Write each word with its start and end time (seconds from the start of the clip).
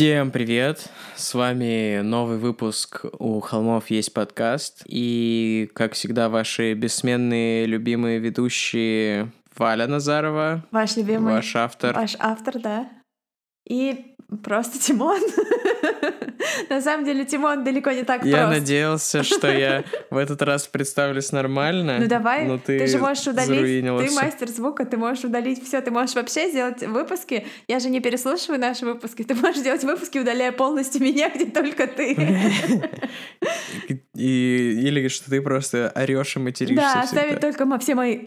Всем 0.00 0.30
привет! 0.30 0.88
С 1.14 1.34
вами 1.34 2.00
новый 2.00 2.38
выпуск 2.38 3.04
«У 3.18 3.38
холмов 3.40 3.90
есть 3.90 4.14
подкаст». 4.14 4.82
И, 4.86 5.70
как 5.74 5.92
всегда, 5.92 6.30
ваши 6.30 6.72
бессменные 6.72 7.66
любимые 7.66 8.18
ведущие 8.18 9.30
Валя 9.54 9.86
Назарова. 9.86 10.64
Ваш 10.70 10.96
любимый. 10.96 11.34
Ваш 11.34 11.54
автор. 11.54 11.94
Ваш 11.94 12.16
автор, 12.18 12.58
да. 12.60 12.88
И 13.68 14.09
просто 14.38 14.78
Тимон. 14.78 15.20
На 16.70 16.80
самом 16.80 17.04
деле 17.04 17.24
Тимон 17.24 17.64
далеко 17.64 17.90
не 17.90 18.02
так 18.02 18.24
Я 18.24 18.46
прост. 18.46 18.60
надеялся, 18.60 19.22
что 19.22 19.50
я 19.52 19.84
в 20.10 20.16
этот 20.16 20.40
раз 20.42 20.66
представлюсь 20.66 21.32
нормально. 21.32 21.98
Ну 22.00 22.06
давай, 22.06 22.44
но 22.46 22.58
ты, 22.58 22.78
ты 22.78 22.86
же 22.86 22.98
можешь 22.98 23.26
удалить, 23.26 23.84
ты 23.84 24.14
мастер 24.14 24.48
звука, 24.48 24.84
ты 24.84 24.96
можешь 24.96 25.24
удалить 25.24 25.64
все, 25.64 25.80
ты 25.80 25.90
можешь 25.90 26.14
вообще 26.14 26.48
сделать 26.50 26.82
выпуски. 26.82 27.46
Я 27.68 27.80
же 27.80 27.90
не 27.90 28.00
переслушиваю 28.00 28.60
наши 28.60 28.84
выпуски, 28.84 29.22
ты 29.22 29.34
можешь 29.34 29.62
делать 29.62 29.84
выпуски, 29.84 30.18
удаляя 30.18 30.52
полностью 30.52 31.02
меня, 31.04 31.30
где 31.30 31.46
только 31.46 31.86
ты. 31.86 32.16
И, 34.14 34.82
или 34.84 35.08
что 35.08 35.30
ты 35.30 35.40
просто 35.40 35.90
орешь 35.94 36.36
и 36.36 36.38
материшься 36.38 36.76
Да, 36.76 37.00
оставить 37.00 37.40
только 37.40 37.66
все 37.78 37.94
мои... 37.94 38.20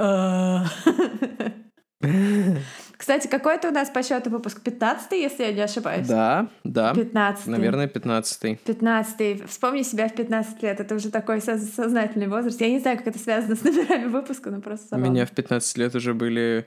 Кстати, 3.03 3.27
какой 3.27 3.55
это 3.55 3.67
у 3.67 3.71
нас 3.73 3.89
по 3.89 4.01
счету 4.01 4.29
выпуск? 4.29 4.61
15 4.61 5.11
если 5.11 5.43
я 5.43 5.51
не 5.51 5.59
ошибаюсь? 5.59 6.07
Да, 6.07 6.47
да. 6.63 6.93
15 6.93 7.47
Наверное, 7.47 7.87
пятнадцатый. 7.89 8.55
15 8.63 9.49
Вспомни 9.49 9.81
себя 9.81 10.07
в 10.07 10.13
15 10.15 10.63
лет. 10.63 10.79
Это 10.79 10.95
уже 10.95 11.11
такой 11.11 11.41
со- 11.41 11.57
сознательный 11.57 12.29
возраст. 12.29 12.61
Я 12.61 12.69
не 12.69 12.79
знаю, 12.79 12.97
как 12.97 13.07
это 13.07 13.19
связано 13.19 13.57
с 13.57 13.63
номерами 13.65 14.05
выпуска, 14.05 14.51
но 14.51 14.61
просто 14.61 14.85
У 14.85 14.89
забавно. 14.91 15.11
меня 15.11 15.25
в 15.25 15.31
15 15.31 15.77
лет 15.79 15.93
уже 15.95 16.13
были... 16.13 16.65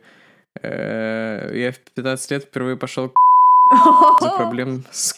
э, 0.62 1.52
я 1.54 1.72
в 1.72 1.78
15 1.78 2.30
лет 2.32 2.44
впервые 2.44 2.76
пошел 2.76 3.10
за 4.20 4.30
проблем 4.32 4.84
с. 4.90 5.16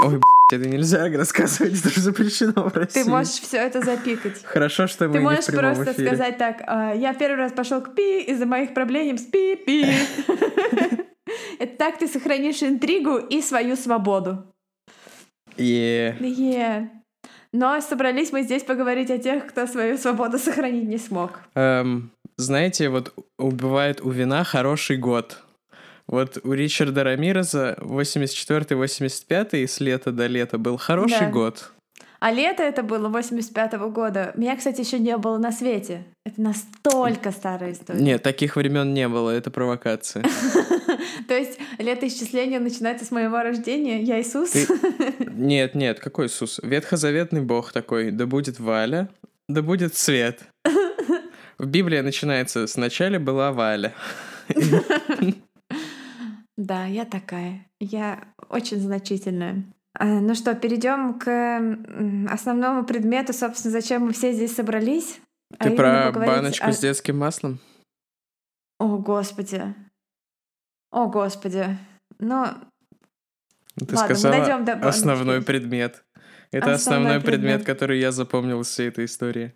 Ой, 0.00 0.20
это 0.54 0.68
нельзя 0.68 1.08
рассказывать, 1.16 1.78
это 1.78 1.90
же 1.90 2.00
запрещено 2.00 2.68
в 2.68 2.76
России. 2.76 3.02
Ты 3.04 3.08
можешь 3.10 3.40
все 3.40 3.58
это 3.58 3.80
запикать. 3.82 4.42
Хорошо, 4.44 4.86
что 4.86 5.06
мы 5.08 5.14
Ты 5.14 5.18
не 5.18 5.24
в 5.26 5.30
можешь 5.30 5.46
просто 5.46 5.92
эфире. 5.92 6.08
сказать 6.08 6.38
так, 6.38 6.62
«А, 6.66 6.94
я 6.94 7.14
первый 7.14 7.36
раз 7.36 7.52
пошел 7.52 7.80
к 7.80 7.94
пи 7.94 8.22
из-за 8.22 8.46
моих 8.46 8.74
проблем 8.74 9.18
с 9.18 9.22
пи-пи. 9.22 9.86
Это 11.58 11.76
так 11.76 11.98
ты 11.98 12.06
сохранишь 12.08 12.62
интригу 12.62 13.16
и 13.16 13.40
свою 13.40 13.76
свободу. 13.76 14.44
И 15.56 16.14
Е. 16.20 16.90
Но 17.52 17.80
собрались 17.80 18.32
мы 18.32 18.42
здесь 18.42 18.64
поговорить 18.64 19.10
о 19.10 19.18
тех, 19.18 19.46
кто 19.46 19.66
свою 19.66 19.96
свободу 19.96 20.38
сохранить 20.38 20.88
не 20.88 20.98
смог. 20.98 21.38
эм, 21.54 22.10
знаете, 22.36 22.88
вот 22.88 23.14
убивает 23.38 24.00
у 24.00 24.10
вина 24.10 24.42
хороший 24.42 24.96
год. 24.96 25.43
Вот 26.06 26.38
у 26.44 26.52
Ричарда 26.52 27.02
Рамиреза 27.04 27.76
84-85 27.80 29.66
с 29.66 29.80
лета 29.80 30.12
до 30.12 30.26
лета 30.26 30.58
был 30.58 30.76
хороший 30.76 31.20
Да. 31.20 31.30
год. 31.30 31.70
А 32.20 32.32
лето 32.32 32.62
это 32.62 32.82
было 32.82 33.08
85 33.08 33.74
года. 33.90 34.32
Меня, 34.34 34.56
кстати, 34.56 34.80
еще 34.80 34.98
не 34.98 35.14
было 35.18 35.36
на 35.36 35.52
свете. 35.52 36.04
Это 36.24 36.40
настолько 36.40 37.32
старая 37.32 37.72
история. 37.72 38.00
Нет, 38.00 38.22
таких 38.22 38.56
времен 38.56 38.94
не 38.94 39.08
было, 39.08 39.30
это 39.30 39.50
провокация. 39.50 40.24
То 41.28 41.34
есть 41.36 41.58
летоисчисление 41.78 42.60
начинается 42.60 43.04
с 43.04 43.10
моего 43.10 43.42
рождения. 43.42 44.02
Я 44.02 44.20
Иисус. 44.22 44.54
Нет, 45.18 45.74
нет, 45.74 46.00
какой 46.00 46.28
Иисус? 46.28 46.60
Ветхозаветный 46.62 47.42
бог 47.42 47.72
такой, 47.72 48.10
да 48.10 48.24
будет 48.26 48.58
Валя, 48.58 49.08
да 49.48 49.60
будет 49.60 49.94
свет. 49.94 50.44
В 51.58 51.66
Библии 51.66 52.00
начинается 52.00 52.66
«Сначала 52.66 53.18
была 53.18 53.52
Валя». 53.52 53.92
Да, 56.56 56.86
я 56.86 57.04
такая. 57.04 57.66
Я 57.80 58.28
очень 58.48 58.78
значительная. 58.78 59.64
А, 59.98 60.04
Ну 60.06 60.34
что, 60.34 60.54
перейдем 60.54 61.18
к 61.18 62.28
основному 62.32 62.84
предмету, 62.84 63.32
собственно, 63.32 63.72
зачем 63.72 64.02
мы 64.06 64.12
все 64.12 64.32
здесь 64.32 64.54
собрались. 64.54 65.20
А 65.58 65.64
Ты 65.64 65.70
именно 65.70 66.10
про 66.12 66.26
баночку 66.26 66.66
о- 66.66 66.72
с 66.72 66.78
детским 66.80 67.18
маслом? 67.18 67.58
О, 68.78 68.98
Господи. 68.98 69.74
О, 70.90 71.08
Господи. 71.08 71.76
Ну, 72.18 72.44
Ты 73.76 73.94
Ладно, 73.96 74.08
мы 74.08 74.14
сказала 74.14 74.34
дойдем 74.36 74.64
до 74.64 74.88
основной 74.88 75.42
предмет. 75.42 76.04
Это 76.52 76.74
Основной 76.74 76.76
основной 77.16 77.20
предмет, 77.20 77.60
предмет. 77.62 77.66
который 77.66 77.98
я 77.98 78.12
запомнил 78.12 78.60
из 78.60 78.68
всей 78.68 78.88
этой 78.88 79.06
истории. 79.06 79.54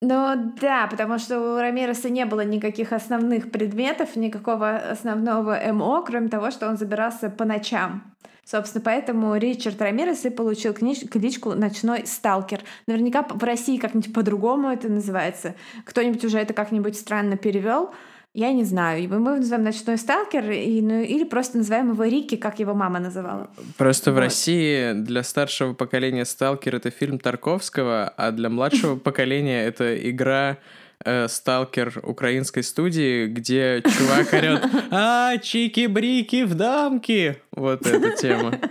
Ну 0.00 0.52
да, 0.60 0.86
потому 0.90 1.18
что 1.18 1.38
у 1.38 1.58
Рамиреса 1.58 2.08
не 2.08 2.24
было 2.24 2.42
никаких 2.44 2.92
основных 2.92 3.50
предметов, 3.50 4.16
никакого 4.16 4.76
основного 4.76 5.58
МО, 5.72 6.02
кроме 6.02 6.28
того, 6.28 6.50
что 6.50 6.68
он 6.68 6.76
забирался 6.76 7.28
по 7.28 7.44
ночам. 7.44 8.02
Собственно, 8.44 8.82
поэтому 8.82 9.36
Ричард 9.36 9.80
Рамирес 9.80 10.24
и 10.24 10.30
получил 10.30 10.72
книж- 10.72 11.06
кличку 11.06 11.54
«Ночной 11.54 12.04
сталкер». 12.06 12.62
Наверняка 12.88 13.22
в 13.22 13.44
России 13.44 13.76
как-нибудь 13.76 14.12
по-другому 14.12 14.70
это 14.70 14.88
называется. 14.88 15.54
Кто-нибудь 15.84 16.24
уже 16.24 16.38
это 16.38 16.52
как-нибудь 16.52 16.96
странно 16.96 17.36
перевел. 17.36 17.92
Я 18.32 18.52
не 18.52 18.62
знаю. 18.64 19.08
Мы 19.08 19.18
называем 19.38 19.64
«Ночной 19.64 19.98
сталкер» 19.98 20.50
и, 20.52 20.80
ну, 20.82 21.00
или 21.02 21.24
просто 21.24 21.58
называем 21.58 21.90
его 21.92 22.04
Рики, 22.04 22.36
как 22.36 22.60
его 22.60 22.74
мама 22.74 23.00
называла. 23.00 23.50
Просто 23.76 24.12
в 24.12 24.14
Вот. 24.14 24.20
России 24.20 24.92
для 24.92 25.24
старшего 25.24 25.74
поколения 25.74 26.24
«Сталкер»— 26.24 26.74
это 26.76 26.90
фильм 26.90 27.18
Тарковского, 27.18 28.08
а 28.16 28.30
для 28.30 28.48
младшего 28.48 28.94
поколения 29.00 29.64
это 29.64 29.96
игра 30.08 30.58
э, 31.04 31.26
«Сталкер» 31.26 32.00
украинской 32.04 32.62
студии, 32.62 33.26
где 33.26 33.82
чувак 33.82 34.32
орёт 34.32 34.62
«А, 34.92 35.36
чики-брики 35.38 36.44
в 36.44 36.54
дамки!» 36.54 37.36
Вот 37.52 37.86
эта 37.86 38.12
тема. 38.16 38.58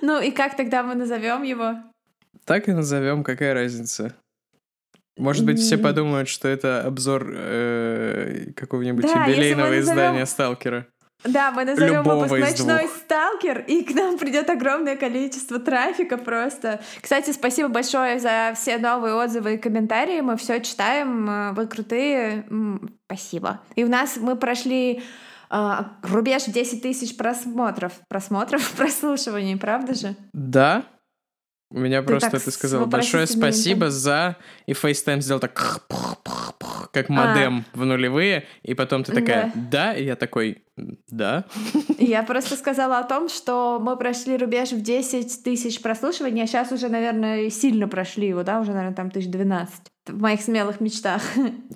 Ну 0.00 0.20
и 0.20 0.30
как 0.30 0.56
тогда 0.56 0.84
мы 0.84 0.94
назовем 0.94 1.42
его? 1.42 1.74
Так 2.44 2.68
и 2.68 2.72
назовем, 2.72 3.24
какая 3.24 3.52
разница? 3.54 4.14
Может 5.18 5.44
быть, 5.44 5.58
все 5.60 5.76
подумают, 5.78 6.28
что 6.28 6.48
это 6.48 6.82
обзор 6.82 7.26
э, 7.34 8.46
какого-нибудь 8.56 9.04
Да, 9.04 9.24
юбилейного 9.26 9.66
назовем- 9.68 9.80
издания 9.82 10.26
«Сталкера». 10.26 10.86
Да, 11.24 11.50
мы 11.50 11.64
назовем 11.64 11.94
Любого 11.96 12.26
выпуск 12.26 12.40
«Ночной 12.60 12.82
двух. 12.84 12.96
сталкер», 12.96 13.64
и 13.66 13.82
к 13.82 13.92
нам 13.92 14.18
придет 14.18 14.48
огромное 14.50 14.94
количество 14.94 15.58
трафика 15.58 16.16
просто. 16.16 16.80
Кстати, 17.02 17.32
спасибо 17.32 17.68
большое 17.68 18.20
за 18.20 18.52
все 18.54 18.78
новые 18.78 19.14
отзывы 19.14 19.54
и 19.54 19.58
комментарии. 19.58 20.20
Мы 20.20 20.36
все 20.36 20.60
читаем. 20.60 21.28
э, 21.28 21.52
Вы 21.54 21.66
крутые. 21.66 22.44
Спасибо. 23.06 23.60
И 23.74 23.82
у 23.84 23.88
нас 23.88 24.16
мы 24.16 24.36
прошли 24.36 25.02
э, 25.50 25.74
рубеж 26.04 26.44
в 26.44 26.52
10 26.52 26.82
тысяч 26.82 27.16
просмотров. 27.16 27.94
Просмотров, 28.08 28.70
прослушиваний, 28.76 29.56
правда 29.56 29.94
же? 29.94 30.14
Да. 30.32 30.84
У 31.70 31.78
меня 31.78 32.00
Ты 32.00 32.08
просто 32.08 32.30
ты 32.40 32.50
с 32.50 32.54
сказал 32.54 32.86
большое 32.86 33.26
спасибо 33.26 33.90
за... 33.90 34.36
И 34.66 34.72
FaceTime 34.72 35.20
сделал 35.20 35.40
так... 35.40 35.52
Как 36.92 37.10
А. 37.10 37.12
модем 37.12 37.64
в 37.74 37.84
нулевые. 37.84 38.46
И 38.62 38.74
потом 38.74 39.04
ты 39.04 39.12
такая, 39.12 39.52
Да. 39.54 39.60
да? 39.70 39.94
И 39.94 40.04
я 40.04 40.16
такой, 40.16 40.62
да. 41.08 41.44
Я 41.98 42.22
просто 42.22 42.56
сказала 42.56 42.98
о 42.98 43.04
том, 43.04 43.28
что 43.28 43.78
мы 43.82 43.96
прошли 43.96 44.36
рубеж 44.36 44.70
в 44.70 44.80
10 44.80 45.42
тысяч 45.44 45.82
прослушиваний, 45.82 46.42
а 46.42 46.46
сейчас 46.46 46.72
уже, 46.72 46.88
наверное, 46.88 47.50
сильно 47.50 47.86
прошли 47.88 48.28
его, 48.28 48.42
да, 48.44 48.60
уже, 48.60 48.72
наверное, 48.72 48.94
там 48.94 49.10
тысяч 49.10 49.28
12 49.28 49.74
в 50.06 50.20
моих 50.20 50.40
смелых 50.40 50.80
мечтах. 50.80 51.22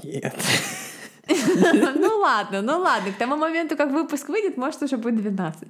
Нет. 0.03 0.35
Ну 1.95 2.19
ладно, 2.19 2.63
ну 2.63 2.79
ладно, 2.79 3.13
к 3.13 3.17
тому 3.19 3.37
моменту, 3.37 3.77
как 3.77 3.91
выпуск 3.91 4.29
выйдет, 4.29 4.57
может, 4.57 4.83
уже 4.83 4.97
будет 4.97 5.17
12. 5.17 5.69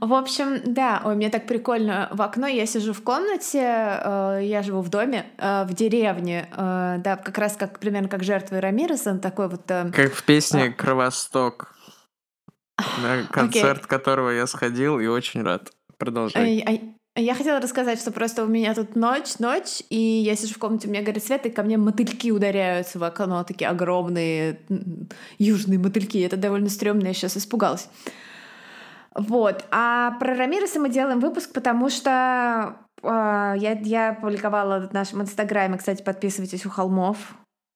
В 0.00 0.14
общем, 0.14 0.60
да, 0.64 1.02
ой, 1.04 1.14
мне 1.14 1.30
так 1.30 1.46
прикольно 1.46 2.08
в 2.12 2.22
окно, 2.22 2.46
я 2.46 2.66
сижу 2.66 2.92
в 2.92 3.02
комнате, 3.02 3.60
э, 3.60 4.40
я 4.42 4.62
живу 4.62 4.80
в 4.80 4.88
доме, 4.88 5.26
э, 5.38 5.64
в 5.64 5.74
деревне, 5.74 6.48
э, 6.52 6.96
да, 6.98 7.16
как 7.16 7.38
раз 7.38 7.56
как 7.56 7.78
примерно 7.78 8.08
как 8.08 8.24
жертвы 8.24 8.60
Рамиреса, 8.60 9.10
он 9.10 9.20
такой 9.20 9.48
вот... 9.48 9.70
э, 9.70 9.90
Как 9.92 10.12
в 10.12 10.24
песне 10.24 10.70
«Кровосток», 10.70 11.74
на 13.02 13.24
концерт 13.30 13.86
которого 13.86 14.30
я 14.30 14.46
сходил 14.46 14.98
и 14.98 15.06
очень 15.06 15.42
рад. 15.42 15.70
Продолжай. 15.98 16.90
Я 17.16 17.34
хотела 17.34 17.60
рассказать, 17.60 18.00
что 18.00 18.12
просто 18.12 18.44
у 18.44 18.46
меня 18.46 18.72
тут 18.72 18.94
ночь, 18.94 19.38
ночь, 19.40 19.82
и 19.90 19.96
я 19.96 20.36
сижу 20.36 20.54
в 20.54 20.58
комнате, 20.58 20.86
у 20.86 20.90
меня 20.90 21.02
горит 21.02 21.24
свет, 21.24 21.44
и 21.44 21.50
ко 21.50 21.64
мне 21.64 21.76
мотыльки 21.76 22.30
ударяются 22.30 23.00
в 23.00 23.04
окно, 23.04 23.42
такие 23.42 23.68
огромные 23.68 24.60
южные 25.38 25.78
мотыльки. 25.78 26.18
Это 26.18 26.36
довольно 26.36 26.68
стрёмно, 26.68 27.08
я 27.08 27.12
сейчас 27.12 27.36
испугалась. 27.36 27.88
Вот. 29.14 29.64
А 29.72 30.12
про 30.20 30.36
Рамиреса 30.36 30.78
мы 30.78 30.88
делаем 30.88 31.18
выпуск, 31.18 31.52
потому 31.52 31.90
что 31.90 32.76
э, 33.02 33.06
я, 33.06 33.72
я 33.82 34.14
публиковала 34.14 34.88
в 34.88 34.92
нашем 34.92 35.22
инстаграме, 35.22 35.78
кстати, 35.78 36.02
подписывайтесь 36.02 36.64
у 36.64 36.70
холмов, 36.70 37.16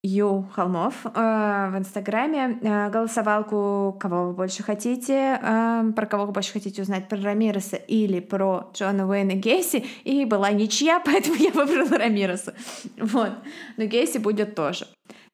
Ю 0.06 0.46
Холмов 0.52 1.06
э, 1.06 1.08
в 1.08 1.78
Инстаграме 1.78 2.58
э, 2.60 2.90
голосовалку, 2.90 3.96
кого 3.98 4.26
вы 4.26 4.32
больше 4.34 4.62
хотите, 4.62 5.40
э, 5.42 5.92
про 5.96 6.06
кого 6.06 6.26
вы 6.26 6.32
больше 6.32 6.52
хотите 6.52 6.82
узнать, 6.82 7.08
про 7.08 7.18
Рамиреса 7.18 7.76
или 7.76 8.20
про 8.20 8.70
Джона 8.74 9.08
Уэйна 9.08 9.32
Гейси, 9.32 9.86
и 10.04 10.26
была 10.26 10.50
ничья, 10.50 11.00
поэтому 11.04 11.36
я 11.36 11.50
выбрала 11.52 11.96
Рамиреса. 11.96 12.52
Вот. 12.98 13.30
Но 13.78 13.84
Гейси 13.86 14.18
будет 14.18 14.54
тоже. 14.54 14.86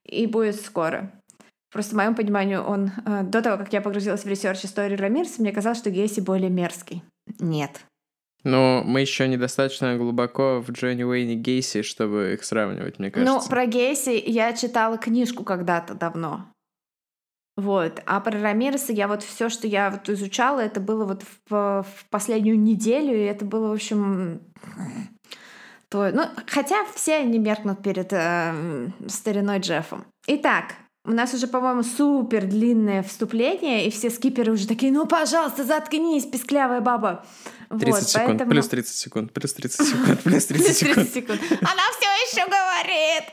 И 0.05 0.29
будет 0.29 0.55
скоро. 0.61 1.21
Просто, 1.73 1.95
в 1.95 1.97
моем 1.97 2.15
понимании, 2.15 2.55
он 2.55 2.93
э, 3.05 3.25
до 3.25 3.43
того, 3.43 3.57
как 3.57 3.73
я 3.73 3.81
погрузилась 3.81 4.25
в 4.25 4.29
research 4.29 4.65
истории 4.65 4.95
Рамиреса, 4.95 5.43
мне 5.43 5.51
казалось, 5.51 5.79
что 5.79 5.91
Гейси 5.91 6.21
более 6.21 6.49
мерзкий. 6.49 7.03
Нет. 7.41 7.85
Но 8.43 8.83
мы 8.85 9.03
еще 9.03 9.29
недостаточно 9.29 9.97
глубоко 9.97 10.61
в 10.61 10.71
Джонни 10.71 11.03
Уэйне 11.03 11.35
Гейси, 11.35 11.83
чтобы 11.83 12.33
их 12.35 12.45
сравнивать, 12.45 12.99
мне 12.99 13.11
кажется. 13.11 13.35
Ну, 13.35 13.49
про 13.49 13.67
Гейси 13.67 14.23
я 14.27 14.53
читала 14.55 14.97
книжку 14.97 15.45
когда-то 15.45 15.95
давно. 15.95 16.47
Вот. 17.57 18.01
А 18.07 18.21
про 18.21 18.41
Рамиреса 18.41 18.93
я 18.93 19.07
вот 19.07 19.23
все, 19.23 19.51
что 19.51 19.67
я 19.67 19.91
вот 19.91 20.09
изучала, 20.09 20.61
это 20.61 20.81
было 20.81 21.05
вот 21.05 21.23
в, 21.49 21.85
в 21.85 22.05
последнюю 22.09 22.59
неделю, 22.59 23.15
и 23.15 23.25
это 23.25 23.45
было, 23.45 23.69
в 23.69 23.73
общем, 23.73 24.41
то, 25.91 26.11
ну, 26.11 26.23
хотя 26.47 26.87
все 26.95 27.17
они 27.17 27.39
меркнут 27.39 27.83
перед 27.83 28.13
э, 28.13 28.89
стариной 29.09 29.59
Джеффом. 29.59 30.07
Итак, 30.27 30.75
у 31.05 31.13
нас 31.13 31.33
уже, 31.33 31.47
по-моему, 31.47 31.83
супер 31.83 32.47
длинное 32.47 33.03
вступление, 33.03 33.87
и 33.87 33.91
все 33.91 34.11
скиперы 34.11 34.53
уже 34.53 34.67
такие, 34.67 34.93
ну, 34.93 35.07
пожалуйста, 35.07 35.65
заткнись, 35.65 36.27
песклявая 36.27 36.81
баба. 36.81 37.25
30 37.71 37.89
вот, 37.89 38.03
секунд, 38.03 38.29
поэтому... 38.29 38.51
плюс 38.51 38.69
30 38.69 38.95
секунд, 38.95 39.33
плюс 39.33 39.55
30 39.55 39.89
секунд, 39.89 40.21
плюс 40.25 40.47
30 40.47 41.13
секунд. 41.13 41.41
Она 41.61 41.83
все 41.97 42.09
еще 42.27 42.45
говорит. 42.47 43.25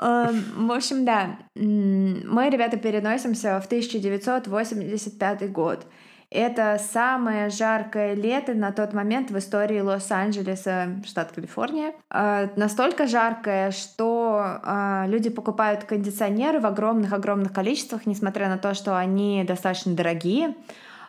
Эм, 0.00 0.66
в 0.68 0.72
общем, 0.72 1.04
да, 1.04 1.38
мы, 1.54 2.50
ребята, 2.50 2.76
переносимся 2.78 3.60
в 3.60 3.66
1985 3.66 5.52
год. 5.52 5.86
Это 6.30 6.78
самое 6.78 7.48
жаркое 7.48 8.12
лето 8.12 8.52
на 8.52 8.70
тот 8.70 8.92
момент 8.92 9.30
в 9.30 9.38
истории 9.38 9.80
Лос-Анджелеса, 9.80 11.00
штат 11.06 11.32
Калифорния. 11.32 11.94
Э, 12.12 12.48
настолько 12.54 13.06
жаркое, 13.06 13.70
что 13.70 14.60
э, 14.62 15.04
люди 15.06 15.30
покупают 15.30 15.84
кондиционеры 15.84 16.60
в 16.60 16.66
огромных-огромных 16.66 17.52
количествах, 17.54 18.04
несмотря 18.04 18.50
на 18.50 18.58
то, 18.58 18.74
что 18.74 18.98
они 18.98 19.42
достаточно 19.44 19.94
дорогие. 19.94 20.54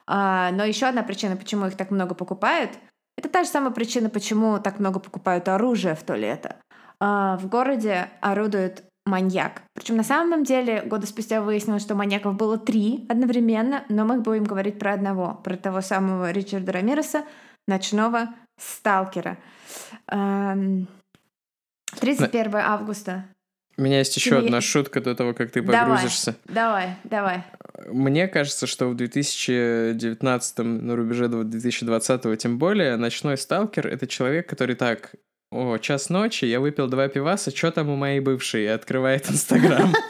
Э, 0.07 0.51
но 0.53 0.63
еще 0.63 0.85
одна 0.85 1.03
причина, 1.03 1.35
почему 1.35 1.65
их 1.65 1.75
так 1.75 1.91
много 1.91 2.15
покупают, 2.15 2.71
это 3.17 3.27
та 3.27 3.43
же 3.43 3.49
самая 3.49 3.71
причина, 3.71 4.09
почему 4.09 4.59
так 4.59 4.79
много 4.79 5.01
покупают 5.01 5.49
оружие 5.49 5.95
в 5.95 6.03
то 6.03 6.15
лето. 6.15 6.55
В 7.01 7.41
городе 7.43 8.09
орудует 8.21 8.88
маньяк. 9.09 9.63
Причем 9.73 9.97
на 9.97 10.03
самом 10.03 10.43
деле 10.43 10.81
года 10.83 11.07
спустя 11.07 11.41
выяснилось, 11.41 11.81
что 11.81 11.95
маньяков 11.95 12.35
было 12.35 12.57
три 12.57 13.05
одновременно, 13.09 13.83
но 13.89 14.05
мы 14.05 14.21
будем 14.21 14.43
говорить 14.43 14.79
про 14.79 14.93
одного, 14.93 15.39
про 15.43 15.57
того 15.57 15.81
самого 15.81 16.31
Ричарда 16.31 16.71
Рамиреса, 16.71 17.23
ночного 17.67 18.29
сталкера. 18.57 19.37
31 20.07 20.85
эм, 22.01 22.55
августа. 22.55 23.25
У 23.77 23.81
меня 23.81 23.99
есть 23.99 24.15
еще 24.17 24.39
одна 24.39 24.59
шутка 24.59 24.99
до 24.99 25.15
того, 25.15 25.33
как 25.33 25.51
ты 25.51 25.63
погрузишься. 25.63 26.35
Давай, 26.45 26.97
давай, 27.05 27.45
Мне 27.87 28.27
кажется, 28.27 28.67
что 28.67 28.89
в 28.89 28.95
2019, 28.95 30.57
на 30.59 30.95
рубеже 30.97 31.29
2020 31.29 32.37
тем 32.37 32.59
более, 32.59 32.97
ночной 32.97 33.37
сталкер— 33.37 33.87
это 33.89 34.05
человек, 34.05 34.49
который 34.49 34.75
так 34.75 35.15
о, 35.51 35.77
час 35.77 36.09
ночи, 36.09 36.45
я 36.45 36.59
выпил 36.59 36.87
два 36.87 37.07
пиваса, 37.07 37.55
что 37.55 37.71
там 37.71 37.89
у 37.89 37.95
моей 37.95 38.19
бывшей? 38.19 38.63
И 38.65 38.67
открывает 38.67 39.29
Инстаграм. 39.29 39.93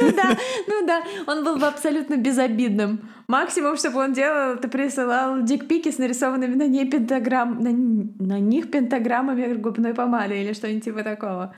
Ну 0.00 0.12
да, 0.12 0.38
ну 0.66 0.86
да, 0.86 1.02
он 1.26 1.44
был 1.44 1.58
бы 1.58 1.66
абсолютно 1.66 2.16
безобидным. 2.16 3.10
Максимум, 3.28 3.76
что 3.76 3.90
бы 3.90 3.98
он 3.98 4.14
делал, 4.14 4.54
это 4.54 4.68
присылал 4.68 5.42
дикпики 5.42 5.90
с 5.90 5.98
нарисованными 5.98 6.54
на 6.54 6.66
ней 6.66 6.90
пентаграмм, 6.90 7.60
на, 7.60 7.70
на 7.70 8.38
них 8.38 8.70
пентаграммами 8.70 9.54
губной 9.54 9.94
помады 9.94 10.40
или 10.40 10.54
что-нибудь 10.54 10.84
типа 10.84 11.02
такого. 11.02 11.54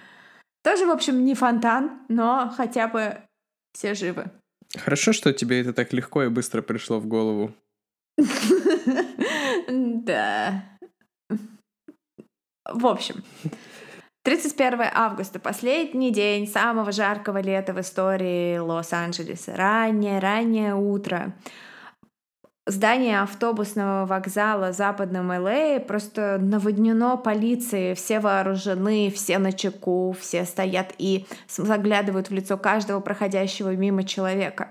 Тоже, 0.65 0.87
в 0.87 0.91
общем, 0.91 1.25
не 1.25 1.35
фонтан, 1.35 2.01
но 2.09 2.53
хотя 2.57 2.89
бы 2.89 3.19
все 3.73 3.95
живы. 3.95 4.31
Хорошо, 4.77 5.13
что 5.13 5.33
тебе 5.33 5.61
это 5.61 5.73
так 5.73 5.93
легко 5.93 6.25
и 6.25 6.29
быстро 6.29 6.63
пришло 6.63 6.99
в 6.99 7.07
голову. 7.07 7.55
Да. 9.69 10.78
В 12.69 12.87
общем, 12.87 13.25
31 14.25 14.81
августа, 14.93 15.39
последний 15.39 16.11
день 16.11 16.47
самого 16.47 16.93
жаркого 16.93 17.41
лета 17.41 17.73
в 17.73 17.81
истории 17.81 18.59
Лос-Анджелеса. 18.59 19.57
Раннее-раннее 19.57 20.75
утро. 20.75 21.33
Здание 22.67 23.23
автобусного 23.23 24.05
вокзала 24.05 24.73
в 24.73 24.77
западном 24.77 25.31
ЛА 25.31 25.81
просто 25.81 26.37
наводнено 26.39 27.17
полицией, 27.17 27.95
все 27.95 28.21
вооружены, 28.21 29.11
все 29.11 29.39
на 29.39 29.55
чеку, 29.55 30.15
все 30.21 30.45
стоят 30.45 30.93
и 30.99 31.25
заглядывают 31.49 32.29
в 32.29 32.35
лицо 32.35 32.59
каждого 32.59 33.01
проходящего 33.01 33.75
мимо 33.75 34.05
человека. 34.05 34.69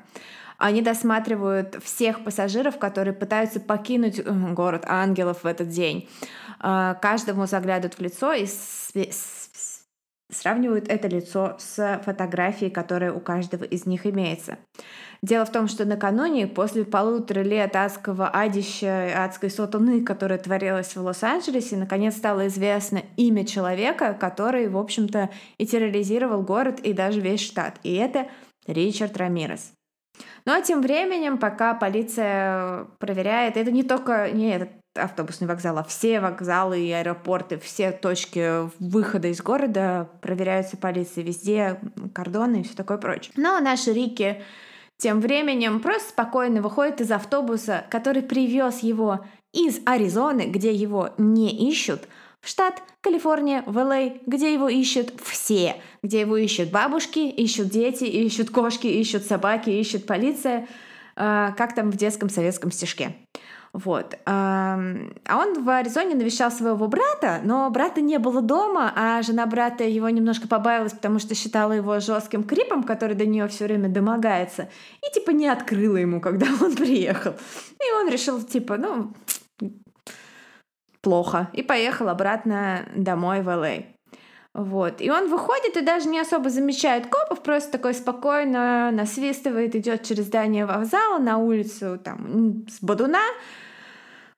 Они 0.58 0.82
досматривают 0.82 1.78
всех 1.84 2.24
пассажиров, 2.24 2.80
которые 2.80 3.14
пытаются 3.14 3.60
покинуть 3.60 4.24
город 4.24 4.84
ангелов 4.88 5.44
в 5.44 5.46
этот 5.46 5.70
день. 5.70 6.10
А, 6.60 6.96
каждому 6.96 7.46
заглядывают 7.46 7.96
в 7.96 8.02
лицо 8.02 8.34
и 8.34 8.48
сравнивают 10.30 10.90
это 10.90 11.08
лицо 11.08 11.56
с 11.60 12.02
фотографией, 12.04 12.70
которая 12.70 13.14
у 13.14 13.20
каждого 13.20 13.64
из 13.64 13.86
них 13.86 14.06
имеется. 14.06 14.58
Дело 15.22 15.46
в 15.46 15.52
том, 15.52 15.68
что 15.68 15.86
накануне, 15.86 16.48
после 16.48 16.86
полутора 16.86 17.42
лет 17.42 17.76
адского 17.76 18.28
адища, 18.28 19.24
адской 19.24 19.50
сотуны, 19.50 20.04
которая 20.04 20.38
творилась 20.38 20.96
в 20.96 21.02
Лос-Анджелесе, 21.02 21.78
наконец 21.78 22.18
стало 22.18 22.48
известно 22.48 23.02
имя 23.16 23.46
человека, 23.46 24.14
который, 24.14 24.68
в 24.68 24.78
общем-то, 24.78 25.30
и 25.58 25.66
терроризировал 25.66 26.42
город 26.44 26.80
и 26.82 26.94
даже 26.94 27.22
весь 27.22 27.42
штат. 27.42 27.80
И 27.84 27.96
это 27.96 28.28
Ричард 28.68 29.18
Рамирес. 29.18 29.77
Ну 30.48 30.54
а 30.54 30.62
тем 30.62 30.82
временем, 30.82 31.38
пока 31.38 31.74
полиция 31.74 32.86
проверяет, 33.00 33.58
это 33.58 33.70
не 33.70 33.84
только 33.84 34.32
не 34.32 34.50
этот 34.50 34.70
автобусный 34.96 35.46
вокзал, 35.46 35.78
а 35.78 35.84
все 35.84 36.22
вокзалы 36.22 36.80
и 36.80 36.90
аэропорты, 36.90 37.60
все 37.60 37.92
точки 37.92 38.70
выхода 38.82 39.28
из 39.28 39.42
города 39.42 40.10
проверяются 40.22 40.78
полицией 40.78 41.28
везде, 41.28 41.82
кордоны 42.16 42.62
и 42.62 42.64
все 42.64 42.76
такое 42.76 42.98
прочее. 42.98 43.34
Но 43.36 43.60
наши 43.60 43.92
Рики 43.92 44.42
тем 44.96 45.20
временем 45.20 45.82
просто 45.82 46.12
спокойно 46.12 46.62
выходит 46.62 47.02
из 47.02 47.12
автобуса, 47.12 47.84
который 47.90 48.24
привез 48.24 48.80
его 48.80 49.26
из 49.52 49.82
Аризоны, 49.86 50.44
где 50.44 50.72
его 50.74 51.10
не 51.18 51.70
ищут, 51.70 52.08
штат 52.42 52.82
Калифорния, 53.02 53.64
в 53.66 53.78
Л.А., 53.78 54.14
где 54.26 54.54
его 54.54 54.70
ищут 54.70 55.14
все, 55.24 55.82
где 56.04 56.22
его 56.22 56.38
ищут 56.38 56.72
бабушки, 56.72 57.20
ищут 57.20 57.70
дети, 57.70 58.06
ищут 58.06 58.50
кошки, 58.50 58.88
ищут 58.88 59.26
собаки, 59.26 59.70
ищут 59.70 60.06
полиция, 60.06 60.68
э, 61.16 61.50
как 61.58 61.76
там 61.76 61.92
в 61.92 61.98
детском 61.98 62.30
советском 62.30 62.72
стишке. 62.72 63.16
Вот. 63.74 64.18
А 64.26 64.80
он 65.30 65.64
в 65.64 65.70
Аризоне 65.70 66.16
навещал 66.16 66.52
своего 66.52 66.88
брата, 66.88 67.42
но 67.44 67.70
брата 67.70 68.02
не 68.02 68.18
было 68.18 68.42
дома, 68.42 68.92
а 68.96 69.22
жена 69.22 69.46
брата 69.46 69.84
его 69.84 70.10
немножко 70.10 70.48
побаивалась, 70.48 70.94
потому 70.94 71.20
что 71.20 71.36
считала 71.36 71.74
его 71.74 72.00
жестким 72.00 72.44
крипом, 72.44 72.84
который 72.84 73.16
до 73.16 73.26
нее 73.26 73.48
все 73.48 73.66
время 73.66 73.90
домогается, 73.90 74.70
и 75.08 75.14
типа 75.14 75.32
не 75.32 75.48
открыла 75.48 75.98
ему, 75.98 76.22
когда 76.22 76.48
он 76.60 76.76
приехал. 76.76 77.34
И 77.34 77.94
он 78.02 78.10
решил, 78.10 78.42
типа, 78.42 78.78
ну, 78.78 79.12
плохо, 81.08 81.48
и 81.54 81.64
поехал 81.64 82.10
обратно 82.10 82.86
домой 82.94 83.42
в 83.42 83.48
Л.А. 83.48 83.84
Вот. 84.54 85.02
И 85.02 85.10
он 85.10 85.30
выходит 85.30 85.78
и 85.78 85.82
даже 85.82 86.10
не 86.10 86.20
особо 86.20 86.50
замечает 86.50 87.08
копов, 87.08 87.42
просто 87.44 87.72
такой 87.72 87.94
спокойно 87.94 88.92
насвистывает, 88.92 89.74
идет 89.74 90.04
через 90.04 90.26
здание 90.26 90.66
вокзала 90.66 91.18
на 91.18 91.38
улицу 91.38 91.98
там, 92.04 92.66
с 92.68 92.82
Бадуна, 92.82 93.24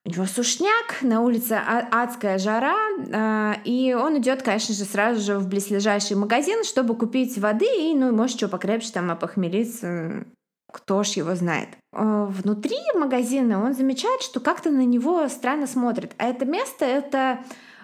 у 0.05 0.11
него 0.11 0.25
сушняк, 0.27 1.01
на 1.01 1.21
улице 1.21 1.53
а, 1.53 2.03
адская 2.03 2.37
жара, 2.37 2.77
а, 3.11 3.55
и 3.63 3.95
он 3.95 4.19
идет, 4.19 4.43
конечно 4.43 4.75
же, 4.75 4.83
сразу 4.83 5.21
же 5.21 5.39
в 5.39 5.47
близлежащий 5.47 6.15
магазин, 6.15 6.63
чтобы 6.63 6.95
купить 6.95 7.35
воды 7.39 7.65
и, 7.65 7.95
ну, 7.95 8.11
может, 8.11 8.37
что 8.37 8.47
покрепче 8.47 8.91
там 8.93 9.09
опохмелиться, 9.09 10.23
кто 10.71 11.03
ж 11.03 11.09
его 11.09 11.35
знает. 11.35 11.69
А, 11.91 12.25
внутри 12.25 12.77
магазина 12.95 13.63
он 13.63 13.73
замечает, 13.73 14.21
что 14.21 14.39
как-то 14.39 14.69
на 14.69 14.85
него 14.85 15.27
странно 15.27 15.67
смотрит. 15.67 16.13
А 16.17 16.25
это 16.25 16.45
место— 16.45 16.85
это 16.85 17.39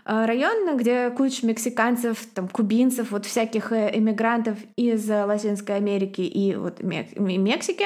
район, 0.05 0.77
где 0.77 1.09
куча 1.09 1.45
мексиканцев, 1.45 2.25
там, 2.33 2.47
кубинцев, 2.47 3.11
вот 3.11 3.25
всяких 3.25 3.71
э, 3.71 3.91
эмигрантов 3.97 4.57
из 4.75 5.09
Латинской 5.09 5.75
Америки 5.75 6.21
и 6.21 6.55
вот 6.55 6.81
Мексики. 6.81 7.85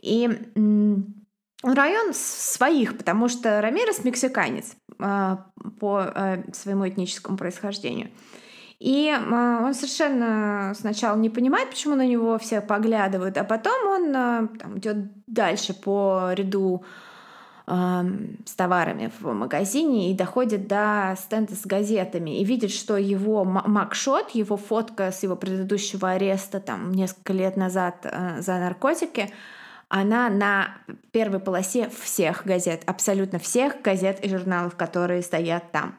И 0.00 0.28
район 1.62 2.14
своих, 2.14 2.96
потому 2.96 3.28
что 3.28 3.60
Рамирес 3.60 4.04
мексиканец 4.04 4.76
по 4.96 6.40
своему 6.54 6.88
этническому 6.88 7.36
происхождению. 7.36 8.10
И 8.80 9.10
а, 9.10 9.60
он 9.62 9.74
совершенно 9.74 10.72
сначала 10.74 11.16
не 11.16 11.28
понимает, 11.30 11.70
почему 11.70 11.94
на 11.94 12.06
него 12.06 12.38
все 12.38 12.60
поглядывают, 12.60 13.36
а 13.36 13.44
потом 13.44 13.86
он 13.86 14.12
там, 14.58 14.78
идет 14.78 14.96
дальше 15.26 15.74
по 15.74 16.32
ряду 16.32 16.82
с 17.66 18.54
товарами 18.56 19.12
в 19.20 19.32
магазине 19.32 20.10
и 20.10 20.14
доходит 20.14 20.66
до 20.66 21.14
стенда 21.16 21.54
с 21.54 21.64
газетами 21.64 22.40
и 22.40 22.44
видит, 22.44 22.72
что 22.72 22.96
его 22.96 23.44
макшот, 23.44 24.30
его 24.30 24.56
фотка 24.56 25.12
с 25.12 25.22
его 25.22 25.36
предыдущего 25.36 26.10
ареста 26.10 26.58
там 26.58 26.90
несколько 26.90 27.32
лет 27.32 27.56
назад 27.56 28.04
за 28.40 28.58
наркотики, 28.58 29.30
она 29.88 30.30
на 30.30 30.78
первой 31.12 31.38
полосе 31.38 31.90
всех 31.90 32.44
газет, 32.44 32.82
абсолютно 32.86 33.38
всех 33.38 33.82
газет 33.82 34.18
и 34.24 34.28
журналов, 34.28 34.74
которые 34.74 35.22
стоят 35.22 35.70
там. 35.70 35.96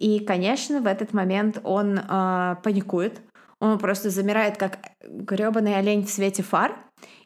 И, 0.00 0.20
конечно, 0.20 0.80
в 0.80 0.86
этот 0.86 1.12
момент 1.12 1.60
он 1.62 1.98
э, 1.98 2.56
паникует, 2.62 3.20
он 3.58 3.78
просто 3.78 4.08
замирает, 4.08 4.56
как 4.56 4.78
гребаный 5.06 5.76
олень 5.76 6.06
в 6.06 6.10
свете 6.10 6.42
фар. 6.42 6.74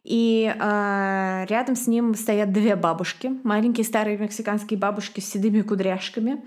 И 0.03 0.53
э, 0.53 1.45
рядом 1.49 1.77
с 1.77 1.87
ним 1.87 2.17
стоят 2.17 2.53
две 2.53 2.75
бабушки, 2.75 3.31
маленькие 3.45 3.85
старые 3.85 4.19
мексиканские 4.19 4.77
бабушки 4.77 5.21
с 5.21 5.31
седыми 5.31 5.61
кудряшками. 5.61 6.45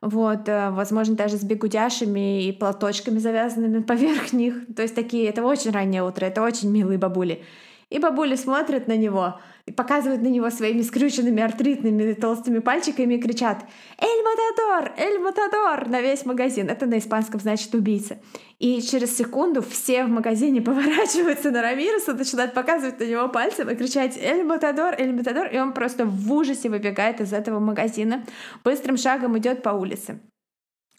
Вот, 0.00 0.48
э, 0.48 0.70
возможно, 0.70 1.16
даже 1.16 1.38
с 1.38 1.42
бегудяшами 1.42 2.44
и 2.44 2.52
платочками 2.52 3.18
завязанными 3.18 3.82
поверх 3.82 4.32
них. 4.32 4.54
То 4.76 4.82
есть 4.82 4.94
такие, 4.94 5.28
это 5.28 5.42
очень 5.42 5.72
раннее 5.72 6.04
утро, 6.04 6.24
это 6.24 6.40
очень 6.40 6.70
милые 6.70 6.98
бабули. 6.98 7.42
И 7.90 7.98
бабули 7.98 8.36
смотрят 8.36 8.86
на 8.86 8.96
него, 8.96 9.40
показывают 9.72 10.22
на 10.22 10.26
него 10.26 10.50
своими 10.50 10.82
скрюченными 10.82 11.42
артритными 11.42 12.12
толстыми 12.12 12.58
пальчиками 12.58 13.14
и 13.14 13.20
кричат 13.20 13.64
«Эль 13.98 14.22
Матадор! 14.22 14.92
Эль 14.98 15.18
Матадор!» 15.18 15.88
на 15.88 16.02
весь 16.02 16.26
магазин. 16.26 16.68
Это 16.68 16.84
на 16.86 16.98
испанском 16.98 17.40
значит 17.40 17.74
«убийца». 17.74 18.18
И 18.58 18.82
через 18.82 19.16
секунду 19.16 19.62
все 19.62 20.04
в 20.04 20.08
магазине 20.08 20.60
поворачиваются 20.62 21.50
на 21.50 21.62
Рамиреса, 21.62 22.12
начинают 22.12 22.52
показывать 22.52 23.00
на 23.00 23.04
него 23.04 23.28
пальцем 23.28 23.70
и 23.70 23.74
кричать 23.74 24.18
«Эль 24.18 24.44
Матадор! 24.44 24.94
Эль 24.98 25.12
Матадор!» 25.12 25.46
И 25.46 25.58
он 25.58 25.72
просто 25.72 26.04
в 26.04 26.32
ужасе 26.32 26.68
выбегает 26.68 27.20
из 27.22 27.32
этого 27.32 27.58
магазина, 27.58 28.24
быстрым 28.64 28.98
шагом 28.98 29.38
идет 29.38 29.62
по 29.62 29.70
улице. 29.70 30.20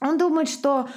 Он 0.02 0.18
думает, 0.18 0.50
что 0.50 0.90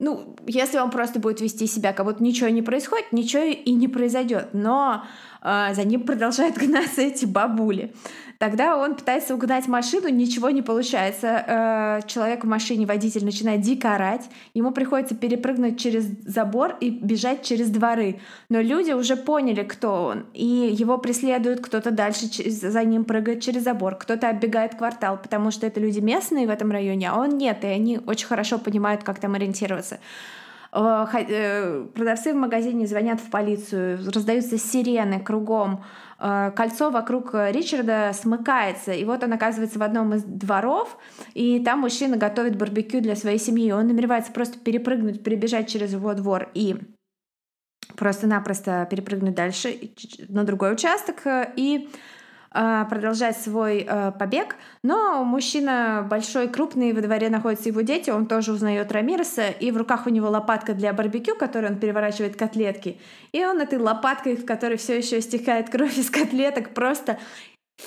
ну, 0.00 0.34
если 0.46 0.78
он 0.78 0.90
просто 0.90 1.20
будет 1.20 1.40
вести 1.42 1.66
себя, 1.66 1.92
как 1.92 2.06
будто 2.06 2.22
ничего 2.22 2.48
не 2.48 2.62
происходит, 2.62 3.12
ничего 3.12 3.42
и 3.42 3.72
не 3.72 3.86
произойдет. 3.86 4.48
Но 4.54 5.04
э, 5.42 5.74
за 5.74 5.84
ним 5.84 6.04
продолжают 6.04 6.56
гнаться 6.56 7.02
эти 7.02 7.26
бабули. 7.26 7.92
Тогда 8.40 8.78
он 8.78 8.94
пытается 8.94 9.34
угнать 9.34 9.68
машину, 9.68 10.08
ничего 10.08 10.48
не 10.48 10.62
получается. 10.62 11.44
Э, 11.46 12.00
человек 12.06 12.42
в 12.42 12.48
машине, 12.48 12.86
водитель, 12.86 13.22
начинает 13.22 13.60
дико 13.60 13.94
орать. 13.94 14.30
Ему 14.54 14.70
приходится 14.70 15.14
перепрыгнуть 15.14 15.78
через 15.78 16.06
забор 16.24 16.74
и 16.80 16.88
бежать 16.88 17.42
через 17.42 17.68
дворы. 17.68 18.18
Но 18.48 18.62
люди 18.62 18.92
уже 18.92 19.16
поняли, 19.16 19.62
кто 19.62 20.04
он. 20.04 20.24
И 20.32 20.46
его 20.46 20.96
преследуют, 20.96 21.60
кто-то 21.60 21.90
дальше 21.90 22.28
за 22.50 22.82
ним 22.82 23.04
прыгает 23.04 23.42
через 23.42 23.64
забор, 23.64 23.96
кто-то 23.96 24.30
оббегает 24.30 24.74
квартал, 24.74 25.18
потому 25.18 25.50
что 25.50 25.66
это 25.66 25.78
люди 25.78 26.00
местные 26.00 26.46
в 26.46 26.50
этом 26.50 26.70
районе, 26.70 27.10
а 27.10 27.18
он 27.18 27.36
нет, 27.36 27.62
и 27.64 27.66
они 27.66 28.00
очень 28.06 28.26
хорошо 28.26 28.58
понимают, 28.58 29.04
как 29.04 29.18
там 29.18 29.34
ориентироваться. 29.34 29.98
Э, 30.72 31.06
э, 31.12 31.86
продавцы 31.94 32.32
в 32.32 32.36
магазине 32.36 32.86
звонят 32.86 33.20
в 33.20 33.28
полицию, 33.30 33.98
раздаются 34.14 34.56
сирены 34.56 35.20
кругом. 35.20 35.84
Э, 36.20 36.52
кольцо 36.54 36.90
вокруг 36.90 37.34
Ричарда 37.34 38.12
смыкается, 38.12 38.92
и 38.92 39.04
вот 39.04 39.24
он 39.24 39.32
оказывается 39.32 39.78
в 39.78 39.82
одном 39.82 40.14
из 40.14 40.22
дворов, 40.22 40.98
и 41.34 41.60
там 41.64 41.80
мужчина 41.80 42.16
готовит 42.16 42.56
барбекю 42.56 43.00
для 43.00 43.16
своей 43.16 43.38
семьи. 43.38 43.72
Он 43.72 43.86
намеревается 43.86 44.30
просто 44.30 44.58
перепрыгнуть, 44.58 45.22
перебежать 45.22 45.68
через 45.68 45.92
его 45.92 46.12
двор 46.14 46.50
и 46.54 46.76
просто-напросто 47.96 48.86
перепрыгнуть 48.90 49.34
дальше 49.34 49.74
на 50.28 50.44
другой 50.44 50.72
участок 50.72 51.22
и 51.56 51.88
а, 51.88 52.19
продолжать 52.50 53.36
свой 53.36 53.86
а, 53.88 54.10
побег, 54.10 54.56
но 54.82 55.22
мужчина 55.22 56.06
большой, 56.08 56.48
крупный, 56.48 56.92
во 56.92 57.00
дворе 57.00 57.28
находятся 57.28 57.68
его 57.68 57.82
дети, 57.82 58.10
он 58.10 58.26
тоже 58.26 58.52
узнает 58.52 58.90
Рамиреса, 58.90 59.48
и 59.48 59.70
в 59.70 59.76
руках 59.76 60.06
у 60.06 60.10
него 60.10 60.28
лопатка 60.28 60.74
для 60.74 60.92
барбекю, 60.92 61.36
которой 61.36 61.70
он 61.70 61.78
переворачивает 61.78 62.36
котлетки, 62.36 62.98
и 63.32 63.44
он 63.44 63.60
этой 63.60 63.78
лопаткой, 63.78 64.36
в 64.36 64.44
которой 64.44 64.78
все 64.78 64.98
еще 64.98 65.20
стекает 65.20 65.70
кровь 65.70 65.96
из 65.96 66.10
котлеток, 66.10 66.74
просто 66.74 67.18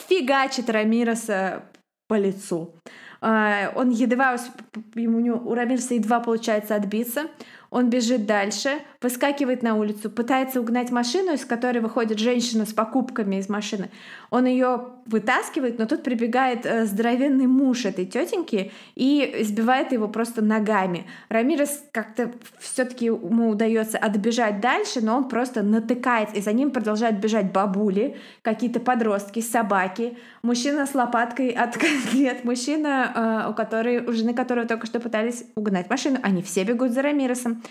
фигачит 0.08 0.70
Рамиреса 0.70 1.64
по 2.08 2.16
лицу. 2.16 2.74
А, 3.26 3.72
он 3.76 3.90
едва, 3.90 4.38
ему, 4.96 5.42
у 5.46 5.54
Рамиреса 5.54 5.94
едва 5.94 6.20
получается 6.20 6.76
отбиться, 6.76 7.24
он 7.74 7.90
бежит 7.90 8.28
дальше, 8.28 8.70
выскакивает 9.02 9.64
на 9.64 9.74
улицу, 9.76 10.12
пытается 10.12 10.62
угнать 10.62 10.92
машину, 10.92 11.34
из 11.34 11.44
которой 11.44 11.80
выходит 11.80 12.20
женщина 12.20 12.68
с 12.68 12.72
покупками 12.72 13.38
из 13.38 13.50
машины. 13.50 13.90
Он 14.30 14.46
ее 14.46 14.90
вытаскивает, 15.08 15.80
но 15.80 15.88
тут 15.88 16.04
прибегает 16.04 16.68
э, 16.68 16.86
здоровенный 16.86 17.48
муж 17.48 17.86
этой 17.86 18.06
тетеньки 18.06 18.72
и 18.94 19.38
избивает 19.40 19.92
его 19.92 20.08
просто 20.08 20.44
ногами. 20.44 21.08
Рамирес 21.30 21.84
как-то 21.92 22.32
все-таки 22.60 23.06
ему 23.06 23.50
удается 23.50 23.98
отбежать 23.98 24.62
дальше, 24.62 25.02
но 25.02 25.18
он 25.18 25.28
просто 25.28 25.64
натыкается, 25.64 26.38
и 26.38 26.42
за 26.42 26.54
ним 26.54 26.70
продолжают 26.70 27.18
бежать 27.18 27.52
бабули, 27.52 28.18
какие-то 28.44 28.80
подростки, 28.80 29.42
собаки, 29.42 30.16
мужчина 30.44 30.86
с 30.86 30.94
лопаткой 30.94 31.50
от 31.50 31.76
котлет, 31.78 32.44
мужчина, 32.44 33.46
э, 33.48 33.50
у 33.50 33.54
которой, 33.56 34.06
у 34.06 34.12
жены 34.14 34.36
которого 34.36 34.68
только 34.68 34.86
что 34.86 35.00
пытались 35.00 35.46
угнать 35.56 35.90
машину. 35.90 36.20
Они 36.22 36.44
все 36.44 36.64
бегут 36.64 36.92
за 36.92 37.02
Рамиресом. 37.02 37.63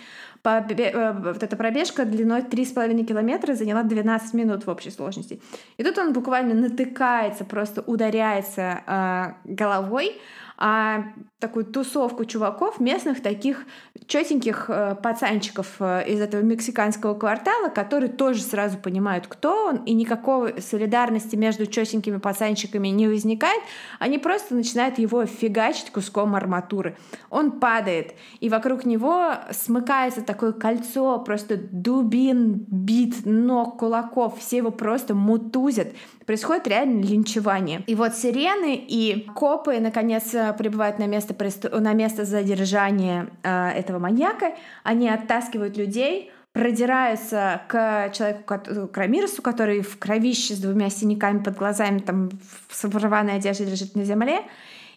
Э, 0.43 1.13
вот 1.13 1.41
эта 1.41 1.55
пробежка 1.55 2.05
длиной 2.05 2.41
3,5 2.41 3.05
километра 3.05 3.53
заняла 3.53 3.83
12 3.83 4.33
минут 4.33 4.65
в 4.65 4.69
общей 4.69 4.91
сложности. 4.91 5.41
И 5.77 5.83
тут 5.83 5.97
он 5.97 6.11
буквально 6.11 6.53
натыкается, 6.53 7.45
просто 7.45 7.81
ударяется 7.81 8.81
э, 8.85 9.33
головой 9.45 10.19
а 10.65 11.03
такую 11.39 11.65
тусовку 11.65 12.23
чуваков, 12.23 12.79
местных 12.79 13.21
таких 13.21 13.65
четеньких 14.07 14.69
э, 14.69 14.95
пацанчиков 14.95 15.67
э, 15.79 16.05
из 16.07 16.21
этого 16.21 16.41
мексиканского 16.41 17.15
квартала, 17.15 17.67
которые 17.67 18.09
тоже 18.09 18.41
сразу 18.41 18.77
понимают, 18.77 19.27
кто 19.27 19.65
он, 19.65 19.83
и 19.83 19.93
никакой 19.93 20.61
солидарности 20.61 21.35
между 21.35 21.65
четенькими 21.65 22.15
пацанчиками 22.15 22.87
не 22.87 23.09
возникает, 23.09 23.61
они 23.99 24.19
просто 24.19 24.55
начинают 24.55 24.99
его 24.99 25.25
фигачить 25.25 25.91
куском 25.91 26.33
арматуры. 26.33 26.95
Он 27.29 27.59
падает, 27.59 28.13
и 28.39 28.47
вокруг 28.47 28.85
него 28.85 29.33
смыкается 29.51 30.21
такое 30.21 30.53
кольцо 30.53 31.19
просто 31.19 31.57
дубин, 31.57 32.65
бит, 32.69 33.25
ног, 33.25 33.79
кулаков, 33.79 34.39
все 34.39 34.57
его 34.57 34.71
просто 34.71 35.13
мутузят. 35.13 35.89
Происходит 36.25 36.67
реально 36.67 37.01
линчевание. 37.01 37.83
И 37.85 37.95
вот 37.95 38.15
сирены 38.15 38.75
и 38.75 39.27
копы, 39.35 39.79
наконец, 39.81 40.33
э, 40.33 40.52
прибывают 40.53 40.99
на 40.99 41.07
место, 41.07 41.35
на 41.79 41.93
место 41.93 42.25
задержания 42.25 43.27
э, 43.43 43.69
этого 43.69 43.99
маньяка. 43.99 44.53
Они 44.83 45.09
оттаскивают 45.09 45.77
людей, 45.77 46.31
продираются 46.53 47.61
к 47.67 48.11
человеку, 48.13 48.59
к 48.87 48.97
Рамиросу, 48.97 49.41
который 49.41 49.81
в 49.81 49.97
кровище 49.97 50.53
с 50.53 50.59
двумя 50.59 50.89
синяками 50.89 51.39
под 51.39 51.57
глазами, 51.57 51.99
там 51.99 52.29
в 52.69 52.97
рваной 52.97 53.35
одежде 53.35 53.65
лежит 53.65 53.95
на 53.95 54.05
земле. 54.05 54.41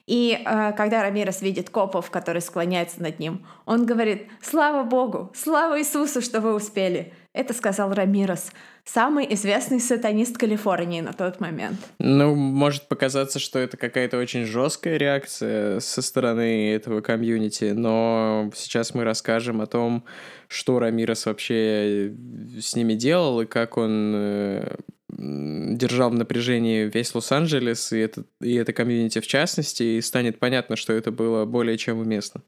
И 0.06 0.40
э, 0.44 0.72
когда 0.76 1.02
Рамирес 1.02 1.42
видит 1.42 1.70
копов, 1.70 2.10
которые 2.10 2.40
склоняются 2.40 3.02
над 3.02 3.18
ним, 3.18 3.44
он 3.64 3.86
говорит 3.86 4.28
«Слава 4.40 4.84
Богу! 4.84 5.32
Слава 5.34 5.80
Иисусу, 5.80 6.20
что 6.20 6.40
вы 6.40 6.54
успели!» 6.54 7.12
Это 7.36 7.52
сказал 7.52 7.92
Рамирес, 7.92 8.50
самый 8.86 9.30
известный 9.34 9.78
сатанист 9.78 10.38
Калифорнии 10.38 11.02
на 11.02 11.12
тот 11.12 11.38
момент. 11.38 11.76
Ну, 11.98 12.34
может 12.34 12.88
показаться, 12.88 13.38
что 13.38 13.58
это 13.58 13.76
какая-то 13.76 14.16
очень 14.16 14.46
жесткая 14.46 14.96
реакция 14.96 15.80
со 15.80 16.00
стороны 16.00 16.72
этого 16.72 17.02
комьюнити, 17.02 17.72
но 17.76 18.50
сейчас 18.54 18.94
мы 18.94 19.04
расскажем 19.04 19.60
о 19.60 19.66
том, 19.66 20.04
что 20.48 20.78
Рамирес 20.78 21.26
вообще 21.26 22.14
с 22.58 22.74
ними 22.74 22.94
делал 22.94 23.42
и 23.42 23.46
как 23.46 23.76
он 23.76 24.14
э, 24.16 24.76
держал 25.10 26.08
в 26.08 26.14
напряжении 26.14 26.84
весь 26.84 27.14
Лос-Анджелес 27.14 27.92
и 27.92 27.98
это, 27.98 28.24
и 28.40 28.54
это 28.54 28.72
комьюнити 28.72 29.20
в 29.20 29.26
частности, 29.26 29.82
и 29.82 30.00
станет 30.00 30.38
понятно, 30.38 30.76
что 30.76 30.94
это 30.94 31.10
было 31.10 31.44
более 31.44 31.76
чем 31.76 31.98
уместно. 31.98 32.40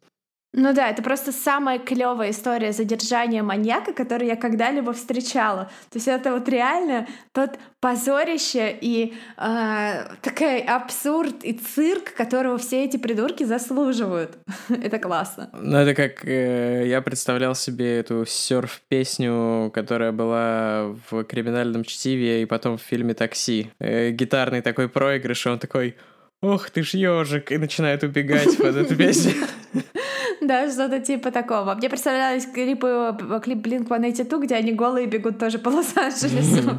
Ну 0.54 0.72
да, 0.72 0.88
это 0.88 1.02
просто 1.02 1.30
самая 1.30 1.78
клевая 1.78 2.30
история 2.30 2.72
задержания 2.72 3.42
маньяка, 3.42 3.92
которую 3.92 4.28
я 4.28 4.36
когда-либо 4.36 4.94
встречала. 4.94 5.64
То 5.90 5.98
есть 5.98 6.08
это 6.08 6.32
вот 6.32 6.48
реально 6.48 7.06
тот 7.32 7.58
позорище 7.80 8.76
и 8.80 9.14
э, 9.36 10.04
такой 10.22 10.60
абсурд 10.60 11.44
и 11.44 11.52
цирк, 11.52 12.14
которого 12.14 12.56
все 12.56 12.84
эти 12.86 12.96
придурки 12.96 13.44
заслуживают. 13.44 14.38
это 14.70 14.98
классно. 14.98 15.50
Ну 15.52 15.76
это 15.76 15.94
как 15.94 16.26
э, 16.26 16.88
я 16.88 17.02
представлял 17.02 17.54
себе 17.54 17.98
эту 17.98 18.24
серф-песню, 18.26 19.70
которая 19.74 20.12
была 20.12 20.94
в 21.10 21.24
криминальном 21.24 21.84
чтиве 21.84 22.40
и 22.42 22.46
потом 22.46 22.78
в 22.78 22.82
фильме 22.82 23.12
«Такси». 23.12 23.70
Э, 23.80 24.10
гитарный 24.12 24.62
такой 24.62 24.88
проигрыш, 24.88 25.44
и 25.44 25.48
он 25.50 25.58
такой 25.58 25.96
«Ох 26.40 26.70
ты 26.70 26.82
ж 26.82 26.94
ежик!» 26.94 27.52
и 27.52 27.58
начинает 27.58 28.02
убегать 28.02 28.56
под 28.56 28.76
эту 28.76 28.96
песню. 28.96 29.34
Да, 30.48 30.70
что-то 30.72 30.98
типа 31.00 31.30
такого. 31.30 31.74
Мне 31.74 31.90
представлялись 31.90 32.46
клипы, 32.46 33.14
клип 33.44 33.66
Blink-182, 33.66 34.44
где 34.44 34.54
они 34.54 34.72
голые 34.72 35.06
бегут 35.06 35.38
тоже 35.38 35.58
по 35.58 35.68
Лос-Анджелесу. 35.68 36.70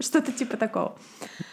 Что-то 0.00 0.32
типа 0.32 0.56
такого. 0.56 0.98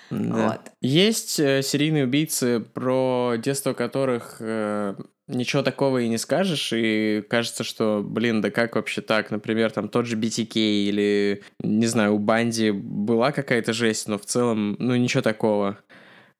Да. 0.09 0.47
Вот. 0.47 0.71
Есть 0.81 1.39
э, 1.39 1.61
серийные 1.61 2.05
убийцы, 2.05 2.61
про 2.61 3.35
детство 3.37 3.73
которых 3.73 4.37
э, 4.39 4.95
ничего 5.27 5.61
такого 5.61 5.99
и 5.99 6.07
не 6.07 6.17
скажешь, 6.17 6.73
и 6.73 7.23
кажется, 7.29 7.63
что, 7.63 8.01
блин, 8.03 8.41
да 8.41 8.49
как 8.49 8.75
вообще 8.75 9.01
так? 9.01 9.29
Например, 9.29 9.69
там 9.69 9.87
тот 9.87 10.07
же 10.07 10.17
BTK 10.17 10.55
или, 10.55 11.43
не 11.59 11.85
знаю, 11.85 12.15
у 12.15 12.17
Банди 12.17 12.71
была 12.71 13.31
какая-то 13.31 13.71
жесть, 13.71 14.07
но 14.07 14.17
в 14.17 14.25
целом, 14.25 14.77
ну, 14.79 14.95
ничего 14.95 15.21
такого. 15.21 15.77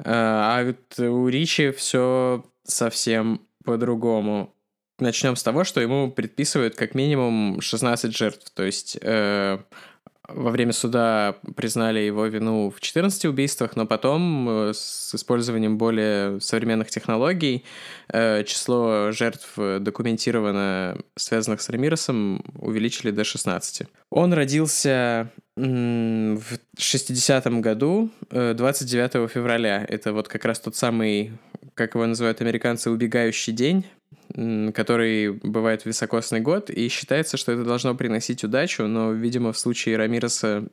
А 0.03 0.57
а 0.57 0.65
вот 0.65 0.99
у 0.99 1.27
Ричи 1.27 1.69
все 1.69 2.43
совсем 2.63 3.41
по-другому. 3.63 4.55
Начнем 5.01 5.35
с 5.35 5.41
того, 5.41 5.63
что 5.63 5.81
ему 5.81 6.11
предписывают 6.11 6.75
как 6.75 6.93
минимум 6.93 7.59
16 7.59 8.15
жертв, 8.15 8.51
то 8.51 8.63
есть 8.63 8.99
э, 9.01 9.57
во 10.27 10.51
время 10.51 10.73
суда 10.73 11.37
признали 11.55 12.01
его 12.01 12.27
вину 12.27 12.69
в 12.69 12.79
14 12.79 13.25
убийствах, 13.25 13.75
но 13.75 13.87
потом 13.87 14.47
э, 14.47 14.73
с 14.75 15.15
использованием 15.15 15.79
более 15.79 16.39
современных 16.39 16.91
технологий 16.91 17.65
э, 18.09 18.43
число 18.43 19.11
жертв 19.11 19.53
э, 19.57 19.79
документированно 19.79 20.99
связанных 21.17 21.61
с 21.61 21.69
Рамиросом 21.69 22.43
увеличили 22.59 23.09
до 23.09 23.23
16. 23.23 23.87
Он 24.11 24.33
родился 24.33 25.31
в 25.55 26.43
60-м 26.77 27.61
году, 27.61 28.11
э, 28.29 28.53
29 28.53 29.31
февраля. 29.31 29.83
Это 29.89 30.13
вот 30.13 30.27
как 30.27 30.45
раз 30.45 30.59
тот 30.59 30.75
самый, 30.75 31.31
как 31.73 31.95
его 31.95 32.05
называют 32.05 32.39
американцы, 32.41 32.91
убегающий 32.91 33.51
день, 33.51 33.83
который 34.33 35.31
бывает 35.31 35.81
в 35.81 35.85
високосный 35.85 36.39
год, 36.39 36.69
и 36.69 36.87
считается, 36.87 37.37
что 37.37 37.51
это 37.51 37.63
должно 37.63 37.95
приносить 37.95 38.43
удачу, 38.43 38.83
но, 38.83 39.11
видимо, 39.11 39.51
в 39.51 39.59
случае 39.59 39.97
Рамиреса 39.97 40.67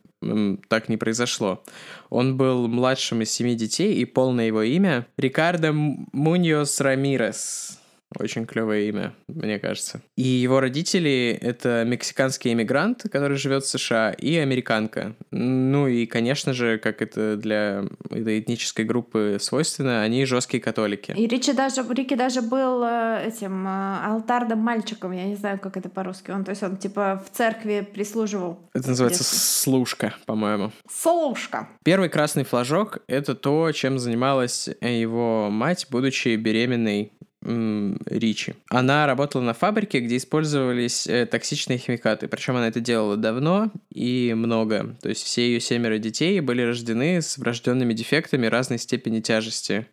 так 0.69 0.89
не 0.89 0.97
произошло. 0.97 1.63
Он 2.11 2.37
был 2.37 2.69
младшим 2.69 3.23
из 3.23 3.31
семи 3.31 3.55
детей, 3.55 3.95
и 3.95 4.05
полное 4.05 4.47
его 4.47 4.63
имя 4.63 5.07
Рикардо 5.17 5.73
Муньос 5.73 6.81
Рамирес. 6.81 7.79
Очень 8.17 8.47
клевое 8.47 8.89
имя, 8.89 9.15
мне 9.29 9.59
кажется. 9.59 10.01
И 10.17 10.23
его 10.23 10.61
родители— 10.61 11.39
это 11.43 11.85
мексиканский 11.87 12.53
иммигрант, 12.53 13.05
который 13.13 13.37
живет 13.37 13.65
в 13.65 13.69
США, 13.69 14.13
и 14.13 14.37
американка. 14.37 15.15
Ну 15.31 15.87
и, 15.89 16.07
конечно 16.07 16.55
же, 16.55 16.79
как 16.79 17.03
это 17.03 17.37
для 17.37 17.85
этой 18.11 18.41
этнической 18.41 18.85
группы 18.85 19.37
свойственно, 19.41 20.03
они 20.03 20.25
жесткие 20.25 20.63
католики. 20.63 21.13
И 21.13 21.27
Ричи 21.27 21.53
даже, 21.53 21.85
Рики 21.89 22.15
даже 22.15 22.41
был 22.41 22.83
э, 22.83 23.27
этим 23.27 23.67
э, 23.67 23.99
алтарным 24.07 24.59
мальчиком, 24.59 25.13
я 25.13 25.25
не 25.25 25.37
знаю, 25.37 25.59
как 25.59 25.77
это 25.77 25.91
по-русски. 25.91 26.31
Он, 26.31 26.45
то 26.45 26.51
есть 26.51 26.63
он 26.63 26.79
типа 26.79 27.23
в 27.27 27.37
церкви 27.37 27.87
прислуживал. 27.93 28.59
Это 28.73 28.89
называется 28.89 29.23
Детство. 29.23 29.39
служка, 29.39 30.15
по-моему. 30.25 30.73
Слушка. 30.91 31.69
Первый 31.85 32.09
красный 32.09 32.45
флажок— 32.45 32.99
это 33.07 33.35
то, 33.35 33.71
чем 33.73 33.99
занималась 33.99 34.69
его 34.81 35.51
мать, 35.51 35.87
будучи 35.91 36.37
беременной 36.37 37.13
Ричи. 37.41 38.55
Она 38.69 39.07
работала 39.07 39.43
на 39.43 39.55
фабрике, 39.55 40.01
где 40.01 40.17
использовались 40.17 41.07
э, 41.07 41.25
токсичные 41.25 41.79
химикаты. 41.79 42.27
Причем 42.27 42.57
она 42.57 42.67
это 42.67 42.81
делала 42.81 43.17
давно 43.17 43.71
и 43.91 44.35
много. 44.37 44.97
То 45.01 45.09
есть 45.09 45.23
все 45.23 45.47
ее 45.47 45.61
семеро 45.61 45.99
детей 45.99 46.41
были 46.41 46.63
рождены 46.63 47.23
с 47.23 47.39
врожденными 47.39 47.95
дефектами 47.95 48.47
разной 48.47 48.79
степени 48.79 49.21
тяжести. 49.21 49.87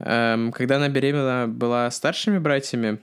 Эм, 0.00 0.52
когда 0.52 0.76
она 0.76 0.90
беременна 0.90 1.46
была 1.48 1.90
старшими 1.90 2.38
братьями, 2.38 3.00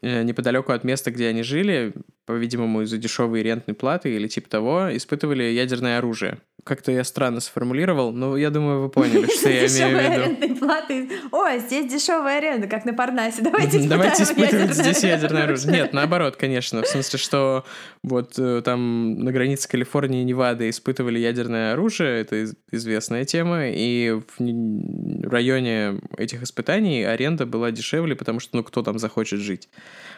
э, 0.00 0.22
неподалеку 0.22 0.72
от 0.72 0.82
места, 0.82 1.10
где 1.10 1.28
они 1.28 1.42
жили, 1.42 1.92
по-видимому, 2.26 2.82
из-за 2.82 2.98
дешевой 2.98 3.42
рентной 3.42 3.74
платы 3.74 4.14
или 4.14 4.28
типа 4.28 4.48
того, 4.48 4.96
испытывали 4.96 5.42
ядерное 5.44 5.98
оружие. 5.98 6.38
Как-то 6.64 6.92
я 6.92 7.02
странно 7.02 7.40
сформулировал, 7.40 8.12
но 8.12 8.36
я 8.36 8.50
думаю, 8.50 8.82
вы 8.82 8.88
поняли, 8.88 9.26
что 9.26 9.48
я 9.48 9.66
имею 9.66 9.98
в 9.98 10.00
виду. 10.00 10.22
арендные 10.22 10.54
платы. 10.54 11.10
О, 11.32 11.58
здесь 11.58 11.90
дешевая 11.92 12.38
аренда, 12.38 12.68
как 12.68 12.84
на 12.84 12.94
Парнасе. 12.94 13.42
Давайте 13.42 13.80
Давайте 13.88 14.22
испытывать 14.22 14.72
здесь 14.72 15.02
ядерное 15.02 15.44
оружие. 15.44 15.72
Нет, 15.72 15.92
наоборот, 15.92 16.36
конечно. 16.36 16.82
В 16.82 16.86
смысле, 16.86 17.18
что 17.18 17.64
вот 18.04 18.38
э, 18.38 18.62
там 18.64 19.18
на 19.18 19.32
границе 19.32 19.68
Калифорнии 19.68 20.20
и 20.20 20.24
Невады 20.24 20.70
испытывали 20.70 21.18
ядерное 21.18 21.72
оружие, 21.72 22.20
это 22.20 22.44
из- 22.44 22.54
известная 22.70 23.24
тема, 23.24 23.68
и 23.68 24.20
в 24.38 25.28
районе 25.28 26.00
этих 26.16 26.44
испытаний 26.44 27.02
аренда 27.02 27.44
была 27.44 27.72
дешевле, 27.72 28.14
потому 28.14 28.38
что, 28.38 28.56
ну, 28.56 28.62
кто 28.62 28.82
там 28.82 29.00
захочет 29.00 29.40
жить? 29.40 29.68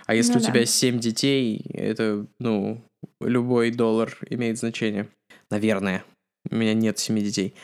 А 0.06 0.14
если 0.14 0.34
Ну 0.34 0.38
у 0.38 0.42
да. 0.42 0.46
тебя 0.46 0.66
семь 0.66 0.98
детей, 0.98 1.64
это, 1.72 2.26
ну, 2.38 2.82
любой 3.20 3.70
доллар 3.70 4.16
имеет 4.28 4.58
значение. 4.58 5.08
Наверное. 5.50 6.04
У 6.50 6.56
меня 6.56 6.74
нет 6.74 6.98
семи 6.98 7.22
детей. 7.22 7.54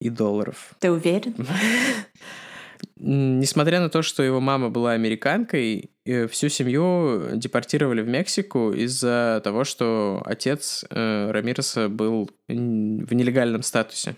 И 0.00 0.10
долларов. 0.10 0.74
Ты 0.78 0.90
уверен? 0.90 1.34
Несмотря 2.96 3.80
на 3.80 3.88
то, 3.88 4.02
что 4.02 4.22
его 4.22 4.40
мама 4.40 4.68
была 4.68 4.92
американкой, 4.92 5.90
э, 6.04 6.28
всю 6.28 6.48
семью 6.48 7.30
депортировали 7.34 8.02
в 8.02 8.08
Мексику 8.08 8.72
из-за 8.72 9.40
того, 9.42 9.64
что 9.64 10.22
отец 10.26 10.84
э, 10.90 11.30
Рамиреса 11.30 11.88
был 11.88 12.30
в 12.48 12.52
нелегальном 12.52 13.62
статусе. 13.62 14.16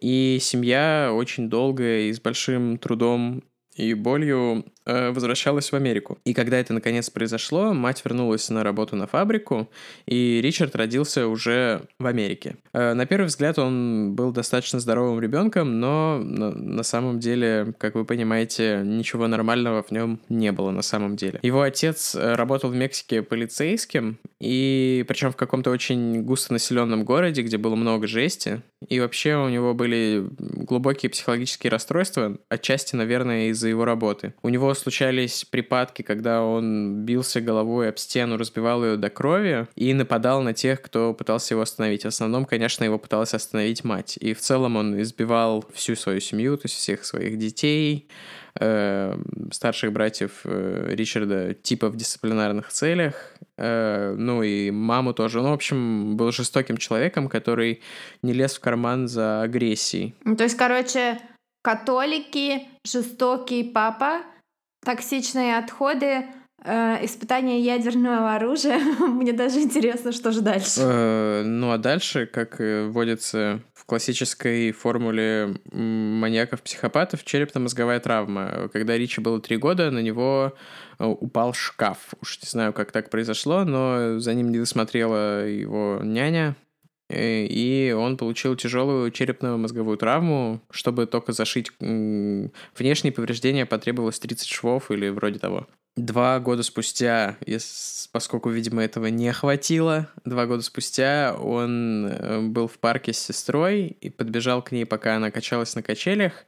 И 0.00 0.38
семья 0.40 1.10
очень 1.12 1.48
долго 1.48 2.00
и 2.00 2.12
с 2.12 2.20
большим 2.20 2.78
трудом 2.78 3.42
и 3.74 3.94
болью 3.94 4.64
возвращалась 4.86 5.72
в 5.72 5.76
Америку. 5.76 6.18
И 6.24 6.34
когда 6.34 6.58
это 6.58 6.72
наконец 6.72 7.10
произошло, 7.10 7.72
мать 7.72 8.02
вернулась 8.04 8.48
на 8.50 8.62
работу 8.62 8.96
на 8.96 9.06
фабрику, 9.06 9.68
и 10.06 10.40
Ричард 10.42 10.76
родился 10.76 11.26
уже 11.26 11.82
в 11.98 12.06
Америке. 12.06 12.56
Э, 12.72 12.94
на 12.94 13.06
первый 13.06 13.26
взгляд 13.26 13.58
он 13.58 14.14
был 14.14 14.32
достаточно 14.32 14.80
здоровым 14.80 15.20
ребенком, 15.20 15.80
но 15.80 16.20
на, 16.22 16.52
на 16.52 16.82
самом 16.82 17.20
деле, 17.20 17.74
как 17.78 17.94
вы 17.94 18.04
понимаете, 18.04 18.82
ничего 18.84 19.26
нормального 19.26 19.82
в 19.82 19.90
нем 19.90 20.20
не 20.28 20.52
было 20.52 20.70
на 20.70 20.82
самом 20.82 21.16
деле. 21.16 21.40
Его 21.42 21.62
отец 21.62 22.14
э, 22.14 22.34
работал 22.34 22.70
в 22.70 22.76
Мексике 22.76 23.22
полицейским, 23.22 24.18
и 24.40 25.04
причем 25.08 25.32
в 25.32 25.36
каком-то 25.36 25.70
очень 25.70 26.22
густонаселенном 26.22 27.04
городе, 27.04 27.42
где 27.42 27.56
было 27.56 27.74
много 27.74 28.06
жести, 28.06 28.62
и 28.88 29.00
вообще 29.00 29.36
у 29.36 29.48
него 29.48 29.74
были 29.74 30.28
глубокие 30.38 31.10
психологические 31.10 31.70
расстройства, 31.70 32.36
отчасти, 32.48 32.94
наверное, 32.94 33.48
из-за 33.48 33.68
его 33.68 33.84
работы. 33.84 34.34
У 34.42 34.48
него 34.48 34.74
случались 34.76 35.44
припадки, 35.44 36.02
когда 36.02 36.42
он 36.42 37.04
бился 37.04 37.40
головой 37.40 37.88
об 37.88 37.98
стену, 37.98 38.36
разбивал 38.36 38.84
ее 38.84 38.96
до 38.96 39.10
крови 39.10 39.66
и 39.74 39.92
нападал 39.94 40.42
на 40.42 40.52
тех, 40.52 40.80
кто 40.80 41.14
пытался 41.14 41.54
его 41.54 41.62
остановить. 41.62 42.04
В 42.04 42.08
основном, 42.08 42.44
конечно, 42.44 42.84
его 42.84 42.98
пыталась 42.98 43.34
остановить 43.34 43.84
мать. 43.84 44.16
И 44.20 44.34
в 44.34 44.40
целом 44.40 44.76
он 44.76 45.00
избивал 45.00 45.64
всю 45.74 45.96
свою 45.96 46.20
семью, 46.20 46.56
то 46.56 46.66
есть 46.66 46.76
всех 46.76 47.04
своих 47.04 47.38
детей, 47.38 48.08
э, 48.60 49.18
старших 49.52 49.92
братьев 49.92 50.40
э, 50.44 50.94
Ричарда 50.94 51.54
типа 51.54 51.88
в 51.88 51.96
дисциплинарных 51.96 52.68
целях, 52.68 53.14
э, 53.56 54.14
ну 54.16 54.42
и 54.42 54.70
маму 54.70 55.14
тоже. 55.14 55.40
Он, 55.40 55.50
в 55.50 55.54
общем, 55.54 56.16
был 56.16 56.32
жестоким 56.32 56.76
человеком, 56.76 57.28
который 57.28 57.82
не 58.22 58.32
лез 58.32 58.56
в 58.56 58.60
карман 58.60 59.08
за 59.08 59.42
агрессией. 59.42 60.14
Ну, 60.24 60.36
То 60.36 60.44
есть, 60.44 60.56
короче, 60.56 61.18
католики, 61.66 62.62
жестокий 62.84 63.64
папа, 63.64 64.22
токсичные 64.86 65.58
отходы, 65.58 66.26
э, 66.62 67.04
испытание 67.04 67.60
ядерного 67.60 68.36
оружия. 68.36 68.78
Мне 69.00 69.32
даже 69.32 69.60
интересно, 69.60 70.12
что 70.12 70.30
же 70.30 70.42
дальше. 70.42 70.80
Э, 70.80 71.42
ну 71.44 71.72
а 71.72 71.78
дальше, 71.78 72.26
как 72.26 72.60
э, 72.60 72.86
водится 72.86 73.60
в 73.74 73.84
классической 73.84 74.70
формуле 74.70 75.56
маньяков-психопатов, 75.72 77.24
черепно-мозговая 77.24 77.98
травма. 77.98 78.70
Когда 78.72 78.96
Ричи 78.96 79.20
было 79.20 79.40
три 79.40 79.56
года, 79.56 79.90
на 79.90 79.98
него 79.98 80.54
э, 81.00 81.04
упал 81.04 81.52
шкаф. 81.52 82.14
Уж 82.22 82.40
не 82.42 82.48
знаю, 82.48 82.72
как 82.72 82.92
так 82.92 83.10
произошло, 83.10 83.64
но 83.64 84.20
за 84.20 84.34
ним 84.34 84.52
не 84.52 84.60
досмотрела 84.60 85.44
его 85.48 85.98
няня, 86.04 86.54
и 87.08 87.94
он 87.96 88.16
получил 88.16 88.56
тяжелую 88.56 89.10
черепно-мозговую 89.10 89.96
травму. 89.96 90.60
Чтобы 90.70 91.06
только 91.06 91.32
зашить 91.32 91.70
внешние 91.80 93.12
повреждения, 93.12 93.66
потребовалось 93.66 94.18
30 94.18 94.48
швов 94.48 94.90
или 94.90 95.08
вроде 95.08 95.38
того. 95.38 95.66
Два 95.96 96.38
года 96.40 96.62
спустя, 96.62 97.38
поскольку, 98.12 98.50
видимо, 98.50 98.84
этого 98.84 99.06
не 99.06 99.32
хватило, 99.32 100.10
два 100.26 100.44
года 100.44 100.62
спустя 100.62 101.34
он 101.34 102.06
э, 102.06 102.40
был 102.42 102.68
в 102.68 102.78
парке 102.78 103.14
с 103.14 103.18
сестрой 103.18 103.96
и 104.02 104.10
подбежал 104.10 104.60
к 104.60 104.72
ней, 104.72 104.84
пока 104.84 105.16
она 105.16 105.30
качалась 105.30 105.74
на 105.74 105.82
качелях, 105.82 106.44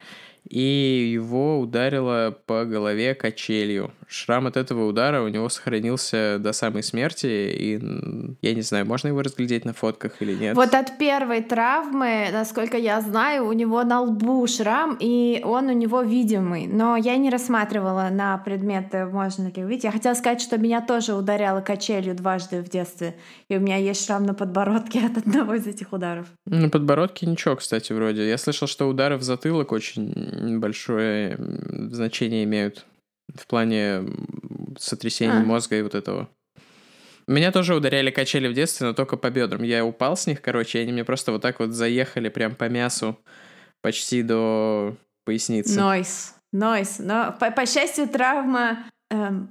и 0.49 1.11
его 1.13 1.61
ударило 1.61 2.37
по 2.47 2.65
голове 2.65 3.15
качелью. 3.15 3.93
Шрам 4.07 4.47
от 4.47 4.57
этого 4.57 4.87
удара 4.87 5.23
у 5.23 5.29
него 5.29 5.49
сохранился 5.49 6.39
до 6.41 6.53
самой 6.53 6.83
смерти, 6.83 7.27
и 7.27 7.81
я 8.41 8.55
не 8.55 8.63
знаю, 8.63 8.87
можно 8.87 9.09
его 9.09 9.21
разглядеть 9.21 9.65
на 9.65 9.75
фотках 9.75 10.21
или 10.21 10.35
нет. 10.35 10.57
Вот 10.57 10.75
от 10.75 10.97
первой 10.97 11.43
травмы, 11.43 12.29
насколько 12.33 12.79
я 12.79 13.01
знаю, 13.03 13.47
у 13.47 13.53
него 13.53 13.85
на 13.85 14.01
лбу 14.01 14.47
шрам, 14.47 14.97
и 14.99 15.43
он 15.45 15.67
у 15.67 15.73
него 15.73 16.01
видимый. 16.03 16.67
Но 16.67 16.97
я 16.97 17.17
не 17.17 17.29
рассматривала 17.29 18.09
на 18.11 18.39
предмет, 18.39 18.93
можно 19.13 19.53
ли 19.55 19.65
увидеть. 19.65 19.85
Я 19.85 19.93
хотела 19.93 20.15
сказать, 20.15 20.41
что 20.41 20.57
меня 20.57 20.81
тоже 20.81 21.15
ударяло 21.15 21.61
качелью 21.61 22.15
дважды 22.15 22.63
в 22.63 22.71
детстве, 22.71 23.15
и 23.49 23.57
у 23.57 23.61
меня 23.61 23.77
есть 23.77 24.07
шрам 24.07 24.25
на 24.25 24.33
подбородке 24.33 25.01
от 25.07 25.19
одного 25.19 25.55
из 25.55 25.67
этих 25.67 25.93
ударов. 25.93 26.27
На 26.47 26.71
подбородке 26.71 27.27
ничего, 27.27 27.57
кстати, 27.57 27.93
вроде. 27.93 28.27
Я 28.27 28.39
слышал, 28.39 28.67
что 28.67 28.89
удары 28.89 29.19
в 29.19 29.23
затылок 29.23 29.73
очень 29.73 30.13
большое 30.59 31.37
значение 31.91 32.45
имеют 32.45 32.87
в 33.35 33.47
плане 33.47 34.05
сотрясения 34.79 35.41
а. 35.41 35.45
мозга 35.45 35.77
и 35.77 35.83
вот 35.83 35.95
этого. 35.95 36.29
Меня 37.27 37.53
тоже 37.53 37.75
ударяли 37.75 38.11
качели 38.11 38.49
в 38.49 38.55
детстве, 38.55 38.87
но 38.87 38.95
только 38.95 39.19
по 39.19 39.29
бедрам. 39.29 39.63
Я 39.63 39.85
упал 39.85 40.17
с 40.17 40.27
них, 40.27 40.41
короче, 40.41 40.79
и 40.79 40.83
они 40.83 40.93
мне 40.93 41.05
просто 41.05 41.31
вот 41.31 41.43
так 41.43 41.61
вот 41.61 41.73
заехали 41.73 42.31
прям 42.31 42.55
по 42.55 42.71
мясу 42.71 43.19
почти 43.83 44.23
до 44.23 44.97
поясницы. 45.25 45.79
Нойс, 45.79 46.35
нойс. 46.53 46.99
Но, 46.99 47.37
по, 47.39 47.51
по 47.51 47.67
счастью, 47.67 48.09
травма 48.09 48.87
эм, 49.11 49.51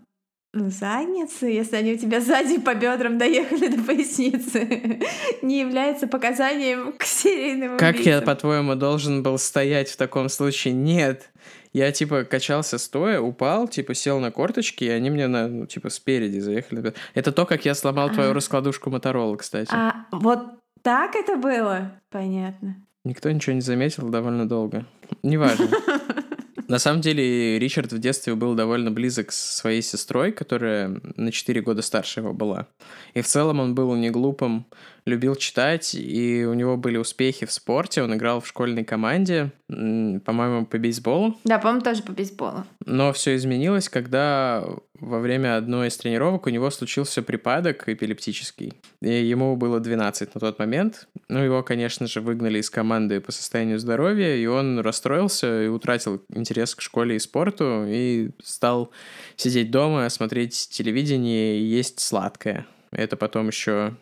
задницы, 0.54 1.46
если 1.48 1.76
они 1.76 1.94
у 1.94 1.98
тебя 1.98 2.22
сзади 2.22 2.60
по 2.60 2.74
бедрам 2.74 3.18
доехали 3.18 3.68
до 3.68 3.84
поясницы, 3.84 5.00
не 5.42 5.60
является 5.60 6.08
показанием 6.08 6.94
к 6.98 7.04
серийному 7.04 7.78
Как 7.78 8.00
я, 8.00 8.22
по-твоему, 8.22 8.76
должен 8.76 9.24
был 9.24 9.38
стоять 9.38 9.90
в 9.90 9.98
таком 9.98 10.30
случае? 10.30 10.74
Нет. 10.74 11.32
Я, 11.74 11.92
типа, 11.92 12.24
качался 12.24 12.78
стоя, 12.78 13.20
упал, 13.20 13.68
типа, 13.68 13.94
сел 13.94 14.20
на 14.20 14.32
корточки, 14.32 14.86
и 14.86 14.90
они 14.90 15.10
мне, 15.10 15.28
на, 15.28 15.48
ну, 15.48 15.66
типа, 15.68 15.90
спереди 15.90 16.40
заехали. 16.40 16.94
Это 17.14 17.32
то, 17.32 17.46
как 17.46 17.66
я 17.66 17.76
сломал 17.76 18.10
твою 18.10 18.32
а. 18.32 18.34
раскладушку 18.34 18.90
Моторола, 18.90 19.36
кстати. 19.36 19.70
А 19.72 20.06
вот 20.12 20.40
так 20.82 21.16
это 21.16 21.36
было? 21.36 21.92
Понятно. 22.10 22.78
Никто 23.04 23.30
ничего 23.32 23.54
не 23.54 23.62
заметил 23.62 24.10
довольно 24.10 24.48
долго. 24.48 24.86
Неважно. 25.24 25.68
На 26.68 26.80
самом 26.80 27.02
деле, 27.02 27.58
Ричард 27.60 27.94
в 27.94 28.00
детстве 28.00 28.36
был 28.36 28.54
довольно 28.54 28.92
близок 28.92 29.32
с 29.32 29.56
своей 29.58 29.82
сестрой, 29.82 30.34
которая 30.34 31.00
на 31.16 31.32
4 31.32 31.62
года 31.62 31.82
старше 31.82 32.20
его 32.20 32.34
была. 32.34 32.68
И 33.14 33.22
в 33.22 33.28
целом 33.28 33.60
он 33.62 33.74
был 33.74 33.96
не 33.96 34.10
глупым, 34.10 34.66
любил 35.08 35.36
читать, 35.36 35.96
и 35.96 36.46
у 36.46 36.54
него 36.54 36.78
были 36.78 36.98
успехи 36.98 37.46
в 37.46 37.52
спорте. 37.52 38.04
Он 38.04 38.14
играл 38.14 38.42
в 38.42 38.48
школьной 38.48 38.84
команде, 38.84 39.52
по-моему, 39.68 40.66
по 40.66 40.78
бейсболу. 40.78 41.40
Да, 41.46 41.58
по-моему, 41.58 41.82
тоже 41.82 42.04
по 42.04 42.12
бейсболу. 42.12 42.66
Но 42.86 43.14
все 43.14 43.36
изменилось, 43.36 43.90
когда 43.90 44.64
во 45.00 45.20
время 45.20 45.58
одной 45.58 45.88
из 45.88 45.98
тренировок 45.98 46.48
у 46.48 46.50
него 46.50 46.70
случился 46.72 47.22
припадок 47.22 47.88
эпилептический. 47.88 48.74
И 49.02 49.10
ему 49.10 49.56
было 49.56 49.80
12 49.80 50.36
на 50.36 50.42
тот 50.42 50.60
момент. 50.60 51.08
Ну, 51.30 51.40
его, 51.40 51.64
конечно 51.64 52.08
же, 52.08 52.20
выгнали 52.20 52.60
из 52.60 52.70
команды 52.70 53.22
по 53.22 53.32
состоянию 53.32 53.80
здоровья, 53.80 54.36
и 54.36 54.46
он 54.46 54.80
расстроился 54.80 55.64
и 55.64 55.68
утратил 55.68 56.22
интерес 56.34 56.76
к 56.76 56.82
школе 56.82 57.16
и 57.16 57.20
спорту, 57.20 57.86
и 57.88 58.32
стал 58.44 58.92
сидеть 59.38 59.72
дома, 59.72 60.10
смотреть 60.10 60.70
телевидение 60.72 61.60
и 61.60 61.64
есть 61.64 62.00
сладкое. 62.02 62.66
Это 62.92 63.18
потом 63.18 63.48
еще 63.48 63.96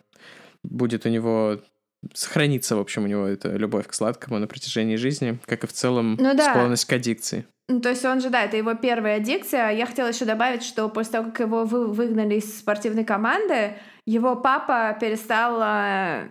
будет 0.70 1.06
у 1.06 1.10
него 1.10 1.60
сохранится, 2.14 2.76
в 2.76 2.80
общем, 2.80 3.04
у 3.04 3.08
него 3.08 3.26
эта 3.26 3.50
любовь 3.56 3.88
к 3.88 3.94
сладкому 3.94 4.40
на 4.40 4.48
протяжении 4.48 4.96
жизни, 4.96 5.40
как 5.46 5.64
и 5.64 5.68
в 5.68 5.74
целом 5.74 6.18
ну, 6.20 6.36
да. 6.36 6.52
склонность 6.52 6.86
к 6.86 6.94
аддикции. 6.94 7.46
Ну, 7.68 7.82
то 7.82 7.90
есть 7.90 8.06
он 8.06 8.22
же, 8.22 8.30
да, 8.30 8.44
это 8.44 8.58
его 8.58 8.76
первая 8.76 9.18
аддикция. 9.18 9.72
Я 9.72 9.88
хотела 9.88 10.10
еще 10.10 10.26
добавить, 10.26 10.62
что 10.62 10.88
после 10.88 11.14
того, 11.14 11.32
как 11.32 11.40
его 11.40 11.66
вы, 11.66 11.88
выгнали 11.88 12.36
из 12.36 12.60
спортивной 12.60 13.06
команды, 13.06 13.74
его 14.06 14.36
папа 14.36 14.96
перестал 15.02 15.60
э, 15.64 16.28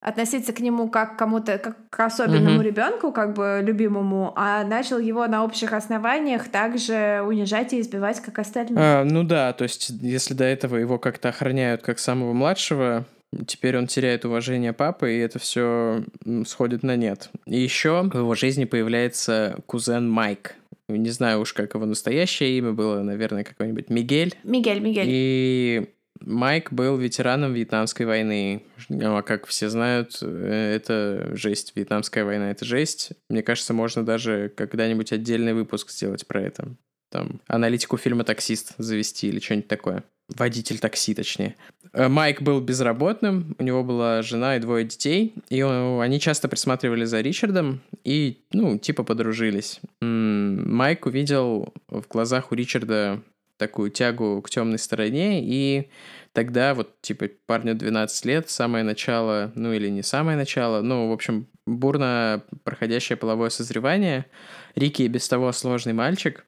относиться 0.00 0.54
к 0.54 0.60
нему 0.60 0.88
как 0.88 1.14
к 1.14 1.18
кому-то, 1.18 1.58
как 1.58 1.76
к 1.90 2.00
особенному 2.00 2.60
mm-hmm. 2.60 2.64
ребенку, 2.64 3.12
как 3.12 3.34
бы 3.34 3.60
любимому, 3.62 4.32
а 4.34 4.64
начал 4.64 4.98
его 4.98 5.26
на 5.26 5.44
общих 5.44 5.74
основаниях 5.74 6.48
также 6.48 7.22
унижать 7.24 7.74
и 7.74 7.80
избивать, 7.80 8.20
как 8.20 8.38
остальные. 8.38 8.78
А, 8.78 9.04
ну 9.04 9.24
да, 9.24 9.52
то 9.52 9.64
есть 9.64 9.90
если 9.90 10.32
до 10.32 10.44
этого 10.44 10.76
его 10.76 10.98
как-то 10.98 11.28
охраняют 11.28 11.82
как 11.82 11.98
самого 11.98 12.32
младшего, 12.32 13.04
Теперь 13.46 13.78
он 13.78 13.86
теряет 13.86 14.24
уважение 14.24 14.72
папы, 14.72 15.14
и 15.14 15.18
это 15.18 15.38
все 15.38 16.04
сходит 16.46 16.82
на 16.82 16.96
нет. 16.96 17.30
И 17.46 17.58
еще 17.58 18.02
в 18.02 18.16
его 18.16 18.34
жизни 18.34 18.64
появляется 18.64 19.58
кузен 19.66 20.08
Майк. 20.08 20.56
Не 20.88 21.10
знаю 21.10 21.40
уж, 21.40 21.52
как 21.54 21.74
его 21.74 21.86
настоящее 21.86 22.58
имя 22.58 22.72
было, 22.72 23.02
наверное, 23.02 23.44
какой-нибудь 23.44 23.88
Мигель. 23.88 24.34
Мигель, 24.44 24.80
Мигель. 24.80 25.06
И 25.08 25.86
Майк 26.20 26.72
был 26.72 26.96
ветераном 26.96 27.54
Вьетнамской 27.54 28.06
войны. 28.06 28.64
Ну, 28.88 29.16
а 29.16 29.22
как 29.22 29.46
все 29.46 29.68
знают, 29.68 30.18
э, 30.22 30.74
это 30.76 31.34
жесть. 31.34 31.72
Вьетнамская 31.74 32.24
война— 32.24 32.50
это 32.52 32.64
жесть. 32.64 33.12
Мне 33.28 33.42
кажется, 33.42 33.72
можно 33.72 34.04
даже 34.04 34.52
когда-нибудь 34.54 35.12
отдельный 35.12 35.54
выпуск 35.54 35.90
сделать 35.90 36.26
про 36.26 36.42
это. 36.42 36.76
Там, 37.10 37.40
аналитику 37.46 37.96
фильма 37.96 38.24
«Таксист» 38.24 38.74
завести 38.78 39.28
или 39.28 39.38
что-нибудь 39.38 39.68
такое. 39.68 40.04
Водитель 40.28 40.78
такси, 40.78 41.14
точнее. 41.14 41.56
Э, 41.92 42.08
Майк 42.08 42.42
был 42.42 42.60
безработным, 42.60 43.54
у 43.58 43.62
него 43.62 43.84
была 43.84 44.22
жена 44.22 44.56
и 44.56 44.60
двое 44.60 44.84
детей, 44.84 45.34
и 45.50 45.62
он, 45.62 46.00
они 46.00 46.20
часто 46.20 46.48
присматривали 46.48 47.04
за 47.04 47.20
Ричардом 47.20 47.80
и, 48.04 48.42
ну, 48.52 48.78
типа 48.78 49.04
подружились. 49.04 49.80
Майк 50.00 51.06
увидел 51.06 51.74
в 51.88 52.06
глазах 52.08 52.52
у 52.52 52.54
Ричарда 52.54 53.22
такую 53.58 53.90
тягу 53.90 54.42
к 54.42 54.50
темной 54.50 54.78
стороне, 54.78 55.42
и 55.44 55.88
тогда 56.32 56.74
вот, 56.74 57.00
типа, 57.00 57.28
парню 57.46 57.74
12 57.74 58.24
лет, 58.24 58.50
самое 58.50 58.84
начало, 58.84 59.52
ну 59.54 59.72
или 59.72 59.88
не 59.88 60.02
самое 60.02 60.36
начало, 60.36 60.80
ну, 60.82 61.10
в 61.10 61.12
общем, 61.12 61.46
бурно 61.66 62.42
проходящее 62.64 63.16
половое 63.16 63.50
созревание. 63.50 64.26
Рики 64.74 65.02
без 65.02 65.28
того 65.28 65.52
сложный 65.52 65.92
мальчик, 65.92 66.46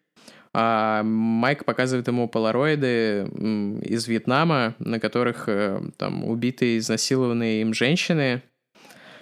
а 0.55 1.03
Майк 1.03 1.65
показывает 1.65 2.07
ему 2.07 2.29
полароиды 2.29 3.27
из 3.83 4.07
Вьетнама, 4.07 4.77
на 4.79 5.01
которых 5.01 5.49
э, 5.49 5.81
там 5.97 6.25
убитые, 6.25 6.79
изнасилованные 6.79 7.61
им 7.63 7.75
женщины. 7.75 8.43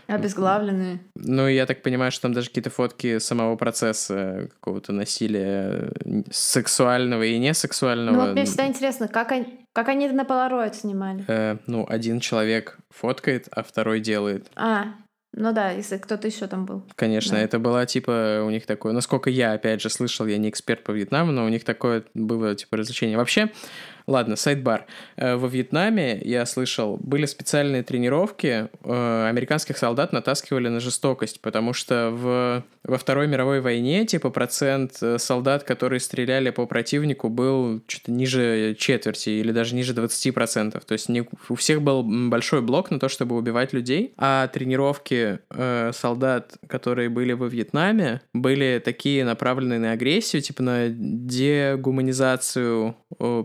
Обезглавленные. 0.09 1.01
Ну, 1.15 1.49
я 1.49 1.65
так 1.65 1.83
понимаю, 1.83 2.13
что 2.13 2.23
там 2.23 2.35
даже 2.35 2.49
какие-то 2.49 2.69
фотки 2.69 3.19
самого 3.19 3.57
процесса 3.57 4.51
какого-то 4.53 4.93
насилия 4.93 5.91
сексуального 6.31 7.23
и 7.23 7.39
несексуального. 7.39 8.15
Ну, 8.15 8.21
вот 8.27 8.33
мне 8.33 8.45
всегда 8.45 8.67
интересно, 8.67 9.09
как 9.09 9.33
они, 9.33 9.67
как 9.73 9.89
они 9.89 10.07
это 10.07 10.15
на 10.15 10.27
полароид 10.27 10.75
снимали? 10.75 11.25
Э, 11.29 11.57
ну, 11.67 11.87
один 11.89 12.21
человек 12.21 12.79
фоткает, 12.91 13.49
а 13.53 13.63
второй 13.63 14.01
делает. 14.01 14.51
А, 14.55 14.89
ну 15.35 15.53
да, 15.53 15.71
если 15.71 15.97
кто-то 15.97 16.27
еще 16.27 16.47
там 16.47 16.67
был. 16.67 16.83
Конечно, 16.95 17.37
да. 17.37 17.43
это 17.43 17.59
было 17.59 17.87
типа 17.87 18.43
у 18.45 18.51
них 18.51 18.67
такое, 18.67 18.93
насколько 18.93 19.31
я 19.31 19.53
опять 19.53 19.81
же 19.81 19.89
слышал, 19.89 20.27
я 20.27 20.37
не 20.37 20.51
эксперт 20.51 20.85
по 20.85 20.91
Вьетнаму, 20.91 21.33
но 21.33 21.45
у 21.47 21.49
них 21.49 21.65
такое 21.65 22.05
было 22.15 22.55
типа 22.55 22.77
развлечение. 22.77 23.17
Вообще, 23.17 23.51
Ладно, 24.07 24.37
сайдбар. 24.37 24.87
Э, 25.17 25.37
во 25.37 25.49
Вьетнаме, 25.49 26.21
я 26.25 26.47
слышал, 26.47 26.99
были 27.01 27.27
специальные 27.27 27.83
тренировки, 27.83 28.69
э, 28.85 29.27
американских 29.29 29.79
солдат 29.79 30.13
натаскивали 30.13 30.69
на 30.69 30.81
жестокость, 30.81 31.41
потому 31.41 31.73
что 31.73 32.11
в, 32.11 32.65
во 32.85 32.99
Второй 32.99 33.29
мировой 33.29 33.61
войне, 33.61 34.05
типа, 34.05 34.31
процент 34.31 34.99
э, 35.01 35.19
солдат, 35.19 35.63
которые 35.63 36.01
стреляли 36.01 36.51
по 36.51 36.67
противнику, 36.67 37.29
был 37.29 37.81
что-то 37.87 38.11
ниже 38.13 38.75
четверти 38.79 39.31
или 39.31 39.53
даже 39.53 39.75
ниже 39.75 39.95
20%. 39.95 40.83
То 40.85 40.93
есть 40.93 41.09
не, 41.09 41.27
у 41.49 41.55
всех 41.55 41.83
был 41.83 42.03
большой 42.03 42.63
блок 42.63 42.91
на 42.91 42.99
то, 42.99 43.09
чтобы 43.09 43.37
убивать 43.37 43.73
людей, 43.73 44.13
а 44.17 44.49
тренировки 44.49 45.39
э, 45.51 45.93
солдат, 45.95 46.55
которые 46.67 47.09
были 47.09 47.33
во 47.33 47.47
Вьетнаме, 47.47 48.21
были 48.35 48.83
такие 48.85 49.25
направленные 49.25 49.79
на 49.79 49.93
агрессию, 49.93 50.43
типа 50.43 50.63
на 50.63 50.89
дегуманизацию 50.89 52.97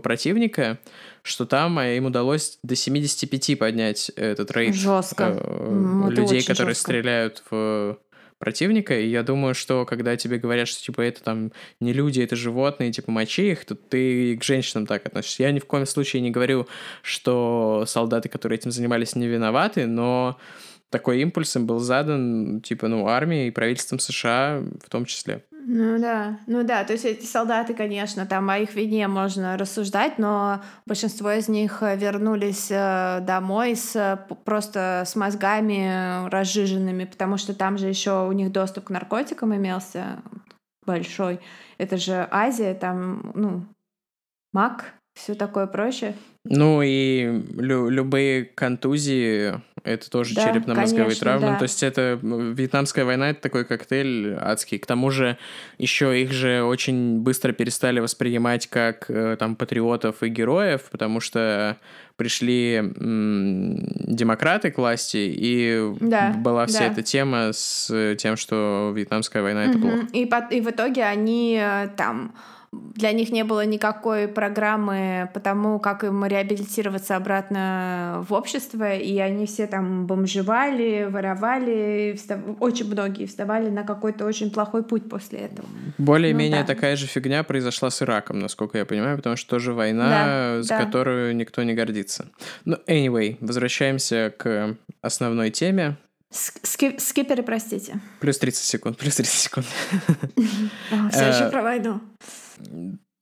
противника, 0.02 0.47
противника, 0.48 0.78
что 1.22 1.46
там 1.46 1.80
им 1.80 2.06
удалось 2.06 2.58
до 2.62 2.74
75 2.74 3.58
поднять 3.58 4.10
этот 4.16 4.50
рейд 4.52 4.74
жестко. 4.74 5.36
Э, 5.40 6.08
людей, 6.10 6.42
которые 6.42 6.74
жестко. 6.74 6.90
стреляют 6.90 7.42
в 7.50 7.98
противника, 8.38 8.98
и 8.98 9.08
я 9.08 9.24
думаю, 9.24 9.54
что 9.54 9.84
когда 9.84 10.16
тебе 10.16 10.38
говорят, 10.38 10.68
что, 10.68 10.80
типа, 10.80 11.00
это 11.00 11.22
там 11.22 11.52
не 11.80 11.92
люди, 11.92 12.20
это 12.20 12.36
животные, 12.36 12.92
типа, 12.92 13.10
мочи 13.10 13.50
их, 13.50 13.64
то 13.64 13.74
ты 13.74 14.36
к 14.36 14.44
женщинам 14.44 14.86
так 14.86 15.04
относишься. 15.06 15.42
Я 15.42 15.50
ни 15.50 15.58
в 15.58 15.66
коем 15.66 15.86
случае 15.86 16.22
не 16.22 16.30
говорю, 16.30 16.68
что 17.02 17.84
солдаты, 17.86 18.28
которые 18.28 18.58
этим 18.58 18.70
занимались, 18.70 19.16
не 19.16 19.26
виноваты, 19.26 19.86
но 19.86 20.38
такой 20.90 21.20
импульс 21.20 21.56
им 21.56 21.66
был 21.66 21.80
задан, 21.80 22.60
типа, 22.60 22.86
ну, 22.86 23.08
армией 23.08 23.48
и 23.48 23.50
правительством 23.50 23.98
США 23.98 24.62
в 24.84 24.88
том 24.88 25.04
числе. 25.04 25.42
Ну 25.70 25.98
да, 25.98 26.40
ну 26.46 26.64
да, 26.64 26.82
то 26.82 26.94
есть 26.94 27.04
эти 27.04 27.26
солдаты, 27.26 27.74
конечно, 27.74 28.24
там 28.24 28.48
о 28.48 28.56
их 28.56 28.74
вине 28.74 29.06
можно 29.06 29.58
рассуждать, 29.58 30.18
но 30.18 30.62
большинство 30.86 31.30
из 31.30 31.46
них 31.48 31.82
э, 31.82 31.94
вернулись 31.94 32.68
э, 32.70 33.20
домой 33.20 33.76
с 33.76 34.18
просто 34.46 35.02
с 35.06 35.14
мозгами 35.14 36.26
разжиженными, 36.30 37.04
потому 37.04 37.36
что 37.36 37.52
там 37.52 37.76
же 37.76 37.86
еще 37.86 38.26
у 38.26 38.32
них 38.32 38.50
доступ 38.50 38.84
к 38.84 38.90
наркотикам 38.90 39.54
имелся, 39.54 40.22
большой. 40.86 41.38
Это 41.76 41.98
же 41.98 42.26
Азия, 42.30 42.72
там, 42.72 43.32
ну, 43.34 43.66
мак, 44.54 44.94
все 45.18 45.34
такое 45.34 45.66
прочее. 45.66 46.14
Ну 46.44 46.80
и 46.82 47.42
лю- 47.58 47.90
любые 47.90 48.44
контузии 48.44 49.52
это 49.84 50.10
тоже 50.10 50.34
Да, 50.34 50.44
черепно-мозговые 50.48 51.04
конечно, 51.06 51.24
травмы. 51.24 51.46
да. 51.48 51.56
То 51.56 51.64
есть 51.64 51.82
это 51.82 52.18
вьетнамская 52.22 53.04
война 53.04 53.30
это 53.30 53.40
такой 53.42 53.64
коктейль 53.64 54.34
адский. 54.40 54.78
К 54.78 54.86
тому 54.86 55.10
же 55.10 55.36
еще 55.78 56.20
их 56.22 56.32
же 56.32 56.62
очень 56.62 57.20
быстро 57.20 57.52
перестали 57.52 58.00
воспринимать 58.00 58.66
как 58.68 59.06
э, 59.10 59.36
там 59.38 59.56
патриотов 59.56 60.22
и 60.22 60.28
героев, 60.28 60.82
потому 60.90 61.20
что 61.20 61.76
пришли 62.16 62.76
м, 62.76 63.76
демократы 64.06 64.70
к 64.70 64.78
власти, 64.78 65.32
и 65.36 65.92
Да, 66.00 66.30
была 66.36 66.66
вся 66.66 66.80
да. 66.80 66.86
эта 66.86 67.02
тема 67.02 67.50
с 67.52 68.14
тем, 68.18 68.36
что 68.36 68.92
вьетнамская 68.96 69.42
война 69.42 69.64
это 69.66 69.78
плохо. 69.78 69.96
Мгм. 69.96 70.06
И, 70.12 70.24
пот- 70.24 70.52
и 70.52 70.60
в 70.60 70.70
итоге 70.70 71.04
они 71.04 71.58
э, 71.60 71.88
там 71.96 72.34
для 72.72 73.12
них 73.12 73.30
не 73.30 73.44
было 73.44 73.64
никакой 73.64 74.28
программы 74.28 75.30
по 75.32 75.40
тому, 75.40 75.78
как 75.78 76.04
им 76.04 76.24
реабилитироваться 76.24 77.16
обратно 77.16 78.24
в 78.28 78.32
общество, 78.34 78.94
и 78.94 79.18
они 79.18 79.46
все 79.46 79.66
там 79.66 80.06
бомжевали, 80.06 81.06
воровали, 81.10 82.14
встав- 82.16 82.56
очень 82.60 82.90
многие 82.90 83.26
вставали 83.26 83.70
на 83.70 83.84
какой-то 83.84 84.26
очень 84.26 84.50
плохой 84.50 84.82
путь 84.82 85.08
после 85.08 85.38
этого. 85.40 85.66
Более-менее 85.98 86.60
Ну 86.60 86.66
да. 86.66 86.74
такая 86.74 86.96
же 86.96 87.06
фигня 87.06 87.42
произошла 87.42 87.90
с 87.90 88.02
Ираком, 88.02 88.38
насколько 88.38 88.76
я 88.78 88.84
понимаю, 88.84 89.16
потому 89.16 89.36
что 89.36 89.48
тоже 89.50 89.72
война, 89.72 90.08
Да, 90.56 90.62
за 90.62 90.68
да. 90.70 90.84
которую 90.84 91.34
никто 91.36 91.62
не 91.62 91.74
гордится. 91.74 92.26
Ну, 92.64 92.76
anyway, 92.86 93.36
возвращаемся 93.40 94.32
к 94.36 94.76
основной 95.00 95.50
теме. 95.50 95.96
С- 96.30 96.52
ски- 96.62 96.98
скиперы, 96.98 97.42
простите. 97.42 98.00
Плюс 98.20 98.36
30 98.38 98.62
секунд, 98.64 98.98
плюс 98.98 99.14
30 99.16 99.34
секунд. 99.34 99.66
Все 101.10 101.28
еще 101.28 101.44
Э, 101.44 101.50
про 101.50 101.62
войну. 101.62 102.00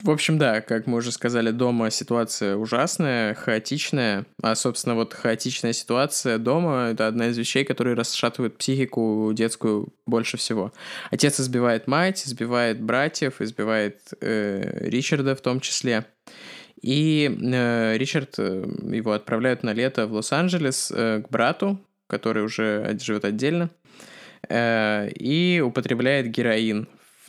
В 0.03 0.11
общем, 0.11 0.37
да, 0.39 0.61
как 0.61 0.87
мы 0.87 0.99
уже 0.99 1.11
сказали, 1.11 1.51
дома 1.51 1.91
ситуация 1.91 2.57
ужасная, 2.57 3.35
хаотичная. 3.35 4.27
А, 4.43 4.55
собственно, 4.55 4.95
вот 4.95 5.15
хаотичная 5.15 5.73
ситуация 5.73 6.37
дома— 6.37 6.89
это 6.93 7.07
одна 7.07 7.29
из 7.29 7.39
вещей, 7.39 7.65
которые 7.65 7.97
расшатывают 7.97 8.59
психику 8.59 9.33
детскую 9.35 9.89
больше 10.07 10.37
всего. 10.37 10.73
Отец 11.11 11.41
избивает 11.41 11.87
мать, 11.87 12.27
избивает 12.27 12.81
братьев, 12.81 13.41
избивает 13.41 14.01
э, 14.21 14.87
Ричарда 14.87 15.35
в 15.35 15.41
том 15.41 15.61
числе. 15.61 16.05
И 16.83 17.35
э, 17.43 17.97
Ричард, 17.97 18.35
э, 18.39 18.65
его 18.93 19.13
отправляют 19.13 19.63
на 19.63 19.73
лето 19.73 20.07
в 20.07 20.13
Лос-Анджелес 20.13 20.93
э, 20.95 21.23
к 21.23 21.31
брату, 21.31 21.81
который 22.07 22.45
уже 22.45 22.97
живет 23.01 23.25
отдельно, 23.25 23.71
э, 24.49 25.09
и 25.09 25.63
употребляет 25.65 26.31
героин 26.31 26.87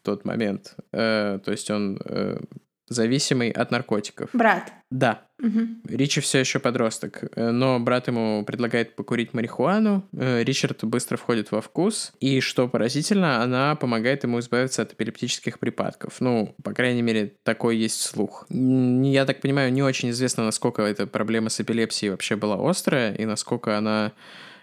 тот 0.08 0.26
момент. 0.26 0.76
Э, 0.92 1.40
то 1.44 1.52
есть 1.52 1.70
он 1.70 2.00
э, 2.06 2.40
зависимый 2.88 3.52
от 3.52 3.72
наркотиков. 3.72 4.30
Брат. 4.34 4.74
Да, 4.90 5.28
Мгм. 5.40 5.82
Ричи 5.88 6.20
все 6.20 6.40
еще 6.40 6.58
подросток, 6.60 7.24
э, 7.36 7.52
но 7.52 7.80
брат 7.80 8.08
ему 8.08 8.44
предлагает 8.44 8.96
покурить 8.96 9.36
марихуану. 9.36 10.04
Э, 10.14 10.44
Ричард 10.44 10.84
быстро 10.84 11.16
входит 11.16 11.52
во 11.52 11.62
вкус, 11.62 12.12
и, 12.20 12.40
что 12.40 12.68
поразительно, 12.68 13.44
она 13.44 13.76
помогает 13.76 14.24
ему 14.24 14.40
избавиться 14.40 14.82
от 14.82 14.94
эпилептических 14.94 15.60
припадков. 15.60 16.20
Ну, 16.22 16.56
по 16.64 16.74
крайней 16.74 17.04
мере, 17.04 17.34
такой 17.44 17.78
есть 17.78 18.02
слух. 18.02 18.48
Я 18.50 19.26
так 19.26 19.42
понимаю, 19.42 19.72
не 19.72 19.84
очень 19.84 20.10
известно, 20.10 20.44
насколько 20.44 20.82
эта 20.82 21.06
проблема 21.06 21.50
с 21.50 21.62
эпилепсией 21.62 22.10
вообще 22.10 22.36
была 22.36 22.58
острая, 22.68 23.14
и 23.14 23.26
насколько 23.26 23.78
она 23.78 24.14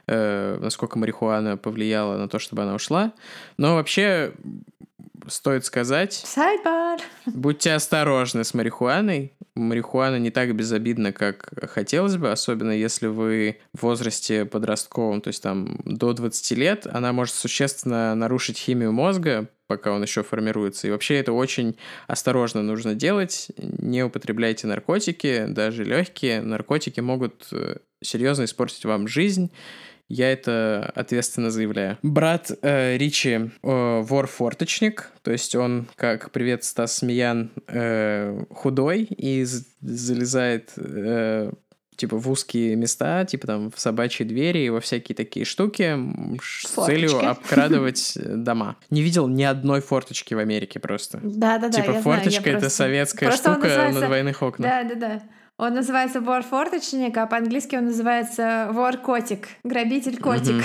э, 0.09 0.59
насколько 0.61 0.98
марихуана 0.98 1.57
повлияла 1.57 2.16
на 2.18 2.28
то, 2.28 2.40
чтобы 2.40 2.62
она 2.62 2.74
ушла. 2.74 3.12
Но 3.59 3.76
вообще 3.76 4.33
стоит 5.26 5.64
сказать, 5.64 6.12
Сайдбар. 6.12 7.00
Будьте 7.26 7.72
осторожны 7.72 8.44
с 8.44 8.54
марихуаной. 8.54 9.33
Марихуана 9.54 10.18
не 10.18 10.30
так 10.30 10.54
безобидна, 10.54 11.12
как 11.12 11.52
хотелось 11.70 12.16
бы, 12.16 12.30
особенно 12.30 12.72
если 12.72 13.07
вы 13.07 13.59
в 13.72 13.83
возрасте 13.83 14.44
подростковом, 14.44 15.20
то 15.20 15.28
есть 15.28 15.42
там 15.42 15.78
до 15.85 16.12
20 16.12 16.59
лет, 16.59 16.87
она 16.90 17.12
может 17.12 17.35
существенно 17.35 18.14
нарушить 18.14 18.59
химию 18.59 18.92
мозга, 18.92 19.48
пока 19.66 19.92
он 19.92 20.02
еще 20.02 20.22
формируется. 20.22 20.88
И 20.88 20.90
вообще 20.90 21.16
это 21.16 21.33
очень 21.33 21.76
осторожно 22.07 22.62
нужно 22.62 22.94
делать. 22.94 23.48
Не 23.57 24.02
употребляйте 24.02 24.66
наркотики, 24.66 25.46
даже 25.48 25.85
легкие. 25.85 26.42
Наркотики 26.42 27.00
могут 27.00 27.46
э, 27.52 27.76
серьезно 28.02 28.44
испортить 28.44 28.85
вам 28.85 29.09
жизнь. 29.09 29.50
Я 30.09 30.31
это 30.31 30.93
ответственно 30.95 31.51
заявляю. 31.51 31.99
Брат 32.03 32.51
э, 32.62 32.97
Ричи 32.99 33.51
э, 33.62 34.01
вор-форточник, 34.03 35.11
то 35.23 35.31
есть 35.33 35.55
он, 35.55 35.87
как 35.97 36.31
привет 36.31 36.62
Стас 36.64 36.97
Смеян, 36.99 37.51
э, 37.69 38.45
худой 38.51 39.05
и 39.05 39.45
залезает 39.81 40.73
э, 40.77 41.51
типа 41.97 42.19
в 42.19 42.31
узкие 42.31 42.77
места, 42.77 43.25
типа 43.25 43.47
там 43.47 43.71
в 43.71 43.81
собачьи 43.81 44.27
двери 44.27 44.59
и 44.67 44.69
во 44.71 44.81
всякие 44.81 45.17
такие 45.17 45.47
штуки 45.47 45.97
ш- 46.43 46.69
с 46.69 46.87
целью 46.87 47.09
Форточки. 47.11 47.27
обкрадывать 47.31 48.19
дома. 48.25 48.77
Не 48.90 49.03
видел 49.03 49.29
ни 49.29 49.43
одной 49.45 49.81
форточки 49.81 50.35
в 50.35 50.38
Америке 50.38 50.81
просто. 50.81 51.21
Да-да-да, 51.23 51.71
типа 51.71 51.77
я 51.79 51.83
знаю, 51.85 51.97
я 51.97 52.03
форточка 52.03 52.51
это 52.51 52.59
просто- 52.61 52.77
советская 52.77 53.29
Просто 53.31 53.53
штука 53.53 53.67
называется- 53.69 54.01
на 54.01 54.07
двойных 54.07 54.43
окнах. 54.43 54.71
Да-да-да. 54.71 55.23
Он 55.57 55.75
называется 55.75 56.21
вор-форточник, 56.21 57.17
а 57.17 57.27
по-английски 57.27 57.77
он 57.77 57.87
называется 57.87 58.69
вор-котик, 58.73 59.49
грабитель-котик, 59.62 60.64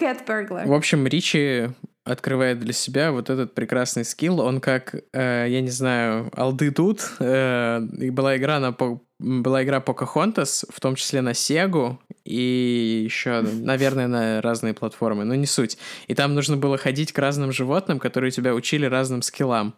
cat 0.00 0.26
burglar. 0.26 0.66
В 0.66 0.72
общем, 0.72 1.06
Ричи 1.06 1.68
открывает 2.04 2.58
для 2.58 2.72
себя 2.72 3.12
вот 3.12 3.30
этот 3.30 3.54
прекрасный 3.54 4.04
скилл. 4.04 4.40
Он 4.40 4.60
как, 4.60 4.94
э, 5.12 5.46
я 5.48 5.60
не 5.60 5.70
знаю, 5.70 6.30
алды 6.36 6.70
тут. 6.70 7.12
э, 7.20 7.80
была 8.10 8.36
игра 8.36 8.58
на 8.58 8.76
была 9.20 9.62
игра 9.62 9.80
Покахонтас, 9.80 10.66
в 10.68 10.80
том 10.80 10.96
числе 10.96 11.22
на 11.22 11.34
Сегу 11.34 12.00
и 12.24 13.02
еще, 13.04 13.42
наверное, 13.42 14.08
на 14.08 14.42
разные 14.42 14.74
платформы, 14.74 15.24
но 15.24 15.34
не 15.34 15.46
суть. 15.46 15.78
И 16.08 16.14
там 16.14 16.34
нужно 16.34 16.56
было 16.56 16.76
ходить 16.76 17.12
к 17.12 17.18
разным 17.18 17.52
животным, 17.52 18.00
которые 18.00 18.32
тебя 18.32 18.54
учили 18.54 18.86
разным 18.86 19.22
скиллам. 19.22 19.76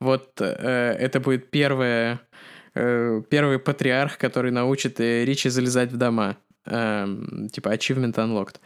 Вот 0.00 0.40
э, 0.40 0.96
это 0.98 1.20
будет 1.20 1.50
первое, 1.50 2.20
э, 2.74 3.22
первый 3.28 3.58
патриарх, 3.58 4.18
который 4.18 4.50
научит 4.50 5.00
э, 5.00 5.24
Ричи 5.24 5.48
залезать 5.48 5.92
в 5.92 5.96
дома. 5.96 6.36
Эм, 6.66 7.48
типа 7.50 7.74
Achievement 7.74 8.14
Unlocked. 8.14 8.56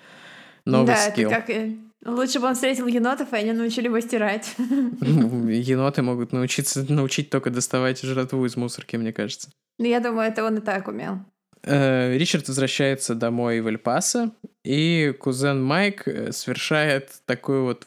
Новый 0.65 0.87
да, 0.87 0.97
скилл. 0.97 1.31
это 1.31 1.41
как... 1.41 1.51
э, 1.51 1.73
Лучше 2.05 2.41
бы 2.41 2.49
он 2.49 2.55
встретил 2.55 2.89
енотов, 2.89 3.33
и 3.33 3.37
они 3.37 3.53
научили 3.53 3.87
его 3.87 4.01
стирать. 4.01 4.55
Еноты 4.59 6.03
могут 6.03 6.33
научиться 6.33 6.85
научить 6.93 7.31
только 7.31 7.51
доставать 7.51 8.03
жратву 8.03 8.45
из 8.45 8.57
мусорки, 8.57 8.97
мне 8.97 9.13
кажется. 9.13 9.51
Ну, 9.79 9.87
я 9.87 10.01
думаю, 10.01 10.29
это 10.29 10.45
он 10.45 10.59
и 10.59 10.61
так 10.61 10.89
умел. 10.89 11.19
Э, 11.63 12.17
Ричард 12.17 12.49
возвращается 12.49 13.15
домой 13.15 13.61
в 13.61 13.69
Эль-Пасо, 13.69 14.33
и 14.65 15.15
кузен 15.21 15.63
Майк 15.63 16.09
э, 16.09 16.33
совершает 16.33 17.11
такую 17.25 17.65
вот, 17.65 17.87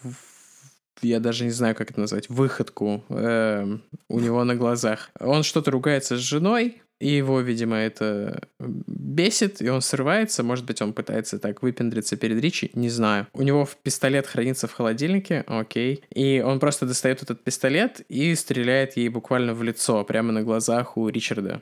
я 1.02 1.20
даже 1.20 1.44
не 1.44 1.52
знаю, 1.52 1.76
как 1.76 1.92
это 1.92 2.00
назвать, 2.00 2.30
выходку 2.30 3.04
э, 3.10 3.78
у 4.10 4.20
него 4.20 4.44
на 4.44 4.56
глазах. 4.56 5.10
Он 5.20 5.44
что-то 5.44 5.72
ругается 5.72 6.18
с 6.18 6.20
женой, 6.20 6.82
и 7.00 7.10
его, 7.10 7.42
видимо, 7.42 7.76
это 7.78 8.48
бесит, 8.60 9.62
и 9.62 9.70
он 9.70 9.82
срывается. 9.82 10.44
Может 10.44 10.66
быть, 10.66 10.82
он 10.82 10.94
пытается 10.94 11.40
так 11.40 11.62
выпендриться 11.62 12.16
перед 12.16 12.40
Ричи, 12.40 12.72
не 12.74 12.90
знаю. 12.90 13.28
У 13.34 13.42
него 13.42 13.66
в- 13.66 13.76
пистолет 13.78 14.28
хранится 14.28 14.68
в 14.68 14.74
холодильнике, 14.74 15.44
окей. 15.48 16.04
И 16.14 16.42
он 16.46 16.60
просто 16.60 16.86
достает 16.86 17.22
этот 17.22 17.44
пистолет 17.44 18.02
и 18.08 18.34
стреляет 18.36 18.98
ей 18.98 19.10
буквально 19.10 19.54
в 19.54 19.62
лицо, 19.64 20.04
прямо 20.06 20.32
на 20.32 20.44
глазах 20.44 20.98
у 20.98 21.10
Ричарда. 21.10 21.62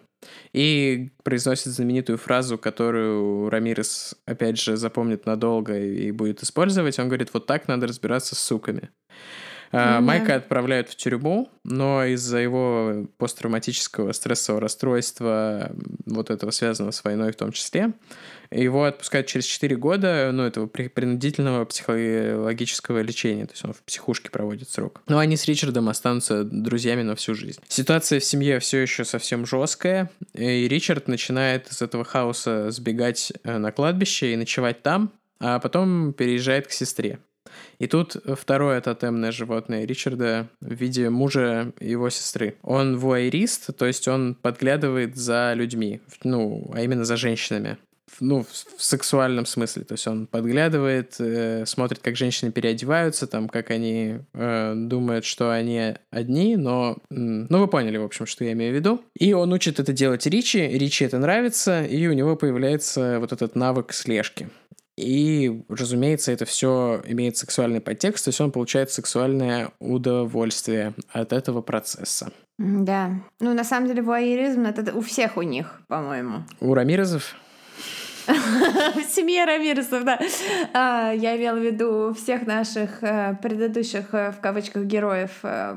И 0.53 1.09
произносит 1.23 1.73
знаменитую 1.73 2.17
фразу, 2.17 2.57
которую 2.57 3.49
Рамирес, 3.49 4.15
опять 4.25 4.59
же, 4.59 4.77
запомнит 4.77 5.25
надолго 5.25 5.77
и 5.77 6.11
будет 6.11 6.43
использовать. 6.43 6.97
Он 6.99 7.07
говорит, 7.07 7.29
вот 7.33 7.45
так 7.45 7.67
надо 7.67 7.87
разбираться 7.87 8.35
с 8.35 8.39
суками. 8.39 8.89
Мгм. 9.73 10.03
Майка 10.05 10.35
отправляют 10.35 10.89
в 10.89 10.95
тюрьму, 10.95 11.49
но 11.63 12.05
из-за 12.05 12.37
его 12.37 13.07
посттравматического 13.17 14.11
стрессового 14.11 14.61
расстройства, 14.61 15.71
вот 16.05 16.29
этого 16.29 16.51
связанного 16.51 16.91
с 16.91 17.03
войной 17.03 17.31
в 17.31 17.35
том 17.35 17.51
числе, 17.51 17.93
его 18.51 18.83
отпускают 18.83 19.25
через 19.25 19.45
4 19.45 19.75
года, 19.75 20.29
ну, 20.31 20.43
этого 20.43 20.67
при- 20.67 20.89
принудительного 20.89 21.65
психологического 21.65 23.01
лечения, 23.01 23.47
то 23.47 23.53
есть 23.53 23.65
он 23.65 23.73
в 23.73 23.81
психушке 23.81 24.29
проводит 24.29 24.69
срок. 24.69 25.01
Но 25.07 25.17
они 25.17 25.37
с 25.37 25.45
Ричардом 25.45 25.89
останутся 25.89 26.43
друзьями 26.43 27.01
на 27.01 27.15
всю 27.15 27.33
жизнь. 27.33 27.59
Ситуация 27.67 28.19
в 28.19 28.23
семье 28.23 28.59
все 28.59 28.79
еще 28.79 29.05
совсем 29.05 29.45
жесткая, 29.47 30.11
и 30.33 30.67
Ричард 30.67 31.07
начинает 31.07 31.71
из 31.71 31.81
этого 31.81 32.03
хаоса 32.03 32.69
сбегать 32.69 33.33
э, 33.43 33.57
на 33.57 33.71
кладбище 33.71 34.33
и 34.33 34.35
ночевать 34.35 34.83
там, 34.83 35.11
а 35.39 35.59
потом 35.59 36.13
переезжает 36.13 36.67
к 36.67 36.71
сестре. 36.71 37.19
И 37.79 37.87
тут 37.87 38.17
второе 38.37 38.81
тотемное 38.81 39.31
животное 39.31 39.85
Ричарда 39.85 40.47
в 40.61 40.73
виде 40.73 41.09
мужа 41.09 41.73
его 41.79 42.09
сестры. 42.09 42.55
Он 42.61 42.97
вуайерист, 42.97 43.75
то 43.75 43.85
есть 43.85 44.07
он 44.07 44.35
подглядывает 44.35 45.15
за 45.15 45.53
людьми, 45.55 46.01
ну, 46.23 46.71
а 46.73 46.81
именно 46.81 47.05
за 47.05 47.17
женщинами 47.17 47.77
ну, 48.19 48.43
в 48.43 48.83
сексуальном 48.83 49.45
смысле. 49.45 49.83
То 49.83 49.93
есть 49.93 50.07
он 50.07 50.27
подглядывает, 50.27 51.15
э, 51.19 51.65
смотрит, 51.65 51.99
как 51.99 52.15
женщины 52.15 52.51
переодеваются, 52.51 53.27
там, 53.27 53.49
как 53.49 53.71
они 53.71 54.19
э, 54.33 54.73
думают, 54.75 55.25
что 55.25 55.51
они 55.51 55.95
одни, 56.11 56.55
но... 56.55 56.97
Ну, 57.09 57.59
вы 57.59 57.67
поняли, 57.67 57.97
в 57.97 58.03
общем, 58.03 58.25
что 58.25 58.43
я 58.43 58.53
имею 58.53 58.73
в 58.73 58.75
виду. 58.75 59.01
И 59.17 59.33
он 59.33 59.51
учит 59.53 59.79
это 59.79 59.93
делать 59.93 60.25
Ричи, 60.25 60.59
Ричи 60.59 61.05
это 61.05 61.17
нравится, 61.19 61.83
и 61.83 62.07
у 62.07 62.13
него 62.13 62.35
появляется 62.35 63.19
вот 63.19 63.31
этот 63.31 63.55
навык 63.55 63.93
слежки. 63.93 64.49
И, 64.95 65.63
разумеется, 65.69 66.31
это 66.31 66.45
все 66.45 67.01
имеет 67.07 67.37
сексуальный 67.37 67.81
подтекст, 67.81 68.25
то 68.25 68.29
есть 68.29 68.41
он 68.41 68.51
получает 68.51 68.91
сексуальное 68.91 69.71
удовольствие 69.79 70.93
от 71.11 71.33
этого 71.33 71.61
процесса. 71.61 72.31
Да. 72.59 73.11
Ну, 73.39 73.53
на 73.53 73.63
самом 73.63 73.87
деле, 73.87 74.03
вуайеризм 74.03 74.65
это 74.65 74.95
у 74.95 75.01
всех 75.01 75.37
у 75.37 75.41
них, 75.41 75.81
по-моему. 75.87 76.43
У 76.59 76.73
Рамирезов? 76.75 77.35
В 78.27 79.03
семье 79.03 79.43
Рамиресов, 79.45 80.05
да. 80.05 80.19
А, 80.73 81.11
я 81.11 81.35
имела 81.35 81.57
в 81.57 81.63
виду 81.63 82.13
всех 82.13 82.45
наших 82.45 83.03
э, 83.03 83.35
предыдущих, 83.41 84.13
э, 84.13 84.31
в 84.31 84.39
кавычках, 84.39 84.85
героев. 84.85 85.31
Э, 85.43 85.75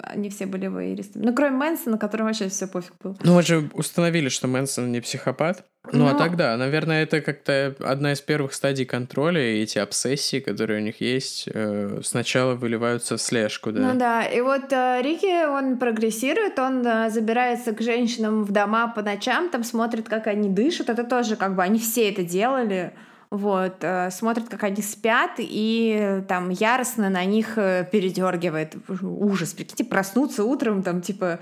они 0.00 0.30
все 0.30 0.46
были 0.46 0.68
воеристами. 0.68 1.26
Ну, 1.26 1.34
кроме 1.34 1.56
Мэнсона, 1.56 1.98
которому 1.98 2.28
вообще 2.28 2.48
все 2.48 2.66
пофиг 2.66 2.94
был. 3.02 3.16
Ну, 3.22 3.34
мы 3.34 3.42
же 3.42 3.68
установили, 3.74 4.30
что 4.30 4.48
Мэнсон 4.48 4.90
не 4.90 5.00
психопат. 5.00 5.66
Ну, 5.90 6.06
а 6.06 6.14
тогда, 6.14 6.56
наверное, 6.56 7.02
это 7.02 7.20
как-то 7.20 7.74
одна 7.80 8.12
из 8.12 8.20
первых 8.20 8.54
стадий 8.54 8.84
контроля, 8.84 9.40
и 9.40 9.62
эти 9.62 9.78
обсессии, 9.78 10.38
которые 10.38 10.80
у 10.80 10.82
них 10.84 11.00
есть, 11.00 11.48
э, 11.52 12.00
сначала 12.04 12.54
выливаются 12.54 13.16
в 13.16 13.20
слежку, 13.20 13.72
да. 13.72 13.92
Ну 13.92 13.98
да, 13.98 14.22
и 14.22 14.40
вот 14.40 14.72
э, 14.72 15.00
Рики, 15.02 15.44
он 15.44 15.78
прогрессирует, 15.78 16.58
он 16.60 16.86
э, 16.86 17.10
забирается 17.10 17.72
к 17.72 17.82
женщинам 17.82 18.44
в 18.44 18.52
дома 18.52 18.92
по 18.94 19.02
ночам, 19.02 19.48
там 19.48 19.64
смотрит, 19.64 20.08
как 20.08 20.28
они 20.28 20.48
дышат, 20.48 20.88
это 20.88 21.02
тоже 21.02 21.34
как 21.34 21.56
бы, 21.56 21.64
они 21.64 21.80
все 21.80 22.08
это 22.10 22.22
делали, 22.22 22.92
вот, 23.30 23.82
смотрит, 24.10 24.50
как 24.50 24.62
они 24.62 24.82
спят, 24.82 25.32
и 25.38 26.22
там 26.28 26.50
яростно 26.50 27.08
на 27.08 27.24
них 27.24 27.54
передергивает. 27.54 28.76
Ужас, 29.00 29.54
прикиньте, 29.54 29.84
проснуться 29.84 30.44
утром, 30.44 30.82
там, 30.82 31.00
типа, 31.00 31.40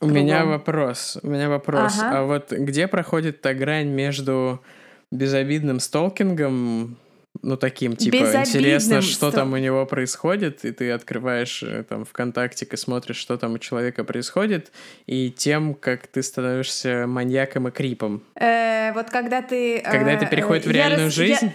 у 0.00 0.06
меня 0.06 0.44
вопрос. 0.44 1.18
У 1.22 1.28
меня 1.28 1.48
вопрос. 1.48 1.98
Ага. 1.98 2.18
А 2.18 2.22
вот 2.24 2.52
где 2.52 2.86
проходит 2.86 3.40
та 3.40 3.54
грань 3.54 3.88
между 3.88 4.62
безобидным 5.10 5.80
столкингом, 5.80 6.96
ну 7.42 7.56
таким, 7.56 7.96
типа, 7.96 8.16
интересно, 8.16 9.00
что 9.02 9.30
там 9.30 9.52
у 9.52 9.56
него 9.56 9.86
происходит, 9.86 10.64
и 10.64 10.72
ты 10.72 10.90
открываешь 10.90 11.62
э, 11.62 11.84
там 11.84 12.04
ВКонтакте 12.04 12.66
и 12.70 12.76
смотришь, 12.76 13.16
что 13.16 13.36
там 13.36 13.54
у 13.54 13.58
человека 13.58 14.04
происходит, 14.04 14.72
и 15.06 15.30
тем, 15.30 15.74
как 15.74 16.06
ты 16.06 16.22
становишься 16.22 17.06
маньяком 17.06 17.68
и 17.68 17.70
крипом. 17.70 18.22
Э, 18.40 18.92
вот 18.92 19.10
когда 19.10 19.42
ты... 19.42 19.80
Когда 19.80 20.12
это 20.12 20.24
э, 20.24 20.30
переходит 20.30 20.66
в 20.66 20.70
реальную 20.70 21.10
жизнь... 21.10 21.52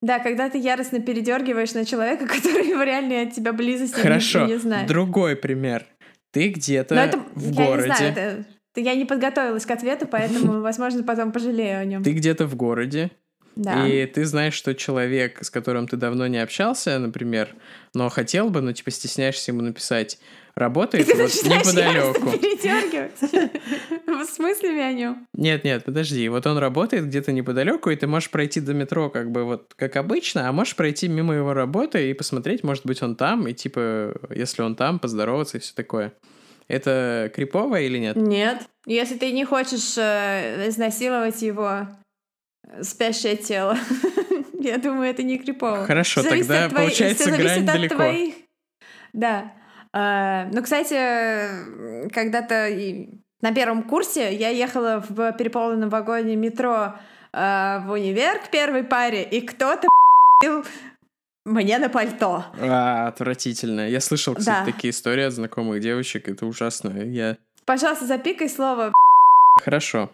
Да, 0.00 0.18
когда 0.18 0.50
ты 0.50 0.58
яростно 0.58 1.00
передергиваешь 1.00 1.74
на 1.74 1.84
человека, 1.84 2.26
который 2.42 2.74
в 2.74 2.82
реальной 2.82 3.22
от 3.22 3.34
тебя 3.34 3.52
близости 3.52 3.98
Хорошо. 3.98 4.46
не, 4.46 4.54
не 4.54 4.58
знает. 4.58 4.88
Другой 4.88 5.36
пример. 5.36 5.86
Ты 6.32 6.48
где-то 6.48 6.94
это, 6.94 7.18
в 7.34 7.50
я 7.50 7.64
городе. 7.66 7.88
Не 7.88 7.94
знаю, 7.94 8.12
это, 8.12 8.80
я 8.80 8.94
не 8.94 9.04
подготовилась 9.04 9.66
к 9.66 9.70
ответу, 9.70 10.06
поэтому, 10.06 10.60
возможно, 10.62 11.02
потом 11.04 11.30
пожалею 11.30 11.80
о 11.80 11.84
нем. 11.84 12.02
Ты 12.02 12.12
где-то 12.12 12.46
в 12.46 12.56
городе. 12.56 13.10
Да. 13.54 13.86
И 13.86 14.06
ты 14.06 14.24
знаешь, 14.24 14.54
что 14.54 14.74
человек, 14.74 15.44
с 15.44 15.50
которым 15.50 15.86
ты 15.86 15.96
давно 15.96 16.26
не 16.26 16.38
общался, 16.38 16.98
например, 16.98 17.54
но 17.94 18.08
хотел 18.08 18.48
бы, 18.48 18.62
но 18.62 18.72
типа 18.72 18.90
стесняешься 18.90 19.52
ему 19.52 19.60
написать, 19.60 20.18
работает 20.54 21.06
ты 21.06 21.14
вот 21.14 21.30
неподалеку. 21.44 22.30
В 24.06 24.24
смысле 24.26 24.82
о 24.82 24.92
нем? 24.92 25.26
Нет, 25.34 25.64
нет, 25.64 25.84
подожди. 25.84 26.28
Вот 26.28 26.46
он 26.46 26.58
работает 26.58 27.06
где-то 27.06 27.32
неподалеку, 27.32 27.90
и 27.90 27.96
ты 27.96 28.06
можешь 28.06 28.30
пройти 28.30 28.60
до 28.60 28.74
метро 28.74 29.10
как 29.10 29.30
бы 29.30 29.44
вот 29.44 29.72
как 29.76 29.96
обычно, 29.96 30.48
а 30.48 30.52
можешь 30.52 30.76
пройти 30.76 31.08
мимо 31.08 31.34
его 31.34 31.54
работы 31.54 32.10
и 32.10 32.14
посмотреть, 32.14 32.62
может 32.62 32.86
быть, 32.86 33.02
он 33.02 33.16
там, 33.16 33.48
и 33.48 33.52
типа, 33.52 34.14
если 34.34 34.62
он 34.62 34.76
там, 34.76 34.98
поздороваться 34.98 35.58
и 35.58 35.60
все 35.60 35.74
такое. 35.74 36.12
Это 36.68 37.30
крипово 37.34 37.80
или 37.80 37.98
нет? 37.98 38.16
Нет. 38.16 38.62
Если 38.86 39.16
ты 39.16 39.32
не 39.32 39.44
хочешь 39.44 39.96
э, 39.98 40.68
изнасиловать 40.68 41.42
его 41.42 41.88
спящее 42.80 43.36
тело, 43.36 43.76
я 44.60 44.78
думаю, 44.78 45.10
это 45.10 45.22
не 45.22 45.38
крипово. 45.38 45.84
Хорошо, 45.86 46.22
тогда 46.22 46.68
получается 46.68 47.30
грань 47.30 47.66
далеко. 47.66 48.34
Да. 49.12 49.52
А, 49.92 50.46
ну, 50.52 50.62
кстати, 50.62 52.08
когда-то 52.10 52.68
на 53.42 53.52
первом 53.52 53.82
курсе 53.82 54.34
я 54.34 54.48
ехала 54.48 55.04
в 55.06 55.32
переполненном 55.32 55.90
вагоне 55.90 56.36
метро 56.36 56.94
а, 57.32 57.80
в 57.80 57.92
универ 57.92 58.38
к 58.38 58.50
первой 58.50 58.84
паре, 58.84 59.22
и 59.22 59.40
кто-то 59.40 59.88
мне 61.44 61.78
на 61.78 61.88
пальто. 61.88 62.44
А, 62.60 63.08
отвратительно. 63.08 63.88
Я 63.88 64.00
слышал, 64.00 64.34
кстати, 64.34 64.66
да. 64.66 64.72
такие 64.72 64.90
истории 64.92 65.24
от 65.24 65.32
знакомых 65.32 65.80
девочек. 65.80 66.28
Это 66.28 66.46
ужасно. 66.46 66.90
Я... 67.02 67.36
Пожалуйста, 67.66 68.06
запикай 68.06 68.48
слово. 68.48 68.92
Хорошо. 69.60 70.10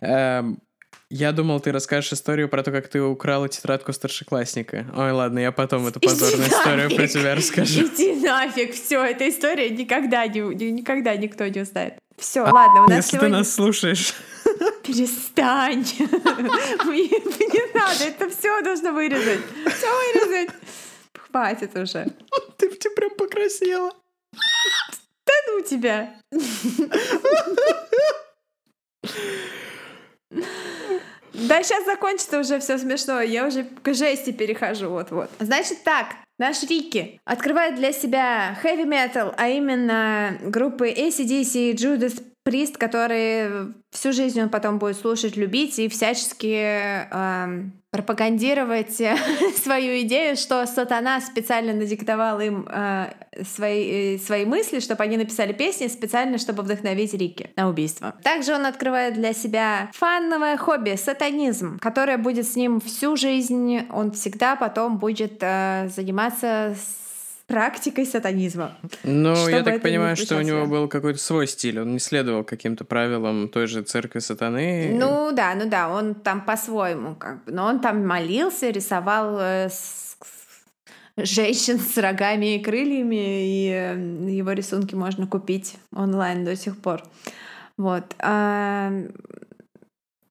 Эм, 0.00 0.60
я 1.08 1.32
думал, 1.32 1.60
ты 1.60 1.72
расскажешь 1.72 2.12
историю 2.12 2.48
про 2.48 2.62
то, 2.62 2.72
как 2.72 2.88
ты 2.88 3.00
украла 3.00 3.48
тетрадку 3.48 3.92
старшеклассника. 3.92 4.86
Ой, 4.96 5.12
ладно, 5.12 5.38
я 5.38 5.52
потом 5.52 5.86
эту 5.86 6.00
позорную 6.00 6.48
Иди 6.48 6.54
историю 6.54 6.84
нафиг. 6.84 6.96
про 6.96 7.06
тебя 7.06 7.34
расскажу. 7.34 7.80
Иди 7.82 8.12
нафиг, 8.14 8.74
все, 8.74 9.04
эта 9.04 9.28
история 9.28 9.70
никогда 9.70 10.26
не, 10.26 10.40
никогда 10.72 11.14
никто 11.16 11.46
не 11.46 11.60
узнает. 11.60 11.94
Все, 12.18 12.44
а, 12.44 12.52
ладно, 12.52 12.84
у 12.84 12.88
нас 12.88 12.96
Если 12.96 13.18
сегодня... 13.18 13.28
ты 13.28 13.36
нас 13.36 13.52
слушаешь. 13.52 14.14
Перестань. 14.82 15.84
Мне 16.84 17.08
не 17.08 17.74
надо, 17.74 18.04
это 18.04 18.28
все 18.30 18.60
нужно 18.62 18.92
вырезать. 18.92 19.40
Все 19.76 19.86
вырезать. 19.86 20.50
Хватит 21.14 21.76
уже. 21.76 22.06
Ты, 22.56 22.70
прям 22.70 23.10
покрасила. 23.10 23.92
Да 25.26 25.32
ну 25.48 25.60
тебя. 25.62 26.14
Да, 31.36 31.62
сейчас 31.62 31.84
закончится 31.84 32.40
уже 32.40 32.58
все 32.60 32.78
смешно. 32.78 33.20
Я 33.20 33.46
уже 33.46 33.64
к 33.64 33.94
жести 33.94 34.32
перехожу. 34.32 34.88
Вот-вот. 34.88 35.30
Значит 35.38 35.82
так, 35.84 36.06
наш 36.38 36.62
Рики 36.62 37.20
открывает 37.24 37.76
для 37.76 37.92
себя 37.92 38.58
heavy 38.62 38.84
metal, 38.84 39.34
а 39.36 39.48
именно 39.48 40.38
группы 40.42 40.90
ACDC 40.90 41.74
Judas 41.74 42.22
Priest, 42.46 42.78
которые 42.78 43.74
всю 43.90 44.12
жизнь 44.12 44.40
он 44.40 44.48
потом 44.48 44.78
будет 44.78 44.96
слушать, 44.96 45.36
любить 45.36 45.78
и 45.80 45.88
всячески 45.88 47.08
э, 47.10 47.62
пропагандировать 47.90 48.92
свою 49.64 50.00
идею, 50.02 50.36
что 50.36 50.64
сатана 50.66 51.20
специально 51.20 51.72
надиктовал 51.72 52.40
им 52.40 52.68
э, 52.70 53.12
свои, 53.44 54.16
э, 54.16 54.18
свои 54.18 54.44
мысли, 54.44 54.80
чтобы 54.80 55.02
они 55.02 55.16
написали 55.16 55.52
песни 55.52 55.88
специально, 55.88 56.38
чтобы 56.38 56.62
вдохновить 56.62 57.14
Рики 57.14 57.50
на 57.56 57.68
убийство. 57.68 58.14
Также 58.22 58.54
он 58.54 58.66
открывает 58.66 59.14
для 59.14 59.32
себя 59.32 59.90
фановое 59.94 60.56
хобби— 60.56 60.94
сатанизм, 60.96 61.78
которое 61.78 62.18
будет 62.18 62.46
с 62.46 62.54
ним 62.54 62.80
всю 62.80 63.16
жизнь. 63.16 63.80
Он 63.90 64.12
всегда 64.12 64.56
потом 64.56 64.98
будет 64.98 65.38
э, 65.40 65.88
заниматься 65.88 66.76
с 66.76 67.05
практикой 67.46 68.06
сатанизма. 68.06 68.76
Ну, 69.04 69.48
я 69.48 69.62
так 69.62 69.82
понимаю, 69.82 70.16
что 70.16 70.36
у 70.36 70.42
него 70.42 70.66
был 70.66 70.88
какой-то 70.88 71.18
свой 71.18 71.46
стиль, 71.46 71.80
он 71.80 71.92
не 71.92 71.98
следовал 71.98 72.44
каким-то 72.44 72.84
правилам 72.84 73.48
той 73.48 73.66
же 73.66 73.82
церкви 73.82 74.18
сатаны. 74.18 74.90
Ну 74.98 75.32
да, 75.32 75.54
ну 75.54 75.68
да, 75.68 75.88
он 75.88 76.14
там 76.14 76.44
по-своему 76.44 77.14
как 77.14 77.44
бы, 77.44 77.52
но 77.52 77.66
он 77.66 77.80
там 77.80 78.06
молился, 78.06 78.70
рисовал 78.70 79.38
э, 79.38 79.68
с... 79.70 80.16
женщин 81.16 81.78
с 81.78 81.96
рогами 81.98 82.56
и 82.56 82.62
крыльями, 82.62 83.46
и 83.46 83.70
э, 83.70 84.30
его 84.30 84.52
рисунки 84.52 84.94
можно 84.94 85.26
купить 85.26 85.76
онлайн 85.94 86.44
до 86.44 86.56
сих 86.56 86.76
пор. 86.78 87.02
Вот. 87.76 88.14
А, 88.18 88.90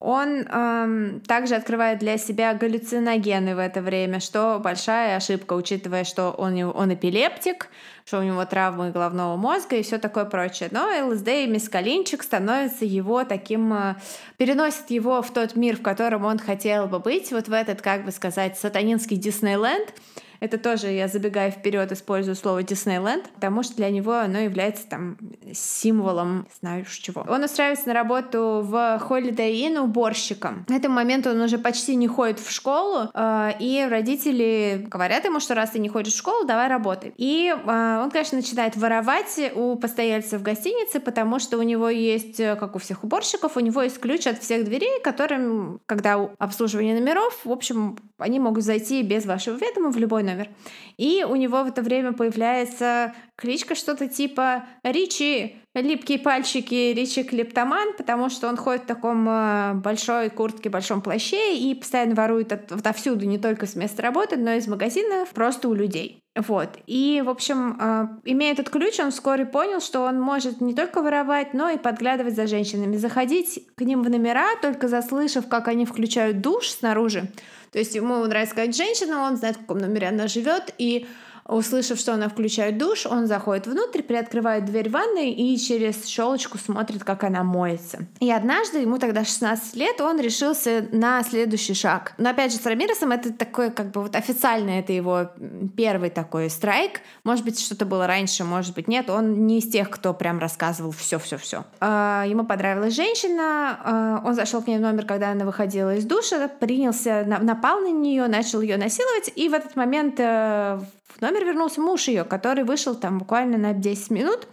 он 0.06 0.48
эм, 0.48 1.20
также 1.22 1.56
открывает 1.56 1.98
для 1.98 2.20
себя 2.20 2.54
галлюциногены 2.54 3.56
в 3.56 3.60
это 3.60 3.82
время, 3.82 4.20
что 4.20 4.60
большая 4.64 5.18
ошибка, 5.18 5.54
учитывая, 5.54 6.04
что 6.04 6.30
он, 6.30 6.62
он 6.62 6.94
эпилептик, 6.94 7.70
что 8.06 8.20
у 8.20 8.22
него 8.22 8.46
травмы 8.46 8.92
головного 8.92 9.36
мозга 9.36 9.78
и 9.78 9.82
все 9.82 9.98
такое 9.98 10.26
прочее. 10.26 10.70
Но 10.72 10.88
ЛСД 11.08 11.28
и 11.30 11.48
мискалинчик 11.48 12.22
становится 12.22 12.86
его 12.86 13.24
таким, 13.24 13.74
э, 13.74 13.96
переносит 14.38 14.92
его 14.92 15.24
в 15.24 15.34
тот 15.34 15.56
мир, 15.56 15.78
в 15.78 15.82
котором 15.82 16.26
он 16.26 16.38
хотел 16.38 16.86
бы 16.86 17.00
быть, 17.00 17.32
вот 17.32 17.48
в 17.48 17.54
этот, 17.54 17.82
как 17.82 18.06
бы 18.06 18.12
сказать, 18.12 18.60
сатанинский 18.60 19.18
Диснейленд, 19.18 19.92
Это 20.40 20.58
тоже 20.58 20.88
я 20.88 21.08
забегая 21.08 21.52
вперед 21.52 21.92
использую 21.92 22.36
слово 22.36 22.64
Диснейленд, 22.64 23.30
потому 23.30 23.64
что 23.64 23.76
для 23.76 23.90
него 23.90 24.14
оно 24.14 24.40
является 24.40 24.88
там 24.88 25.18
символом, 25.54 26.40
не 26.40 26.56
знаю 26.60 26.86
чего. 26.86 27.26
Он 27.28 27.44
устраивается 27.44 27.88
на 27.88 27.94
работу 27.94 28.62
в 28.64 29.02
Holiday 29.08 29.54
Inn 29.54 29.80
уборщиком. 29.80 30.66
На 30.68 30.76
этом 30.76 30.92
моменту 30.92 31.30
он 31.30 31.42
уже 31.42 31.58
почти 31.58 31.96
не 31.96 32.08
ходит 32.08 32.40
в 32.40 32.52
школу, 32.52 33.10
э, 33.14 33.52
и 33.60 33.86
родители 33.90 34.86
говорят 34.88 35.26
ему, 35.26 35.40
что 35.40 35.56
раз 35.56 35.72
ты 35.72 35.80
не 35.80 35.90
ходишь 35.90 36.14
в 36.14 36.18
школу, 36.18 36.46
давай 36.46 36.68
работай. 36.68 37.14
И 37.18 37.54
э, 37.54 38.00
он, 38.02 38.12
конечно, 38.12 38.38
начинает 38.38 38.76
воровать 38.76 39.52
у 39.56 39.76
постояльцев 39.76 40.42
в 40.42 40.44
гостинице, 40.44 41.00
потому 41.00 41.40
что 41.40 41.58
у 41.58 41.64
него 41.64 41.90
есть, 41.90 42.40
э, 42.40 42.56
как 42.56 42.76
у 42.76 42.80
всех 42.80 43.04
уборщиков, 43.04 43.58
у 43.58 43.60
него 43.60 43.82
есть 43.82 44.00
ключ 44.00 44.28
от 44.28 44.42
всех 44.42 44.66
дверей, 44.66 45.02
которым, 45.04 45.80
когда 45.86 46.16
обслуживание 46.38 47.00
номеров, 47.00 47.40
в 47.44 47.52
общем, 47.52 47.98
они 48.18 48.40
могут 48.40 48.64
зайти 48.64 49.02
без 49.04 49.26
вашего 49.26 49.58
ведома 49.58 49.92
в 49.92 49.98
любой 49.98 50.24
номер. 50.26 50.50
И 50.98 51.24
у 51.28 51.36
него 51.36 51.64
в 51.64 51.68
это 51.68 51.82
время 51.82 52.14
появляется 52.14 53.14
кличка 53.36 53.76
что-то 53.76 54.08
типа 54.08 54.66
Ричи, 54.84 55.58
липкие 55.74 56.20
пальчики, 56.20 56.94
Ричи 56.94 57.24
Клептоман, 57.24 57.94
потому 57.98 58.30
что 58.30 58.48
он 58.48 58.56
ходит 58.56 58.84
в 58.84 58.88
таком 58.88 59.28
э, 59.28 59.74
большой 59.76 60.30
куртке, 60.30 60.70
большом 60.70 61.02
плаще 61.02 61.58
и 61.58 61.76
постоянно 61.76 62.16
ворует 62.16 62.54
от, 62.54 62.72
отовсюду, 62.72 63.26
не 63.26 63.38
только 63.38 63.66
с 63.66 63.76
места 63.76 64.02
работы, 64.02 64.38
но 64.38 64.52
и 64.52 64.58
из 64.58 64.68
магазинов, 64.68 65.30
просто 65.30 65.68
у 65.68 65.74
людей. 65.74 66.22
Вот. 66.36 66.70
И, 66.86 67.22
в 67.26 67.30
общем, 67.30 67.78
э, 67.80 68.08
имея 68.26 68.54
этот 68.54 68.70
ключ, 68.70 69.00
он 69.00 69.12
вскоре 69.12 69.46
понял, 69.46 69.82
что 69.82 70.02
он 70.02 70.20
может 70.20 70.62
не 70.62 70.74
только 70.74 71.02
воровать, 71.02 71.54
но 71.54 71.70
и 71.70 71.78
подглядывать 71.78 72.36
за 72.36 72.48
женщинами, 72.48 72.98
заходить 72.98 73.68
к 73.76 73.82
ним 73.82 74.04
в 74.04 74.10
номера, 74.10 74.48
только 74.62 74.88
заслышав, 74.88 75.48
как 75.48 75.68
они 75.68 75.86
включают 75.86 76.42
душ 76.42 76.70
снаружи. 76.70 77.30
То 77.76 77.80
есть 77.80 77.94
ему 77.94 78.26
нравится 78.26 78.54
сказать 78.54 78.74
женщина, 78.74 79.24
он 79.24 79.36
знает, 79.36 79.58
в 79.58 79.60
каком 79.60 79.80
номере 79.80 80.08
она 80.08 80.30
живет, 80.30 80.74
и 80.78 81.08
Услышав, 81.48 82.00
что 82.00 82.14
она 82.14 82.28
включает 82.28 82.80
душ, 82.80 83.06
он 83.06 83.28
заходит 83.28 83.68
внутрь, 83.68 84.02
приоткрывает 84.02 84.66
дверь 84.66 84.90
ванной 84.90 85.30
и 85.30 85.58
через 85.58 86.06
щелочку 86.06 86.58
смотрит, 86.58 87.04
как 87.04 87.24
она 87.24 87.44
моется. 87.44 88.08
И 88.20 88.32
однажды, 88.32 88.80
ему 88.80 88.98
тогда 88.98 89.24
16 89.24 89.76
лет, 89.76 90.02
он 90.02 90.20
решился 90.20 90.88
на 90.92 91.22
следующий 91.24 91.76
шаг. 91.76 92.14
Но 92.18 92.32
опять 92.32 92.52
же, 92.52 92.58
с 92.58 92.66
Рамиросом 92.66 93.12
это 93.12 93.32
такой, 93.32 93.70
как 93.70 93.92
бы 93.92 94.02
вот 94.02 94.16
официально 94.16 94.72
это 94.80 94.92
его 94.92 95.30
первый 95.78 96.10
такой 96.10 96.50
страйк. 96.50 97.02
Может 97.24 97.46
быть, 97.46 97.60
что-то 97.60 97.86
было 97.86 98.08
раньше, 98.08 98.44
может 98.44 98.74
быть, 98.74 98.88
нет. 98.88 99.12
Он 99.12 99.46
не 99.46 99.60
из 99.60 99.70
тех, 99.70 99.92
кто 99.92 100.16
прям 100.16 100.40
рассказывал 100.40 100.92
все-все-все. 100.92 101.66
А, 101.80 102.26
ему 102.28 102.44
понравилась 102.44 102.96
женщина, 102.96 103.80
а, 103.84 104.22
он 104.26 104.34
зашел 104.34 104.64
к 104.64 104.68
ней 104.68 104.80
в 104.80 104.82
номер, 104.82 105.06
когда 105.06 105.30
она 105.30 105.46
выходила 105.46 105.96
из 105.96 106.06
душа, 106.06 106.48
принялся, 106.48 107.24
напал 107.24 107.82
на 107.82 107.92
нее, 107.92 108.28
начал 108.28 108.62
ее 108.62 108.78
насиловать, 108.78 109.32
и 109.36 109.48
в 109.48 109.54
этот 109.54 109.76
момент 109.76 110.16
э, 110.18 110.80
в 111.18 111.22
номер 111.22 111.46
вернулся 111.46 111.82
муж 111.82 112.08
ее, 112.08 112.24
который 112.24 112.64
вышел 112.64 112.96
там 112.96 113.20
буквально 113.20 113.58
на 113.58 113.74
10 113.74 114.10
минут. 114.12 114.48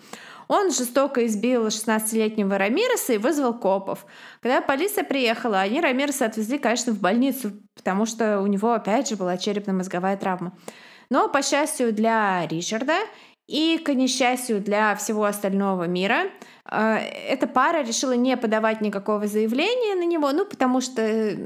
Он 0.48 0.70
жестоко 0.70 1.24
избил 1.26 1.66
16-летнего 1.66 2.56
Рамиреса 2.58 3.14
и 3.14 3.18
вызвал 3.18 3.54
копов. 3.54 4.06
Когда 4.40 4.60
полиция 4.60 5.02
приехала, 5.02 5.60
они 5.60 5.80
Рамиреса 5.80 6.26
отвезли, 6.26 6.58
конечно, 6.58 6.92
в 6.92 7.00
больницу, 7.00 7.52
потому 7.74 8.06
что 8.06 8.40
у 8.40 8.46
него, 8.46 8.72
опять 8.72 9.08
же, 9.08 9.16
была 9.16 9.36
черепно-мозговая 9.36 10.16
травма. 10.16 10.52
Но, 11.10 11.28
по 11.28 11.42
счастью 11.42 11.92
для 11.92 12.46
Ричарда 12.46 12.96
и, 13.53 13.78
к 13.78 13.92
несчастью 13.92 14.61
для 14.61 14.96
всего 14.96 15.24
остального 15.24 15.84
мира, 15.84 16.22
а, 16.64 16.98
эта 16.98 17.46
пара 17.46 17.82
решила 17.82 18.12
не 18.12 18.34
подавать 18.38 18.80
никакого 18.80 19.26
заявления 19.26 19.94
на 19.94 20.07
него, 20.07 20.32
ну, 20.32 20.46
потому 20.46 20.80
что 20.80 21.36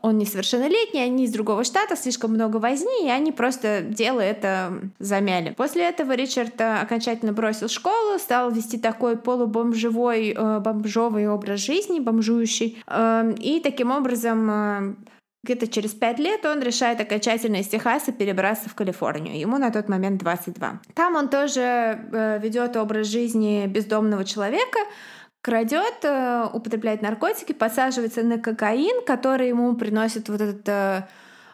он 0.00 0.16
несовершеннолетний, 0.16 1.04
они 1.04 1.24
из 1.24 1.32
другого 1.32 1.64
штата, 1.64 1.96
слишком 1.96 2.32
много 2.32 2.56
возни, 2.56 3.06
и 3.06 3.10
они 3.10 3.30
просто 3.30 3.82
дело 3.82 4.20
это 4.20 4.72
замяли. 4.98 5.50
После 5.50 5.82
этого 5.82 6.12
Ричард 6.12 6.58
э, 6.62 6.78
окончательно 6.80 7.34
бросил 7.34 7.68
школу, 7.68 8.18
стал 8.18 8.50
вести 8.50 8.78
такой 8.78 9.18
полубомжевой, 9.18 10.34
э, 10.34 10.60
бомжовый 10.60 11.28
образ 11.28 11.60
жизни, 11.60 12.00
бомжующий, 12.00 12.78
и 13.38 13.60
таким 13.62 13.90
образом 13.90 14.50
э, 14.50 14.94
где-то 15.44 15.68
через 15.68 15.90
пять 15.92 16.18
лет 16.18 16.44
он 16.46 16.60
решает 16.62 17.00
окончательно 17.00 17.56
из 17.56 17.68
Техаса 17.68 18.12
перебраться 18.12 18.68
в 18.68 18.74
Калифорнию. 18.74 19.38
Ему 19.38 19.58
на 19.58 19.70
тот 19.70 19.88
момент 19.88 20.20
22. 20.20 20.80
Там 20.94 21.16
он 21.16 21.28
тоже 21.28 21.60
э, 21.60 22.38
ведет 22.42 22.76
образ 22.76 23.06
жизни 23.06 23.66
бездомного 23.66 24.24
человека, 24.24 24.78
крадет, 25.42 26.02
э, 26.02 26.48
употребляет 26.52 27.02
наркотики, 27.02 27.52
подсаживается 27.52 28.22
на 28.22 28.38
кокаин, 28.38 29.04
который 29.04 29.48
ему 29.48 29.74
приносит 29.76 30.28
вот 30.28 30.40
этот 30.40 30.68
э, 30.68 31.06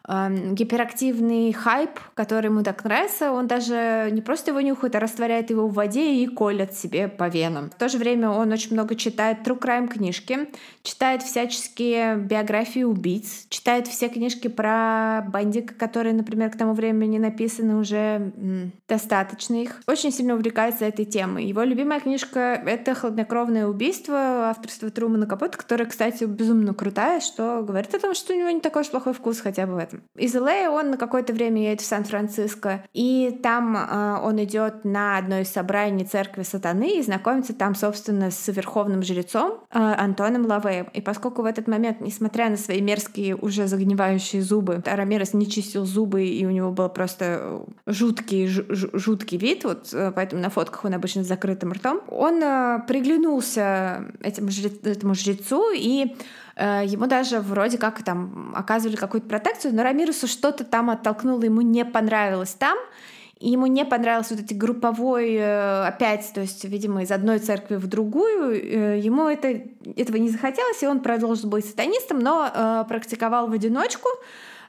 гиперактивный 0.09 1.53
хайп, 1.53 1.91
который 2.15 2.47
ему 2.47 2.63
так 2.63 2.85
нравится, 2.85 3.33
он 3.33 3.47
даже 3.47 4.09
не 4.11 4.21
просто 4.23 4.51
его 4.51 4.61
нюхает, 4.61 4.95
а 4.97 5.01
растворяет 5.01 5.51
его 5.51 5.69
в 5.69 5.75
воде 5.75 6.15
и 6.15 6.27
колет 6.27 6.75
себе 6.75 7.09
по 7.09 7.29
венам. 7.29 7.71
В 7.71 7.75
то 7.75 7.89
же 7.89 7.99
время 7.99 8.31
он 8.31 8.53
очень 8.53 8.73
много 8.73 8.95
читает 8.95 9.39
true 9.45 9.59
crime 9.59 9.89
книжки, 9.89 10.49
читает 10.83 11.23
всяческие 11.23 12.17
биографии 12.17 12.83
убийц, 12.83 13.47
читает 13.49 13.87
все 13.87 14.09
книжки 14.09 14.49
про 14.49 15.25
бандика, 15.29 15.75
которые, 15.75 16.15
например, 16.15 16.51
к 16.51 16.57
тому 16.57 16.73
времени 16.73 17.19
написаны 17.19 17.77
уже 17.77 18.33
м, 18.37 18.73
достаточно 18.89 19.63
их. 19.63 19.81
Очень 19.87 20.13
сильно 20.13 20.35
увлекается 20.35 20.85
этой 20.85 21.05
темой. 21.05 21.45
Его 21.45 21.63
любимая 21.63 22.01
книжка— 22.01 22.61
это 22.67 22.95
«Хладнокровное 22.95 23.67
убийство» 23.67 24.51
авторства 24.51 24.91
Трумана 24.91 25.27
Капота, 25.27 25.59
которая, 25.59 25.89
кстати, 25.89 26.25
безумно 26.25 26.75
крутая, 26.75 27.21
что 27.21 27.63
говорит 27.63 27.95
о 27.95 27.99
том, 27.99 28.15
что 28.15 28.33
у 28.33 28.37
него 28.37 28.51
не 28.51 28.61
такой 28.61 28.83
уж 28.83 28.91
плохой 28.91 29.13
вкус 29.13 29.41
хотя 29.41 29.67
бы 29.67 29.75
в 29.75 29.79
этом. 29.79 29.90
Из 30.17 30.35
Л.А. 30.35 30.71
он 30.71 30.91
на 30.91 30.97
какое-то 30.97 31.33
время 31.33 31.63
едет 31.63 31.81
в 31.81 31.87
Сан-Франциско, 31.87 32.85
и 32.93 33.39
там 33.43 33.77
э, 33.77 34.19
он 34.23 34.43
идет 34.43 34.85
на 34.85 35.19
одно 35.19 35.41
из 35.41 35.51
собраний 35.51 36.05
церкви 36.05 36.43
сатаны 36.43 36.99
и 36.99 37.03
знакомится 37.03 37.55
там, 37.55 37.75
собственно, 37.75 38.31
с 38.31 38.49
верховным 38.49 39.03
жрецом 39.03 39.61
э, 39.71 39.79
Антоном 39.79 40.47
Лавеем. 40.47 40.89
И 40.93 41.01
поскольку 41.01 41.43
в 41.43 41.45
этот 41.45 41.69
момент, 41.69 42.01
несмотря 42.01 42.51
на 42.51 42.57
свои 42.57 42.81
мерзкие, 42.81 43.37
уже 43.37 43.67
загнивающие 43.67 44.43
зубы, 44.43 44.83
Рамирес 44.85 45.35
не 45.35 45.49
чистил 45.49 45.85
зубы, 45.85 46.25
и 46.25 46.45
у 46.47 46.51
него 46.51 46.71
был 46.71 46.89
просто 46.89 47.63
жуткий, 47.87 48.47
жуткий 48.49 49.39
вид, 49.39 49.65
вот 49.65 49.91
э, 49.93 50.13
поэтому 50.15 50.43
на 50.43 50.51
фотках 50.51 50.85
он 50.85 50.95
обычно 50.95 51.25
с 51.25 51.29
закрытым 51.29 51.73
ртом, 51.73 52.01
он 52.09 52.43
э, 52.43 52.81
приглянулся 52.87 54.05
этим 54.23 54.51
жрец, 54.51 54.73
этому 54.85 55.15
жрецу 55.15 55.71
и 55.75 56.17
Э, 56.50 56.50
ему 56.61 57.07
даже 57.07 57.41
вроде 57.41 57.79
как 57.79 58.03
там 58.03 58.53
оказывали 58.55 58.97
какую-то 58.97 59.29
протекцию, 59.29 59.75
но 59.75 59.83
Рамирусу 59.83 60.27
что-то 60.27 60.65
там 60.65 60.91
оттолкнуло, 60.91 61.43
ему 61.43 61.63
не 61.63 61.85
понравилось 61.85 62.53
там, 62.53 62.77
и 63.41 63.49
ему 63.49 63.67
не 63.67 63.87
понравился 63.87 64.35
вот 64.35 64.45
эти 64.45 64.53
групповой 64.53 65.35
э, 65.35 65.87
опять, 65.87 66.31
то 66.35 66.43
есть, 66.43 66.63
видимо, 66.67 67.03
из 67.03 67.11
одной 67.11 67.39
церкви 67.39 67.77
в 67.77 67.87
другую. 67.87 68.53
Э, 68.53 68.99
ему 68.99 69.29
это, 69.29 69.63
этого 69.97 70.19
не 70.19 70.29
захотелось, 70.29 70.83
и 70.83 70.87
он 70.87 71.01
продолжил 71.01 71.49
быть 71.49 71.65
сатанистом, 71.65 72.19
но 72.19 72.51
э, 72.55 72.85
практиковал 72.87 73.49
в 73.49 73.53
одиночку, 73.53 74.11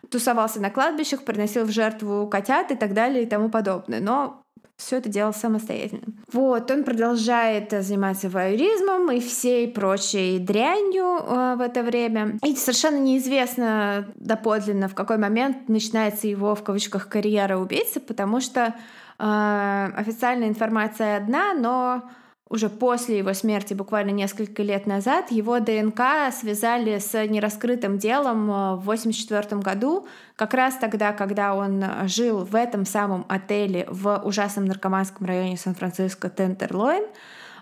тусовался 0.10 0.62
на 0.62 0.70
кладбищах, 0.70 1.24
приносил 1.24 1.66
в 1.66 1.72
жертву 1.72 2.28
котят 2.28 2.72
и 2.72 2.76
так 2.76 2.94
далее 2.94 3.24
и 3.24 3.26
тому 3.26 3.50
подобное. 3.50 4.00
Но 4.00 4.41
все 4.82 4.98
это 4.98 5.10
делал 5.10 5.34
самостоятельно. 5.34 6.14
Вот, 6.34 6.70
он 6.72 6.84
продолжает 6.84 7.72
заниматься 7.72 8.30
вайоризмом 8.30 9.12
и 9.12 9.20
всей 9.20 9.68
прочей 9.68 10.40
дрянью 10.40 11.20
э, 11.20 11.56
в 11.56 11.62
это 11.62 11.84
время. 11.84 12.40
И 12.44 12.56
совершенно 12.56 12.98
неизвестно 12.98 14.08
доподлинно, 14.16 14.88
в 14.88 14.96
какой 14.96 15.18
момент 15.18 15.70
начинается 15.70 16.28
его, 16.28 16.56
в 16.56 16.64
кавычках, 16.64 17.10
карьера 17.10 17.58
убийцы, 17.58 18.00
потому 18.00 18.42
что 18.42 18.74
э, 19.20 19.92
официальная 19.96 20.48
информация 20.48 21.18
одна, 21.18 21.54
но 21.54 22.10
уже 22.52 22.70
после 22.70 23.18
его 23.18 23.34
смерти, 23.34 23.74
буквально 23.74 24.12
несколько 24.12 24.62
лет 24.62 24.86
назад, 24.86 25.32
его 25.32 25.60
ДНК 25.60 26.02
связали 26.34 27.00
с 27.00 27.14
нераскрытым 27.26 27.98
делом 27.98 28.52
э, 28.52 28.76
в 28.76 28.90
1984 28.90 29.62
году, 29.62 30.06
как 30.36 30.54
раз 30.54 30.76
тогда, 30.76 31.14
когда 31.14 31.56
он 31.56 31.84
жил 32.08 32.44
в 32.44 32.56
этом 32.56 32.86
самом 32.86 33.26
отеле 33.30 33.88
в 33.90 34.22
ужасном 34.26 34.66
наркоманском 34.66 35.26
районе 35.26 35.56
Сан-Франциско 35.56 36.30
Тентерлойн. 36.30 37.06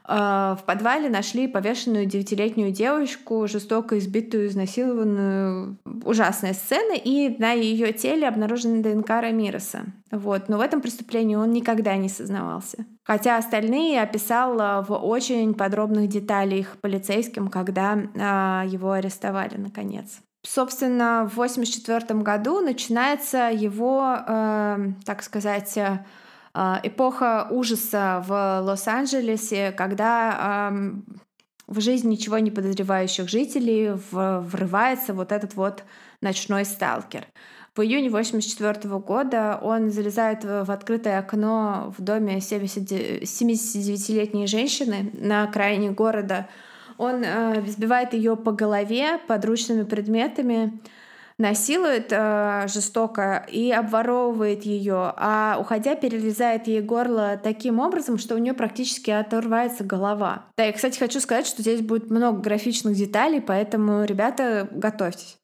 В 0.10 0.64
подвале 0.66 1.08
нашли 1.08 1.48
повешенную 1.48 2.08
девятилетнюю 2.08 2.72
девочку, 2.72 3.48
жестоко 3.48 4.00
избитую, 4.00 4.48
изнасилованную. 4.48 5.78
Ужасная 6.04 6.54
сцена, 6.54 6.96
и 6.96 7.38
на 7.38 7.52
ее 7.52 7.94
теле 7.94 8.28
обнаружена 8.28 8.82
ДНК 8.82 9.10
Рамиреса. 9.10 9.84
Вот. 10.12 10.50
Но 10.50 10.58
в 10.58 10.62
этом 10.62 10.82
преступлении 10.82 11.36
он 11.36 11.52
никогда 11.52 11.96
не 11.96 12.10
сознавался. 12.10 12.86
Хотя 13.04 13.38
остальные 13.38 14.02
описал 14.02 14.84
в 14.84 14.94
очень 14.94 15.54
подробных 15.54 16.10
деталях 16.10 16.78
полицейским, 16.82 17.48
когда 17.48 17.98
а, 18.20 18.66
его 18.68 18.94
арестовали 18.94 19.58
наконец. 19.58 20.22
Собственно, 20.44 21.30
в 21.30 21.34
1984 21.40 22.22
году 22.22 22.62
начинается 22.62 23.50
его, 23.52 24.16
э, 24.26 24.92
так 25.06 25.22
сказать, 25.22 25.78
эпоха 26.54 27.48
ужаса 27.50 28.24
в 28.28 28.62
Лос-Анджелесе, 28.62 29.72
когда 29.72 30.72
в 31.68 31.82
жизнь 31.82 32.10
ничего 32.10 32.40
не 32.40 32.52
подозревающих 32.52 33.30
жителей 33.30 33.92
врывается 34.12 35.14
вот 35.14 35.32
этот 35.32 35.56
вот 35.56 35.84
ночной 36.22 36.66
сталкер. 36.66 37.26
В 37.76 37.82
июне 37.82 38.10
1984 38.10 39.00
года 39.00 39.60
он 39.62 39.92
залезает 39.92 40.44
в 40.44 40.72
открытое 40.72 41.20
окно 41.20 41.94
в 41.98 42.02
доме 42.02 42.40
79-летней 42.40 44.48
женщины 44.48 45.12
на 45.14 45.44
окраине 45.44 45.92
города. 45.92 46.48
Он 46.98 47.24
э, 47.24 47.62
избивает 47.66 48.14
ее 48.14 48.36
по 48.36 48.52
голове 48.52 49.20
подручными 49.28 49.84
предметами, 49.84 50.80
насилует 51.40 52.08
э, 52.12 52.68
жестоко 52.68 53.46
и 53.50 53.72
обворовывает 53.72 54.64
ее, 54.64 55.14
а 55.16 55.58
уходя 55.60 55.96
перерезает 55.96 56.68
ей 56.68 56.82
горло 56.82 57.40
таким 57.42 57.80
образом, 57.80 58.18
что 58.20 58.36
у 58.36 58.38
нее 58.38 58.54
практически 58.54 59.10
оторвается 59.10 59.84
голова. 59.84 60.46
Да, 60.58 60.68
и, 60.68 60.74
кстати, 60.74 61.00
хочу 61.00 61.20
сказать, 61.20 61.48
что 61.48 61.62
здесь 61.62 61.82
будет 61.82 62.12
много 62.12 62.40
графичных 62.42 62.96
деталей, 62.96 63.42
поэтому, 63.42 64.04
ребята, 64.04 64.68
готовьтесь. 64.72 65.39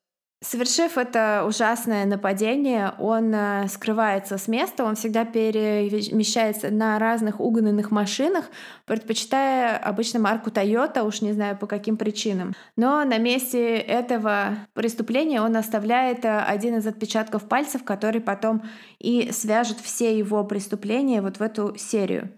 Совершив 0.48 1.00
это 1.00 1.44
ужасное 1.48 2.06
нападение, 2.06 2.94
он 3.00 3.34
э, 3.34 3.68
скрывается 3.68 4.38
с 4.38 4.48
места, 4.48 4.84
он 4.84 4.94
всегда 4.94 5.26
перемещается 5.26 6.70
на 6.70 7.00
разных 7.00 7.40
угнанных 7.40 7.90
машинах, 7.90 8.46
предпочитая 8.86 9.76
обычно 9.76 10.20
марку 10.20 10.52
Toyota, 10.52 11.02
уж 11.02 11.22
не 11.22 11.34
знаю 11.34 11.58
по 11.58 11.66
каким 11.66 11.98
причинам. 11.98 12.54
Но 12.76 13.04
на 13.06 13.18
месте 13.18 13.76
этого 13.78 14.56
преступления 14.76 15.42
он 15.42 15.56
оставляет 15.56 16.24
э, 16.26 16.40
один 16.42 16.78
из 16.78 16.86
отпечатков 16.86 17.48
пальцев, 17.48 17.84
который 17.84 18.22
потом 18.22 18.62
и 19.00 19.32
свяжет 19.32 19.80
все 19.80 20.16
его 20.16 20.44
преступления 20.44 21.24
вот 21.24 21.38
в 21.38 21.42
эту 21.42 21.76
серию. 21.76 22.30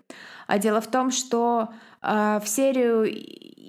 А 0.47 0.59
дело 0.59 0.79
в 0.79 0.87
том, 0.87 1.11
что 1.11 1.73
э, 2.01 2.39
в 2.41 2.47
серию 2.47 3.03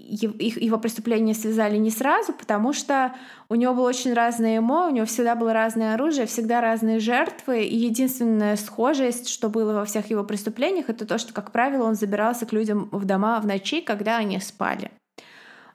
их, 0.09 0.61
его 0.61 0.79
преступления 0.79 1.35
связали 1.35 1.77
не 1.77 1.91
сразу, 1.91 2.33
потому 2.33 2.73
что 2.73 3.15
у 3.51 3.55
него 3.55 3.75
было 3.75 3.89
очень 3.89 4.13
разное 4.13 4.59
эмо, 4.59 4.89
у 4.89 4.91
него 4.91 5.07
всегда 5.07 5.35
было 5.35 5.53
разное 5.53 5.95
оружие, 5.95 6.27
всегда 6.27 6.61
разные 6.61 7.01
жертвы, 7.01 7.65
и 7.65 7.77
единственная 7.77 8.57
схожесть, 8.57 9.29
что 9.29 9.49
было 9.49 9.73
во 9.73 9.85
всех 9.85 10.11
его 10.11 10.23
преступлениях, 10.23 10.91
это 10.91 11.07
то, 11.07 11.19
что, 11.19 11.33
как 11.33 11.51
правило, 11.51 11.85
он 11.85 11.95
забирался 11.95 12.45
к 12.45 12.53
людям 12.53 12.89
в 12.93 13.05
дома 13.07 13.41
в 13.41 13.47
ночи, 13.47 13.81
когда 13.81 14.19
они 14.19 14.39
спали. 14.41 14.91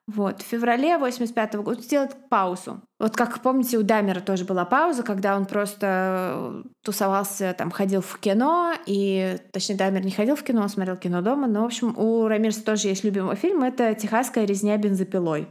Вот. 0.06 0.42
В 0.42 0.46
феврале 0.46 0.98
85 0.98 1.56
года 1.56 1.82
сделать 1.82 2.12
паузу. 2.30 2.82
Вот 3.00 3.16
как 3.16 3.40
помните, 3.40 3.78
у 3.78 3.84
Дамера 3.84 4.20
тоже 4.20 4.44
была 4.44 4.66
пауза, 4.66 5.02
когда 5.02 5.38
он 5.38 5.46
просто 5.46 6.64
тусовался, 6.84 7.56
там, 7.58 7.72
ходил 7.72 8.02
в 8.02 8.20
кино, 8.20 8.74
и, 8.86 9.38
точнее, 9.52 9.76
Дамер 9.76 10.04
не 10.04 10.12
ходил 10.12 10.36
в 10.36 10.44
кино, 10.44 10.62
он 10.62 10.70
смотрел 10.70 10.98
кино 10.98 11.22
дома, 11.22 11.48
но, 11.48 11.62
в 11.62 11.66
общем, 11.66 11.98
у 11.98 12.28
Рамирса 12.28 12.64
тоже 12.66 12.90
есть 12.90 13.06
любимый 13.06 13.38
фильм, 13.38 13.64
это 13.64 13.96
«Техасская 13.96 14.46
резня 14.46 14.78
бензопилой». 14.78 15.48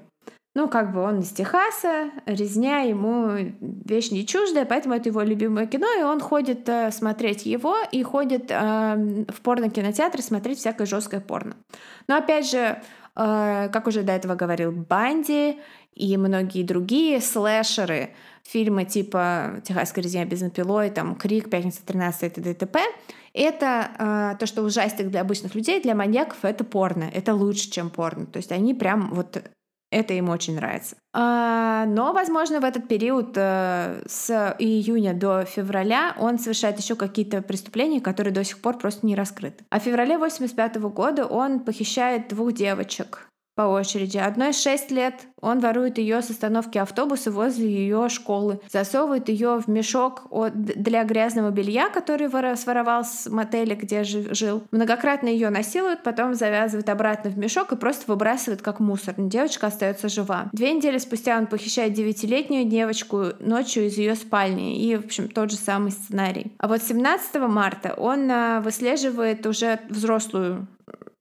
Ну, 0.55 0.69
как 0.69 0.93
бы 0.93 1.01
он 1.01 1.21
из 1.21 1.31
Техаса, 1.31 2.11
резня 2.27 2.81
ему 2.81 3.55
вещь 3.61 4.11
не 4.11 4.27
чуждая, 4.27 4.67
поэтому 4.67 4.95
это 4.95 5.09
его 5.09 5.23
любимое 5.23 5.67
кино, 5.67 5.87
и 5.99 6.03
он 6.03 6.21
ходит 6.21 6.69
э, 6.69 6.91
смотреть 6.91 7.47
его 7.47 7.77
и 7.91 8.03
ходит 8.03 8.51
э, 8.51 9.25
в 9.29 9.41
порно-кинотеатры 9.41 10.21
смотреть 10.21 10.59
всякое 10.59 10.87
жесткое 10.87 11.21
порно. 11.21 11.57
Но 12.07 12.17
опять 12.17 12.51
же, 12.51 12.83
Э, 13.15 13.69
как 13.73 13.87
уже 13.87 14.03
до 14.03 14.13
этого 14.13 14.35
говорил 14.35 14.73
Банди 14.73 15.59
и 15.95 16.17
многие 16.17 16.63
другие 16.63 17.21
слэшеры, 17.21 18.15
фильмы 18.43 18.85
типа 18.85 19.61
«Техасская 19.65 20.03
резня 20.03 20.25
без 20.25 20.41
напилой», 20.41 20.91
там 20.91 21.15
«Крик», 21.17 21.51
«Пятница 21.51 21.83
13» 21.87 22.27
и 22.27 22.31
т.д. 22.31 22.55
т.п. 22.55 22.81
Это 23.35 23.91
э, 23.99 24.37
то, 24.39 24.47
что 24.47 24.63
ужастик 24.63 25.09
для 25.09 25.21
обычных 25.21 25.55
людей, 25.55 25.81
для 25.83 25.95
маньяков 25.95 26.39
это 26.45 26.65
порно. 26.65 27.05
Это 27.13 27.35
лучше, 27.35 27.71
чем 27.71 27.91
порно. 27.91 28.27
То 28.27 28.39
есть 28.39 28.53
они 28.53 28.75
прям 28.75 29.11
вот 29.15 29.43
это 29.93 30.15
им 30.15 30.29
очень 30.29 30.57
нравится. 30.57 30.97
А, 31.13 31.85
но, 31.87 32.13
возможно, 32.13 32.61
в 32.61 32.65
этот 32.65 32.89
период 32.89 33.33
э, 33.37 34.03
с 34.07 34.57
июня 34.59 35.15
до 35.15 35.45
февраля 35.45 36.15
он 36.19 36.39
совершает 36.39 36.79
еще 36.79 36.97
какие-то 36.97 37.43
преступления, 37.43 38.01
которые 38.01 38.33
до 38.33 38.43
сих 38.43 38.61
пор 38.61 38.79
просто 38.79 39.07
не 39.07 39.15
раскрыты. 39.15 39.65
А 39.71 39.79
в 39.79 39.83
феврале 39.83 40.19
85 40.19 40.77
года 40.77 41.27
он 41.27 41.61
похищает 41.61 42.29
двух 42.29 42.53
девочек 42.53 43.29
по 43.55 43.63
очереди. 43.63 44.19
Одной 44.19 44.53
6 44.53 44.91
лет 44.91 45.27
он 45.41 45.61
ворует 45.61 45.99
ее 45.99 46.23
с 46.23 46.31
остановки 46.31 46.79
автобуса 46.79 47.31
возле 47.31 47.69
ее 47.69 48.09
школы, 48.09 48.61
засовывает 48.71 49.29
ее 49.29 49.61
в 49.61 49.69
мешок 49.69 50.23
для 50.55 51.05
грязного 51.05 51.51
белья, 51.51 51.89
который 51.89 52.29
своровал 52.57 53.05
с 53.05 53.29
мотеля, 53.29 53.77
где 53.77 54.05
жил. 54.05 54.63
Многократно 54.71 55.29
ее 55.29 55.51
насилует, 55.51 56.03
потом 56.03 56.35
завязывает 56.35 56.89
обратно 56.89 57.31
в 57.31 57.39
мешок 57.39 57.73
и 57.73 57.77
просто 57.77 58.05
выбрасывает 58.11 58.63
как 58.63 58.81
мусор. 58.81 59.15
Девочка 59.19 59.67
остается 59.67 60.09
жива. 60.09 60.49
Две 60.53 60.73
недели 60.73 60.99
спустя 60.99 61.37
он 61.37 61.47
похищает 61.47 61.93
девятилетнюю 61.93 62.65
девочку 62.65 63.33
ночью 63.41 63.87
из 63.87 63.99
ее 63.99 64.15
спальни. 64.15 64.81
И, 64.83 64.97
в 64.97 65.05
общем, 65.05 65.29
тот 65.29 65.51
же 65.51 65.57
самый 65.57 65.91
сценарий. 65.91 66.53
А 66.59 66.69
вот 66.69 66.83
17 66.83 67.35
марта 67.49 67.95
он 67.95 68.31
а, 68.31 68.61
выслеживает 68.61 69.47
уже 69.47 69.81
взрослую 69.89 70.67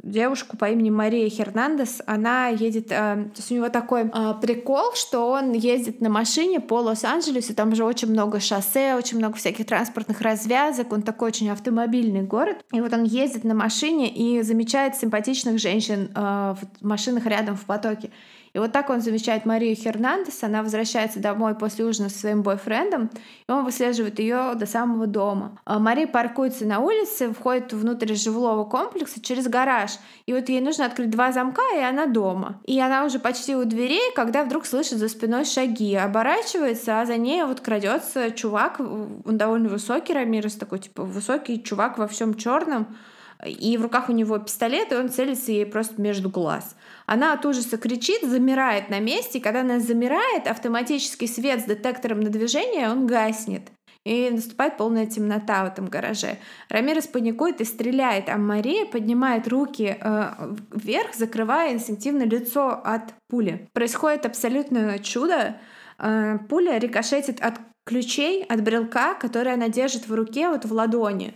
девушку 0.04 0.58
по 0.58 0.70
имени 0.70 0.90
Мария 0.90 1.30
Хернандес. 1.30 2.02
Она 2.06 2.48
едет... 2.48 2.88
Э, 2.92 3.26
то 3.34 3.38
есть 3.38 3.52
у 3.52 3.56
него 3.56 3.70
такой 3.70 4.04
э, 4.04 4.34
прикол, 4.42 4.94
что 4.96 5.32
он 5.32 5.54
ездит 5.54 6.02
на 6.02 6.10
машине 6.10 6.60
по 6.60 6.80
Лос-Анджелесу. 6.80 7.54
Там 7.54 7.76
же 7.76 7.84
очень 7.84 8.10
много 8.10 8.40
шоссе, 8.40 8.96
очень 8.96 9.18
много 9.18 9.38
всяких 9.38 9.66
транспортных 9.66 10.22
развязок. 10.22 10.92
Он 10.92 11.02
такой 11.02 11.30
очень 11.30 11.50
автомобильный 11.50 12.24
город. 12.24 12.58
И 12.72 12.82
вот 12.82 12.94
он 12.94 13.04
ездит 13.04 13.44
на 13.44 13.54
машине 13.54 14.10
и 14.10 14.42
замечает 14.42 14.96
симпатичных 14.96 15.60
женщин 15.60 16.12
э, 16.16 16.56
в 16.80 16.86
машинах 16.86 17.26
рядом 17.26 17.56
в 17.56 17.66
потоке. 17.66 18.12
И 18.54 18.60
вот 18.60 18.72
так 18.72 18.90
он 18.90 19.02
замечает 19.02 19.46
Марию 19.46 19.76
Хернандес, 19.76 20.44
она 20.44 20.62
возвращается 20.62 21.20
домой 21.20 21.56
после 21.56 21.86
ужина 21.86 22.10
со 22.10 22.20
своим 22.20 22.42
бойфрендом, 22.42 23.10
и 23.48 23.52
он 23.52 23.64
выслеживает 23.64 24.20
ее 24.20 24.54
до 24.56 24.66
самого 24.66 25.08
дома. 25.08 25.58
А 25.66 25.80
Мария 25.80 26.08
паркуется 26.08 26.66
на 26.66 26.80
улице, 26.80 27.34
входит 27.34 27.72
внутрь 27.72 28.14
жилого 28.14 28.66
комплекса 28.66 29.22
через 29.22 29.48
гараж, 29.48 29.92
и 30.26 30.34
вот 30.34 30.50
ей 30.50 30.60
нужно 30.60 30.86
открыть 30.86 31.10
два 31.10 31.32
замка, 31.32 31.62
и 31.76 31.80
она 31.80 32.08
дома. 32.08 32.62
И 32.66 32.80
она 32.80 33.06
уже 33.06 33.20
почти 33.20 33.56
у 33.56 33.64
дверей, 33.64 34.12
когда 34.16 34.44
вдруг 34.44 34.66
слышит 34.66 34.98
за 34.98 35.08
спиной 35.08 35.46
шаги, 35.46 35.96
оборачивается, 35.96 37.00
а 37.00 37.06
за 37.06 37.18
ней 37.18 37.44
вот 37.44 37.62
крадется 37.62 38.32
чувак, 38.32 38.80
он 38.80 39.38
довольно 39.38 39.70
высокий, 39.70 40.14
Рамирес 40.14 40.56
такой, 40.56 40.80
типа, 40.80 41.04
высокий 41.04 41.64
чувак 41.64 41.98
во 41.98 42.08
всем 42.08 42.34
черном, 42.34 42.88
и 43.46 43.78
в 43.78 43.82
руках 43.82 44.10
у 44.10 44.12
него 44.12 44.38
пистолет, 44.38 44.92
и 44.92 44.96
он 44.96 45.10
целится 45.10 45.52
ей 45.52 45.66
просто 45.66 46.02
между 46.02 46.30
глаз. 46.30 46.76
Она 47.12 47.34
от 47.34 47.46
ужаса 47.46 47.78
кричит, 47.78 48.22
замирает 48.22 48.90
на 48.90 49.02
месте, 49.02 49.40
и 49.40 49.42
когда 49.42 49.60
она 49.62 49.82
замирает, 49.82 50.48
автоматический 50.48 51.28
свет 51.28 51.60
с 51.60 51.66
детектором 51.66 52.22
на 52.22 52.30
движение, 52.30 52.90
он 52.90 53.06
гаснет. 53.06 53.64
И 54.06 54.30
наступает 54.30 54.78
полная 54.78 55.06
темнота 55.08 55.66
в 55.66 55.68
этом 55.68 55.88
гараже. 55.88 56.38
Рамирес 56.70 57.08
паникует 57.08 57.60
и 57.60 57.66
стреляет, 57.66 58.30
а 58.30 58.38
Мария 58.38 58.86
поднимает 58.86 59.50
руки 59.50 59.98
э, 60.00 60.56
вверх, 60.74 61.14
закрывая 61.14 61.74
инстинктивно 61.74 62.24
лицо 62.24 62.82
от 62.82 63.14
пули. 63.28 63.68
Происходит 63.74 64.26
абсолютно 64.26 64.98
чудо. 65.00 65.58
Э, 66.00 66.38
пуля 66.48 66.78
рикошетит 66.78 67.42
от 67.42 67.56
ключей, 67.86 68.46
от 68.46 68.64
брелка, 68.64 69.16
который 69.16 69.52
она 69.52 69.68
держит 69.68 70.08
в 70.08 70.14
руке, 70.14 70.48
вот 70.48 70.64
в 70.64 70.72
ладони 70.72 71.34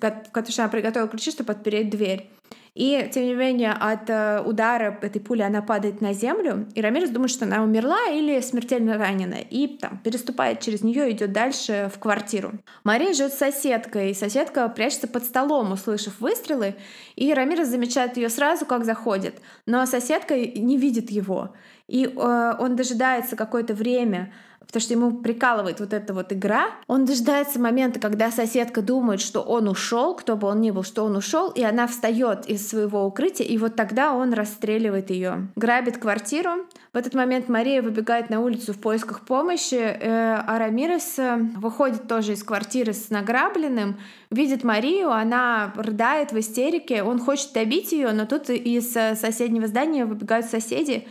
потому 0.00 0.46
что 0.46 0.62
она 0.62 0.70
приготовила 0.70 1.08
ключи, 1.08 1.30
чтобы 1.30 1.52
отпереть 1.52 1.90
дверь. 1.90 2.30
И, 2.76 3.10
тем 3.10 3.24
не 3.24 3.34
менее, 3.34 3.72
от 3.72 4.10
э, 4.10 4.42
удара 4.44 4.98
этой 5.00 5.18
пули 5.18 5.40
она 5.40 5.62
падает 5.62 6.02
на 6.02 6.12
землю, 6.12 6.68
и 6.74 6.82
Рамирес 6.82 7.08
думает, 7.08 7.30
что 7.30 7.46
она 7.46 7.62
умерла 7.62 8.10
или 8.10 8.38
смертельно 8.42 8.98
ранена, 8.98 9.38
и 9.48 9.66
там 9.66 9.98
переступает 10.04 10.60
через 10.60 10.82
нее 10.82 11.08
и 11.08 11.12
идет 11.14 11.32
дальше 11.32 11.90
в 11.94 11.98
квартиру. 11.98 12.52
Мария 12.84 13.14
живет 13.14 13.32
с 13.32 13.38
соседкой, 13.38 14.10
и 14.10 14.14
соседка 14.14 14.68
прячется 14.68 15.08
под 15.08 15.24
столом, 15.24 15.72
услышав 15.72 16.20
выстрелы, 16.20 16.74
и 17.14 17.32
Рамирес 17.32 17.68
замечает 17.68 18.18
ее 18.18 18.28
сразу, 18.28 18.66
как 18.66 18.84
заходит, 18.84 19.36
но 19.64 19.86
соседка 19.86 20.36
не 20.36 20.76
видит 20.76 21.10
его. 21.10 21.54
И 21.88 22.04
э, 22.04 22.54
он 22.58 22.76
дожидается 22.76 23.36
какое-то 23.36 23.72
время, 23.72 24.34
потому 24.66 24.80
что 24.80 24.94
ему 24.94 25.12
прикалывает 25.12 25.80
вот 25.80 25.92
эта 25.92 26.12
вот 26.12 26.32
игра. 26.32 26.66
Он 26.86 27.04
дожидается 27.04 27.60
момента, 27.60 28.00
когда 28.00 28.30
соседка 28.30 28.82
думает, 28.82 29.20
что 29.20 29.40
он 29.40 29.68
ушел, 29.68 30.14
кто 30.14 30.36
бы 30.36 30.48
он 30.48 30.60
ни 30.60 30.70
был, 30.70 30.82
что 30.82 31.04
он 31.04 31.16
ушел, 31.16 31.50
и 31.50 31.62
она 31.62 31.86
встает 31.86 32.46
из 32.46 32.68
своего 32.68 33.04
укрытия, 33.04 33.46
и 33.46 33.58
вот 33.58 33.76
тогда 33.76 34.12
он 34.12 34.32
расстреливает 34.32 35.10
ее. 35.10 35.48
Грабит 35.56 35.98
квартиру. 35.98 36.66
В 36.92 36.96
этот 36.96 37.14
момент 37.14 37.48
Мария 37.48 37.82
выбегает 37.82 38.30
на 38.30 38.40
улицу 38.40 38.72
в 38.72 38.78
поисках 38.78 39.20
помощи, 39.20 39.74
э, 39.74 40.34
а 40.46 40.58
Рамирес 40.58 41.18
э, 41.18 41.36
выходит 41.56 42.08
тоже 42.08 42.32
из 42.32 42.42
квартиры 42.42 42.92
с 42.92 43.10
награбленным, 43.10 43.98
видит 44.30 44.64
Марию, 44.64 45.10
она 45.10 45.72
рыдает 45.76 46.32
в 46.32 46.38
истерике, 46.38 47.02
он 47.02 47.18
хочет 47.18 47.52
добить 47.52 47.92
ее, 47.92 48.12
но 48.12 48.26
тут 48.26 48.50
из 48.50 48.96
э, 48.96 49.14
соседнего 49.14 49.66
здания 49.66 50.06
выбегают 50.06 50.46
соседи, 50.46 51.06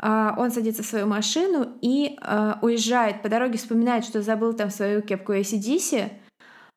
он 0.00 0.50
садится 0.50 0.82
в 0.82 0.86
свою 0.86 1.06
машину 1.06 1.68
и 1.80 2.18
а, 2.20 2.58
уезжает. 2.62 3.22
По 3.22 3.28
дороге 3.28 3.58
вспоминает, 3.58 4.04
что 4.04 4.22
забыл 4.22 4.52
там 4.52 4.70
свою 4.70 5.02
кепку 5.02 5.32
ACDC, 5.32 6.10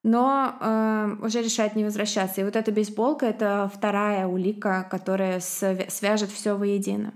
но 0.03 0.55
э, 0.61 1.15
уже 1.21 1.41
решает 1.41 1.75
не 1.75 1.83
возвращаться. 1.83 2.41
И 2.41 2.43
вот 2.43 2.55
эта 2.55 2.71
бейсболка— 2.71 3.25
это 3.27 3.69
вторая 3.73 4.25
улика, 4.27 4.87
которая 4.89 5.41
свяжет 5.41 6.29
все 6.29 6.55
воедино. 6.55 7.13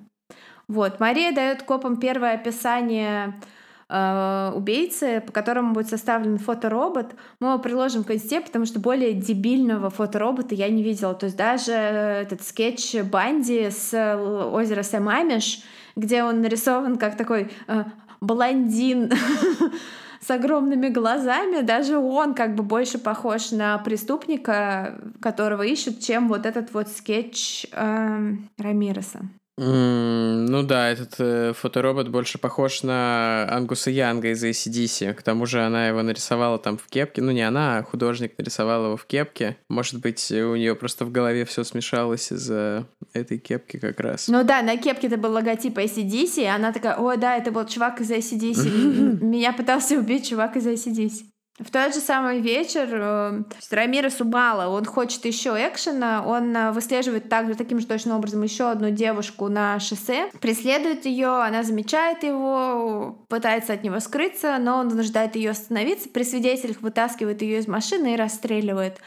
Вот. 0.67 0.99
Мария 0.99 1.31
дает 1.31 1.63
копам 1.63 1.97
первое 1.97 2.33
описание 2.33 3.39
э, 3.87 4.51
убийцы, 4.55 5.23
по 5.25 5.31
которому 5.31 5.73
будет 5.73 5.87
составлен 5.87 6.37
фоторобот. 6.37 7.13
Мы 7.39 7.49
его 7.49 7.59
приложим 7.59 8.03
к 8.03 8.11
инсте, 8.11 8.41
потому 8.41 8.65
что 8.65 8.79
более 8.79 9.13
дебильного 9.13 9.89
фоторобота 9.89 10.55
я 10.55 10.69
не 10.69 10.83
видела. 10.83 11.13
То 11.13 11.27
есть 11.27 11.37
даже 11.37 11.71
этот 11.71 12.41
скетч 12.41 12.95
Банди 13.03 13.69
с 13.69 13.93
озера 14.53 14.83
Сэмамиш, 14.83 15.61
где 15.95 16.23
он 16.23 16.41
нарисован 16.41 16.97
как 16.97 17.17
такой 17.17 17.51
э, 17.67 17.83
блондин 18.19 19.11
с 20.21 20.29
огромными 20.29 20.89
глазами, 20.89 21.61
даже 21.61 21.97
он 21.97 22.33
как 22.33 22.55
бы 22.55 22.63
больше 22.63 22.99
похож 22.99 23.51
на 23.51 23.77
преступника, 23.79 24.99
которого 25.21 25.63
ищут, 25.63 25.99
чем 25.99 26.27
вот 26.27 26.45
этот 26.45 26.73
вот 26.73 26.87
скетч 26.87 27.65
э, 27.71 28.33
Рамиреса. 28.57 29.21
Mm, 29.61 30.47
ну 30.49 30.63
да, 30.63 30.89
этот 30.89 31.13
э, 31.19 31.53
фоторобот 31.53 32.07
больше 32.07 32.39
похож 32.39 32.81
на 32.81 33.47
Ангуса 33.51 33.91
Янга 33.91 34.29
из 34.29 34.43
ACDC. 34.43 35.13
К 35.13 35.21
тому 35.21 35.45
же 35.45 35.61
она 35.61 35.87
его 35.87 36.01
нарисовала 36.01 36.57
там 36.57 36.79
в 36.79 36.87
кепке. 36.87 37.21
Ну 37.21 37.31
не 37.31 37.43
она, 37.43 37.77
а 37.77 37.83
художник 37.83 38.33
нарисовал 38.39 38.85
его 38.85 38.97
в 38.97 39.05
кепке. 39.05 39.57
Может 39.69 40.01
быть, 40.01 40.31
у 40.31 40.55
нее 40.55 40.73
просто 40.73 41.05
в 41.05 41.11
голове 41.11 41.45
все 41.45 41.63
смешалось 41.63 42.31
из-за 42.31 42.87
этой 43.13 43.37
кепки 43.37 43.77
как 43.77 43.99
раз. 43.99 44.29
Ну 44.29 44.43
да, 44.43 44.63
на 44.63 44.77
кепке 44.77 45.05
это 45.05 45.17
был 45.17 45.31
логотип 45.31 45.77
ACDC, 45.77 46.41
и 46.41 46.45
она 46.45 46.71
такая, 46.71 46.97
ой, 46.97 47.17
да, 47.17 47.37
это 47.37 47.51
был 47.51 47.67
чувак 47.67 48.01
из 48.01 48.09
ACDC. 48.09 49.21
Меня 49.23 49.53
пытался 49.53 49.95
убить 49.95 50.27
чувак 50.27 50.57
из 50.57 50.65
ACDC. 50.65 51.25
В 51.59 51.69
тот 51.69 51.93
же 51.93 51.99
самый 51.99 52.39
вечер 52.39 52.87
э, 52.91 53.43
Рамира 53.71 54.09
Субала, 54.09 54.69
он 54.69 54.85
хочет 54.85 55.25
еще 55.25 55.49
экшена, 55.49 56.23
он 56.25 56.55
э, 56.55 56.71
выслеживает 56.71 57.29
также 57.29 57.55
таким 57.55 57.79
же 57.79 57.85
точным 57.85 58.15
образом 58.15 58.41
еще 58.41 58.69
одну 58.71 58.89
девушку 58.89 59.47
на 59.49 59.79
шоссе, 59.79 60.31
преследует 60.39 61.05
ее, 61.05 61.43
она 61.43 61.63
замечает 61.63 62.23
его, 62.23 63.17
пытается 63.27 63.73
от 63.73 63.83
него 63.83 63.99
скрыться, 63.99 64.57
но 64.59 64.77
он 64.77 64.89
вынуждает 64.89 65.35
ее 65.35 65.51
остановиться, 65.51 66.09
при 66.09 66.23
свидетелях 66.23 66.81
вытаскивает 66.81 67.41
ее 67.41 67.59
из 67.59 67.67
машины 67.67 68.13
и 68.13 68.17
расстреливает. 68.17 68.99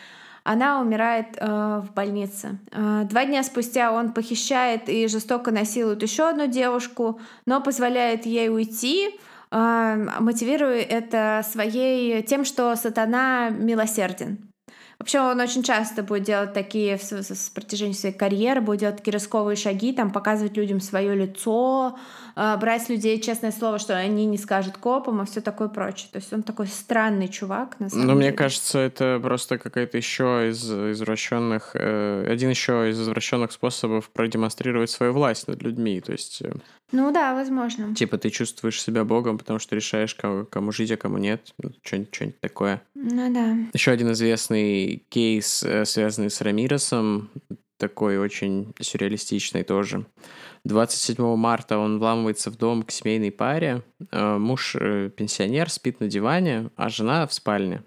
Она 0.44 0.82
умирает 0.82 1.38
э, 1.38 1.46
в 1.46 1.94
больнице. 1.94 2.58
Э, 2.70 3.04
два 3.04 3.24
дня 3.24 3.42
спустя 3.42 3.90
он 3.90 4.12
похищает 4.12 4.90
и 4.90 5.08
жестоко 5.08 5.50
насилует 5.50 6.02
еще 6.02 6.28
одну 6.28 6.46
девушку, 6.46 7.18
но 7.46 7.62
позволяет 7.62 8.26
ей 8.26 8.50
уйти 8.50 9.18
мотивирую 9.54 10.76
это 10.76 11.44
своей 11.48 12.22
тем, 12.22 12.44
что 12.44 12.74
сатана 12.76 13.50
милосерден. 13.50 14.50
Вообще 14.98 15.20
он 15.20 15.40
очень 15.40 15.62
часто 15.62 16.02
будет 16.02 16.22
делать 16.22 16.52
такие 16.52 16.98
с, 16.98 17.12
с 17.12 17.50
протяжении 17.50 17.92
своей 17.92 18.14
карьеры, 18.14 18.60
будет 18.60 18.80
делать 18.80 18.96
такие 18.96 19.12
рисковые 19.12 19.56
шаги, 19.56 19.92
там 19.92 20.10
показывать 20.10 20.56
людям 20.56 20.80
свое 20.80 21.14
лицо, 21.14 21.98
э, 22.36 22.56
брать 22.58 22.84
с 22.84 22.88
людей 22.88 23.20
честное 23.20 23.50
слово, 23.50 23.78
что 23.78 23.96
они 23.96 24.24
не 24.24 24.38
скажут 24.38 24.76
копам 24.78 25.22
и 25.22 25.26
все 25.26 25.40
такое 25.40 25.68
прочее. 25.68 26.08
То 26.12 26.18
есть 26.18 26.32
он 26.32 26.42
такой 26.42 26.68
странный 26.68 27.28
чувак. 27.28 27.78
На 27.80 27.88
самом 27.88 28.06
Но 28.06 28.12
деле. 28.14 28.28
мне 28.28 28.32
кажется, 28.32 28.78
это 28.78 29.18
просто 29.22 29.58
какая-то 29.58 29.96
еще 29.96 30.48
из 30.50 30.64
извращенных, 30.70 31.72
э, 31.74 32.26
один 32.30 32.50
еще 32.50 32.88
из 32.88 33.00
извращенных 33.00 33.52
способов 33.52 34.10
продемонстрировать 34.10 34.90
свою 34.90 35.12
власть 35.12 35.48
над 35.48 35.60
людьми. 35.62 36.00
То 36.00 36.12
есть 36.12 36.40
э, 36.40 36.52
ну 36.92 37.12
да, 37.12 37.34
возможно. 37.34 37.94
Типа 37.94 38.18
ты 38.18 38.30
чувствуешь 38.30 38.80
себя 38.80 39.04
богом, 39.04 39.38
потому 39.38 39.58
что 39.58 39.74
решаешь, 39.74 40.14
кому, 40.14 40.44
кому 40.44 40.72
жить, 40.72 40.92
а 40.92 40.96
кому 40.96 41.18
нет. 41.18 41.52
Ну, 41.58 41.70
что-нибудь, 41.82 42.14
что-нибудь 42.14 42.40
такое. 42.40 42.82
Ну 42.94 43.32
да. 43.32 43.56
Еще 43.72 43.90
один 43.90 44.12
известный 44.12 45.04
кейс, 45.08 45.62
э, 45.62 45.84
связанный 45.84 46.30
с 46.30 46.40
Рамиросом, 46.40 47.30
такой 47.78 48.18
очень 48.18 48.72
сюрреалистичный 48.80 49.64
тоже. 49.64 50.06
27 50.64 51.36
марта 51.36 51.76
он 51.76 51.98
вламывается 51.98 52.50
в 52.50 52.56
дом 52.56 52.82
к 52.82 52.90
семейной 52.90 53.30
паре. 53.30 53.82
Э, 54.10 54.38
муж 54.38 54.76
э, 54.78 55.10
пенсионер 55.10 55.70
спит 55.70 56.00
на 56.00 56.06
диване, 56.06 56.70
а 56.76 56.88
жена 56.88 57.26
в 57.26 57.34
спальне. 57.34 57.82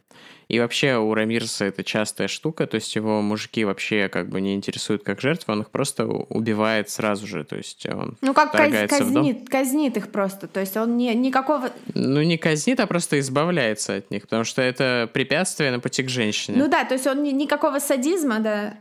И 0.47 0.59
вообще 0.59 0.97
у 0.97 1.13
Рамирса 1.13 1.65
это 1.65 1.83
частая 1.83 2.29
штука, 2.29 2.67
то 2.67 2.75
есть 2.75 2.95
его 2.95 3.21
мужики 3.21 3.65
вообще 3.65 4.07
как 4.07 4.29
бы 4.29 4.39
не 4.39 4.55
интересуют 4.55 5.03
как 5.03 5.19
жертвы, 5.19 5.53
он 5.53 5.61
их 5.61 5.71
просто 5.71 6.05
убивает 6.05 6.89
сразу 6.89 7.27
же, 7.27 7.43
то 7.43 7.57
есть 7.57 7.85
он 7.85 8.17
Ну 8.21 8.33
как 8.33 8.53
каз- 8.53 8.87
казнит, 8.87 9.49
казнит 9.49 9.97
их 9.97 10.09
просто, 10.09 10.47
то 10.47 10.61
есть 10.61 10.77
он 10.77 10.95
не, 10.95 11.13
никакого... 11.15 11.69
Ну 11.93 12.21
не 12.21 12.37
казнит, 12.37 12.79
а 12.79 12.87
просто 12.87 13.19
избавляется 13.19 13.95
от 13.95 14.09
них, 14.09 14.23
потому 14.23 14.45
что 14.45 14.61
это 14.61 15.09
препятствие 15.13 15.71
на 15.71 15.81
пути 15.81 16.03
к 16.03 16.09
женщине. 16.09 16.57
Ну 16.57 16.69
да, 16.69 16.85
то 16.85 16.93
есть 16.93 17.07
он 17.07 17.23
ни, 17.23 17.31
никакого 17.31 17.79
садизма, 17.79 18.39
да, 18.39 18.77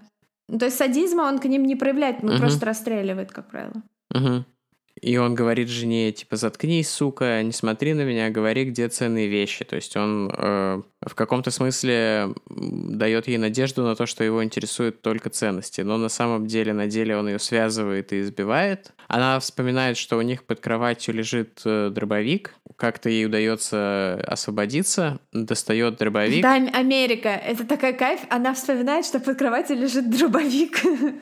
то 0.49 0.67
есть 0.67 0.77
садизма 0.77 1.23
он 1.23 1.41
к 1.41 1.47
ним 1.47 1.65
не 1.65 1.75
проявляет, 1.75 2.23
он 2.23 2.31
угу. 2.31 2.39
просто 2.39 2.67
расстреливает, 2.67 3.33
как 3.33 3.51
правило. 3.51 3.83
Угу. 4.15 4.45
И 5.03 5.19
он 5.19 5.35
говорит 5.35 5.69
жене, 5.69 6.11
типа, 6.13 6.37
заткнись, 6.37 6.89
сука, 6.89 7.43
не 7.43 7.53
смотри 7.53 7.93
на 7.93 8.03
меня, 8.03 8.31
говори, 8.31 8.65
где 8.65 8.89
ценные 8.89 9.29
вещи. 9.29 9.65
То 9.65 9.77
есть 9.77 9.95
он 9.95 10.33
э, 10.35 10.83
в 11.07 11.15
каком-то 11.15 11.51
смысле 11.51 12.35
дает 12.49 13.29
ей 13.29 13.39
надежду 13.39 13.83
на 13.83 13.95
то, 13.95 14.07
что 14.07 14.25
его 14.25 14.43
интересуют 14.43 15.03
только 15.03 15.31
ценности. 15.31 15.81
Но 15.81 15.99
на 15.99 16.09
самом 16.09 16.47
деле, 16.47 16.73
на 16.73 16.87
деле 16.87 17.17
он 17.17 17.29
ее 17.29 17.39
связывает 17.39 18.13
и 18.13 18.21
избивает. 18.21 18.93
Она 19.09 19.39
вспоминает, 19.39 19.97
что 19.97 20.19
у 20.19 20.23
них 20.23 20.45
под 20.45 20.61
кроватью 20.61 21.15
лежит 21.15 21.61
э, 21.65 21.91
дробовик. 21.91 22.55
Как-то 22.77 23.09
ей 23.09 23.27
удается 23.27 24.21
освободиться, 24.27 25.21
достает 25.33 25.97
дробовик. 25.97 26.43
Да, 26.43 26.55
Америка, 26.55 27.29
это 27.29 27.65
такая 27.65 27.93
кайф. 27.93 28.21
Она 28.29 28.53
вспоминает, 28.55 29.07
что 29.07 29.21
под 29.21 29.39
кроватью 29.39 29.77
лежит 29.77 30.11
дробовик. 30.11 30.81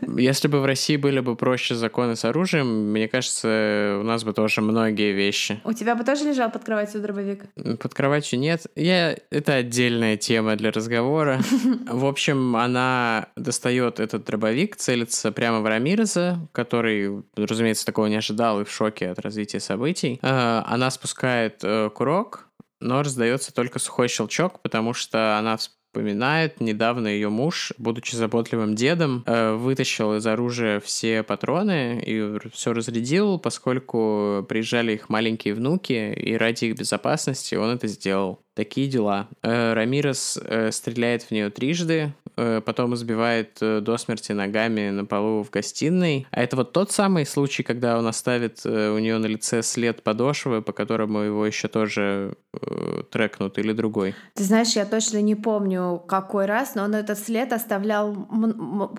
Если 0.18 0.48
бы 0.48 0.60
в 0.60 0.64
России 0.64 0.96
были 0.96 1.20
бы 1.20 1.36
проще 1.36 1.74
законы 1.74 2.16
с 2.16 2.24
оружием, 2.24 2.90
мне 2.90 3.06
кажется, 3.06 3.98
у 4.00 4.02
нас 4.02 4.24
бы 4.24 4.32
тоже 4.32 4.62
многие 4.62 5.12
вещи. 5.12 5.60
У 5.64 5.74
тебя 5.74 5.94
бы 5.94 6.04
тоже 6.04 6.24
лежал 6.24 6.50
под 6.50 6.64
кроватью 6.64 7.02
дробовик? 7.02 7.44
Под 7.78 7.92
кроватью 7.92 8.38
нет. 8.38 8.66
Я... 8.74 9.16
Это 9.30 9.62
отдельная 9.74 10.16
тема 10.16 10.54
для 10.54 10.70
разговора. 10.70 11.40
В 11.90 12.06
общем, 12.06 12.54
она 12.54 13.26
достает 13.36 13.98
этот 13.98 14.24
дробовик, 14.24 14.76
целится 14.76 15.32
прямо 15.32 15.60
в 15.60 15.66
Рамиреза, 15.66 16.48
который, 16.52 17.24
разумеется, 17.36 17.84
такого 17.84 18.06
не 18.06 18.14
ожидал 18.14 18.60
и 18.60 18.64
в 18.64 18.70
шоке 18.70 19.10
от 19.10 19.18
развития 19.18 19.58
событий. 19.58 20.20
А, 20.22 20.64
она 20.68 20.90
спускает 20.92 21.58
э, 21.64 21.90
курок, 21.92 22.48
но 22.80 23.02
раздается 23.02 23.52
только 23.52 23.80
сухой 23.80 24.06
щелчок, 24.06 24.60
потому 24.62 24.94
что 24.94 25.38
она 25.38 25.56
вспоминает, 25.56 26.60
недавно 26.60 27.08
ее 27.08 27.28
муж, 27.28 27.72
будучи 27.76 28.14
заботливым 28.14 28.76
дедом, 28.76 29.24
э, 29.26 29.54
вытащил 29.54 30.14
из 30.14 30.24
оружия 30.24 30.78
все 30.78 31.24
патроны 31.24 32.00
и 32.04 32.38
все 32.52 32.72
разрядил, 32.72 33.40
поскольку 33.40 34.46
приезжали 34.48 34.92
их 34.92 35.08
маленькие 35.08 35.54
внуки, 35.54 36.14
и 36.14 36.36
ради 36.36 36.66
их 36.66 36.78
безопасности 36.78 37.56
он 37.56 37.70
это 37.70 37.88
сделал. 37.88 38.43
Такие 38.54 38.86
дела. 38.86 39.28
Э, 39.42 39.72
Рамирес 39.72 40.38
э, 40.40 40.70
стреляет 40.70 41.24
в 41.24 41.32
нее 41.32 41.50
трижды, 41.50 42.12
э, 42.36 42.60
потом 42.64 42.94
избивает 42.94 43.58
до 43.60 43.98
смерти 43.98 44.30
ногами 44.30 44.90
на 44.90 45.04
полу 45.04 45.42
в 45.42 45.50
гостиной. 45.50 46.28
А 46.30 46.40
это 46.40 46.54
вот 46.54 46.72
тот 46.72 46.92
самый 46.92 47.26
случай, 47.26 47.64
когда 47.64 47.98
он 47.98 48.06
оставит 48.06 48.64
у 48.64 48.98
нее 48.98 49.18
на 49.18 49.26
лице 49.26 49.62
след 49.62 50.04
подошвы, 50.04 50.62
по 50.62 50.72
которому 50.72 51.20
его 51.20 51.44
еще 51.44 51.66
тоже 51.66 52.36
трекнут, 53.10 53.58
или 53.58 53.72
другой? 53.72 54.14
Ты 54.34 54.44
знаешь, 54.44 54.76
я 54.76 54.86
точно 54.86 55.20
не 55.20 55.34
помню, 55.34 56.00
какой 56.06 56.46
раз, 56.46 56.76
но 56.76 56.84
он 56.84 56.94
этот 56.94 57.18
след 57.18 57.52
оставлял, 57.52 58.14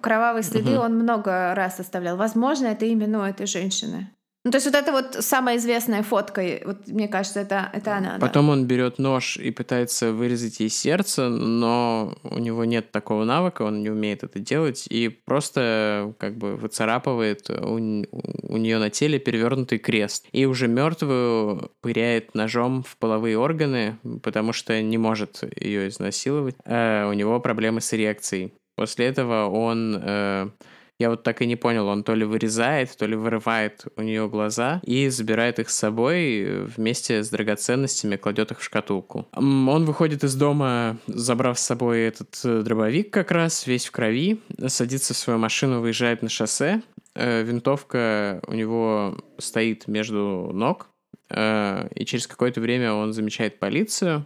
кровавые 0.01 0.43
следы 0.43 0.73
угу. 0.73 0.81
он 0.81 0.95
много 0.95 1.55
раз 1.55 1.79
оставлял. 1.79 2.17
Возможно, 2.17 2.67
это 2.67 2.85
именно 2.85 3.19
у 3.19 3.23
этой 3.23 3.47
женщины. 3.47 4.09
Ну, 4.45 4.51
то 4.51 4.57
есть 4.57 4.67
вот 4.67 4.75
это 4.75 4.91
вот 4.91 5.17
самая 5.21 5.57
известная 5.57 6.03
фотка, 6.03 6.43
вот 6.65 6.87
мне 6.87 7.07
кажется, 7.07 7.39
это, 7.39 7.71
это 7.73 7.97
она. 7.97 8.19
Потом 8.19 8.45
да. 8.45 8.51
он 8.51 8.65
берет 8.67 8.99
нож 8.99 9.37
и 9.37 9.49
пытается 9.49 10.11
вырезать 10.13 10.59
ей 10.59 10.69
сердце, 10.69 11.29
но 11.29 12.15
у 12.23 12.37
него 12.37 12.63
нет 12.63 12.91
такого 12.91 13.23
навыка, 13.23 13.63
он 13.63 13.81
не 13.81 13.89
умеет 13.89 14.23
это 14.23 14.37
делать, 14.37 14.85
и 14.87 15.09
просто 15.09 16.13
как 16.19 16.37
бы 16.37 16.57
выцарапывает 16.57 17.49
у, 17.49 17.73
у 17.73 18.57
нее 18.57 18.77
на 18.77 18.91
теле 18.91 19.17
перевернутый 19.17 19.79
крест. 19.79 20.27
И 20.31 20.45
уже 20.45 20.67
мертвую 20.67 21.71
пыряет 21.81 22.35
ножом 22.35 22.83
в 22.83 22.97
половые 22.97 23.39
органы, 23.39 23.97
потому 24.21 24.53
что 24.53 24.79
не 24.79 24.99
может 24.99 25.41
ее 25.59 25.87
изнасиловать. 25.87 26.55
Э, 26.65 27.09
у 27.09 27.13
него 27.13 27.39
проблемы 27.39 27.81
с 27.81 27.91
эрекцией. 27.95 28.53
После 28.75 29.07
этого 29.07 29.49
он... 29.49 29.99
Э, 30.03 30.49
я 30.97 31.09
вот 31.09 31.23
так 31.23 31.41
и 31.41 31.45
не 31.45 31.55
понял, 31.55 31.87
он 31.87 32.03
то 32.03 32.13
ли 32.15 32.23
вырезает, 32.23 32.95
то 32.95 33.05
ли 33.05 33.15
вырывает 33.15 33.85
у 33.97 34.01
нее 34.01 34.29
глаза 34.29 34.79
и 34.83 35.09
забирает 35.09 35.59
их 35.59 35.69
с 35.69 35.75
собой 35.75 36.65
вместе 36.65 37.23
с 37.23 37.29
драгоценностями, 37.29 38.15
кладет 38.15 38.51
их 38.51 38.59
в 38.59 38.63
шкатулку. 38.63 39.27
Он 39.33 39.85
выходит 39.85 40.23
из 40.23 40.35
дома, 40.35 40.97
забрав 41.07 41.59
с 41.59 41.63
собой 41.63 42.01
этот 42.01 42.39
э, 42.45 42.61
дробовик 42.61 43.11
как 43.11 43.31
раз, 43.31 43.67
весь 43.67 43.85
в 43.85 43.91
крови, 43.91 44.39
садится 44.67 45.13
в 45.13 45.17
свою 45.17 45.37
машину, 45.37 45.81
выезжает 45.81 46.21
на 46.21 46.29
шоссе. 46.29 46.81
Э, 47.13 47.43
винтовка 47.43 48.41
у 48.47 48.53
него 48.53 49.17
стоит 49.37 49.87
между 49.87 50.51
ног, 50.53 50.87
э, 51.29 51.89
и 51.93 52.05
через 52.05 52.27
какое-то 52.27 52.61
время 52.61 52.93
он 52.93 53.11
замечает 53.11 53.59
полицию, 53.59 54.25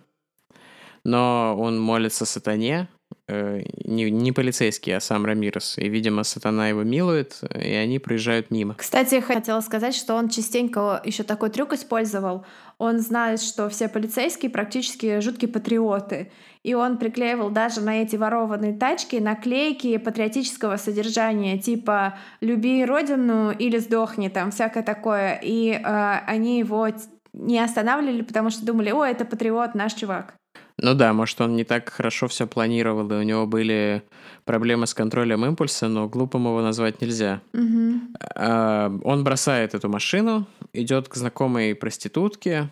но 1.04 1.56
он 1.58 1.80
молится 1.80 2.26
сатане, 2.26 2.88
э, 2.92 2.99
не, 3.28 4.10
не 4.10 4.32
полицейский, 4.32 4.96
а 4.96 5.00
сам 5.00 5.26
Рамирес. 5.26 5.78
И, 5.78 5.88
видимо, 5.88 6.24
сатана 6.24 6.70
его 6.70 6.84
милует, 6.84 7.42
и 7.54 7.74
они 7.74 8.00
проезжают 8.00 8.50
мимо. 8.50 8.76
Кстати, 8.76 9.16
я 9.16 9.22
хотела 9.22 9.62
сказать, 9.62 9.96
что 9.96 10.16
он 10.16 10.30
частенько 10.30 11.02
еще 11.06 11.24
такой 11.24 11.50
трюк 11.50 11.74
использовал. 11.74 12.46
Он 12.78 13.00
знает, 13.00 13.42
что 13.42 13.70
все 13.70 13.88
полицейские 13.88 14.50
практически 14.50 15.20
жуткие 15.20 15.52
патриоты. 15.52 16.32
И 16.64 16.74
он 16.74 16.98
приклеивал 16.98 17.50
даже 17.52 17.82
на 17.82 18.02
эти 18.02 18.16
ворованные 18.16 18.74
тачки 18.74 19.16
наклейки 19.18 19.98
патриотического 19.98 20.78
содержания, 20.78 21.58
типа 21.58 22.18
«люби 22.42 22.84
родину» 22.84 23.52
или 23.52 23.78
«сдохни», 23.78 24.28
там 24.30 24.52
всякое 24.52 24.84
такое. 24.84 25.40
И 25.42 25.72
э, 25.72 26.20
они 26.26 26.60
его 26.60 26.88
не 27.34 27.60
останавливали, 27.60 28.24
потому 28.24 28.50
что 28.50 28.66
думали, 28.66 28.92
о, 28.92 29.06
это 29.06 29.24
патриот, 29.24 29.76
наш 29.76 29.94
чувак. 29.94 30.34
Ну 30.82 30.94
да, 30.94 31.14
может, 31.14 31.42
он 31.42 31.56
не 31.56 31.64
так 31.64 31.90
хорошо 31.90 32.28
все 32.28 32.48
планировал, 32.48 33.12
и 33.12 33.16
у 33.16 33.22
него 33.22 33.46
были 33.46 34.04
проблемы 34.46 34.88
с 34.88 34.94
контролем 34.94 35.46
импульса, 35.46 35.88
но 35.88 36.08
глупым 36.08 36.46
его 36.46 36.62
назвать 36.62 37.02
нельзя. 37.02 37.42
Угу. 37.54 39.02
Он 39.04 39.24
бросает 39.24 39.74
эту 39.74 39.90
машину, 39.90 40.48
идет 40.74 41.10
к 41.10 41.16
знакомой 41.16 41.76
проститутке, 41.76 42.70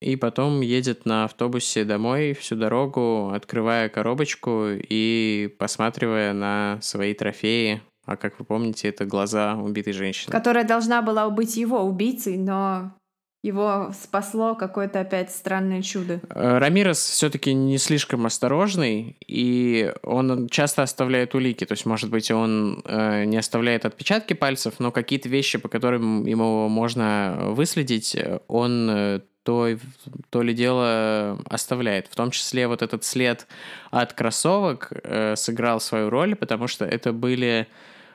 и 0.00 0.14
потом 0.14 0.60
едет 0.60 1.06
на 1.06 1.24
автобусе 1.24 1.84
домой 1.84 2.32
всю 2.32 2.54
дорогу, 2.54 3.32
открывая 3.34 3.88
коробочку 3.88 4.66
и 4.68 5.52
посматривая 5.58 6.32
на 6.32 6.78
свои 6.80 7.14
трофеи. 7.14 7.82
А 8.06 8.16
как 8.16 8.38
вы 8.38 8.44
помните, 8.44 8.88
это 8.88 9.04
глаза 9.04 9.56
убитой 9.56 9.92
женщины. 9.92 10.30
Которая 10.30 10.64
должна 10.64 11.02
была 11.02 11.28
быть 11.28 11.56
его 11.56 11.80
убийцей, 11.82 12.38
но 12.38 12.92
его 13.42 13.92
спасло 13.98 14.54
какое-то 14.54 15.00
опять 15.00 15.30
странное 15.30 15.82
чудо. 15.82 16.20
Э, 16.30 16.58
Рамирес 16.58 16.98
все-таки 16.98 17.54
не 17.54 17.78
слишком 17.78 18.26
осторожный, 18.26 19.16
и 19.26 19.92
он 20.02 20.48
часто 20.48 20.82
оставляет 20.82 21.34
улики. 21.34 21.64
То 21.64 21.72
есть, 21.72 21.86
может 21.86 22.10
быть, 22.10 22.30
он 22.30 22.82
э, 22.84 23.24
не 23.24 23.36
оставляет 23.36 23.84
отпечатки 23.84 24.34
пальцев, 24.34 24.74
но 24.78 24.90
какие-то 24.90 25.28
вещи, 25.28 25.58
по 25.58 25.68
которым 25.68 26.26
ему 26.26 26.68
можно 26.68 27.38
выследить, 27.50 28.16
он 28.48 28.90
э, 28.90 29.20
то, 29.44 29.68
то 30.28 30.42
ли 30.42 30.52
дело 30.52 31.38
оставляет. 31.48 32.08
В 32.08 32.14
том 32.14 32.30
числе 32.30 32.68
вот 32.68 32.82
этот 32.82 33.04
след 33.04 33.46
от 33.90 34.12
кроссовок 34.12 34.92
э, 34.92 35.36
сыграл 35.36 35.80
свою 35.80 36.10
роль, 36.10 36.34
потому 36.34 36.66
что 36.66 36.84
это 36.84 37.14
были 37.14 37.66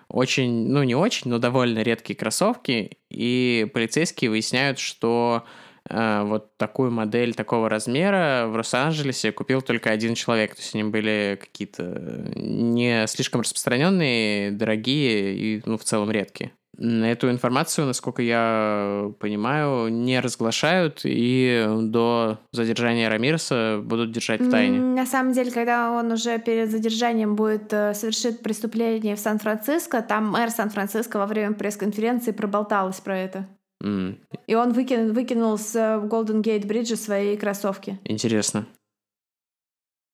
очень, 0.08 0.68
ну 0.70 0.84
не 0.84 0.96
очень, 0.96 1.30
но 1.30 1.40
довольно 1.40 1.80
редкие 1.80 2.18
кроссовки, 2.18 2.98
и 3.10 3.68
полицейские 3.74 4.30
выясняют, 4.30 4.80
что 4.80 5.46
э, 5.90 6.24
вот 6.24 6.58
такую 6.58 6.92
модель 6.92 7.34
такого 7.34 7.70
размера 7.70 8.46
в 8.48 8.56
Лос-Анджелесе 8.56 9.32
купил 9.32 9.62
только 9.62 9.92
один 9.92 10.16
человек. 10.16 10.56
То 10.56 10.62
есть 10.62 10.74
они 10.76 10.84
были 10.84 11.38
какие-то 11.40 12.32
не 12.36 13.08
слишком 13.08 13.42
распространенные, 13.42 14.52
дорогие 14.52 15.36
и, 15.36 15.62
ну, 15.66 15.78
в 15.78 15.84
целом 15.84 16.12
редкие. 16.12 16.52
Эту 16.80 17.30
информацию, 17.30 17.86
насколько 17.86 18.24
я 18.24 19.12
понимаю, 19.20 19.90
не 19.90 20.20
разглашают 20.20 21.02
и 21.04 21.68
до 21.82 22.40
задержания 22.52 23.10
Рамирса 23.10 23.80
будут 23.84 24.12
держать 24.12 24.42
в 24.42 24.50
тайне. 24.50 24.80
На 24.80 25.06
самом 25.06 25.34
деле, 25.34 25.52
когда 25.52 25.92
он 25.92 26.12
уже 26.12 26.40
перед 26.40 26.72
задержанием 26.72 27.36
будет 27.36 27.72
э, 27.72 27.94
совершить 27.94 28.42
преступление 28.42 29.16
в 29.16 29.20
Сан-Франциско, 29.20 30.02
там 30.02 30.32
мэр 30.32 30.50
Сан-Франциско 30.50 31.18
во 31.18 31.28
время 31.28 31.54
пресс-конференции 31.54 32.32
проболталась 32.32 33.00
про 33.00 33.20
это. 33.20 33.48
Mm. 33.84 34.18
И 34.48 34.56
он 34.56 34.74
выкинул, 34.74 35.14
выкинул 35.14 35.58
с 35.60 36.02
Голден 36.06 36.42
Гейт 36.42 36.66
Бриджа 36.66 36.96
свои 36.96 37.38
кроссовки. 37.38 38.00
Интересно. 38.06 38.66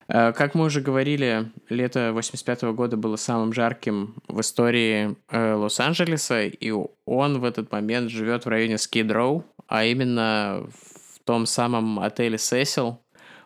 Э, 0.09 0.33
как 0.33 0.55
мы 0.55 0.65
уже 0.65 0.81
говорили, 0.81 1.51
лето 1.69 2.11
85 2.13 2.63
-го 2.63 2.73
года 2.73 2.97
было 2.97 3.15
самым 3.15 3.53
жарким 3.53 4.15
в 4.27 4.41
истории 4.41 5.15
э, 5.29 5.53
Лос-Анджелеса, 5.53 6.47
и 6.47 6.73
он 7.05 7.39
в 7.39 7.43
этот 7.43 7.71
момент 7.71 8.09
живет 8.09 8.45
в 8.45 8.49
районе 8.49 8.77
Скид-Роу, 8.77 9.45
а 9.67 9.85
именно 9.85 10.65
в 10.73 11.19
том 11.23 11.45
самом 11.45 11.99
отеле 11.99 12.39
Сесил, 12.39 12.99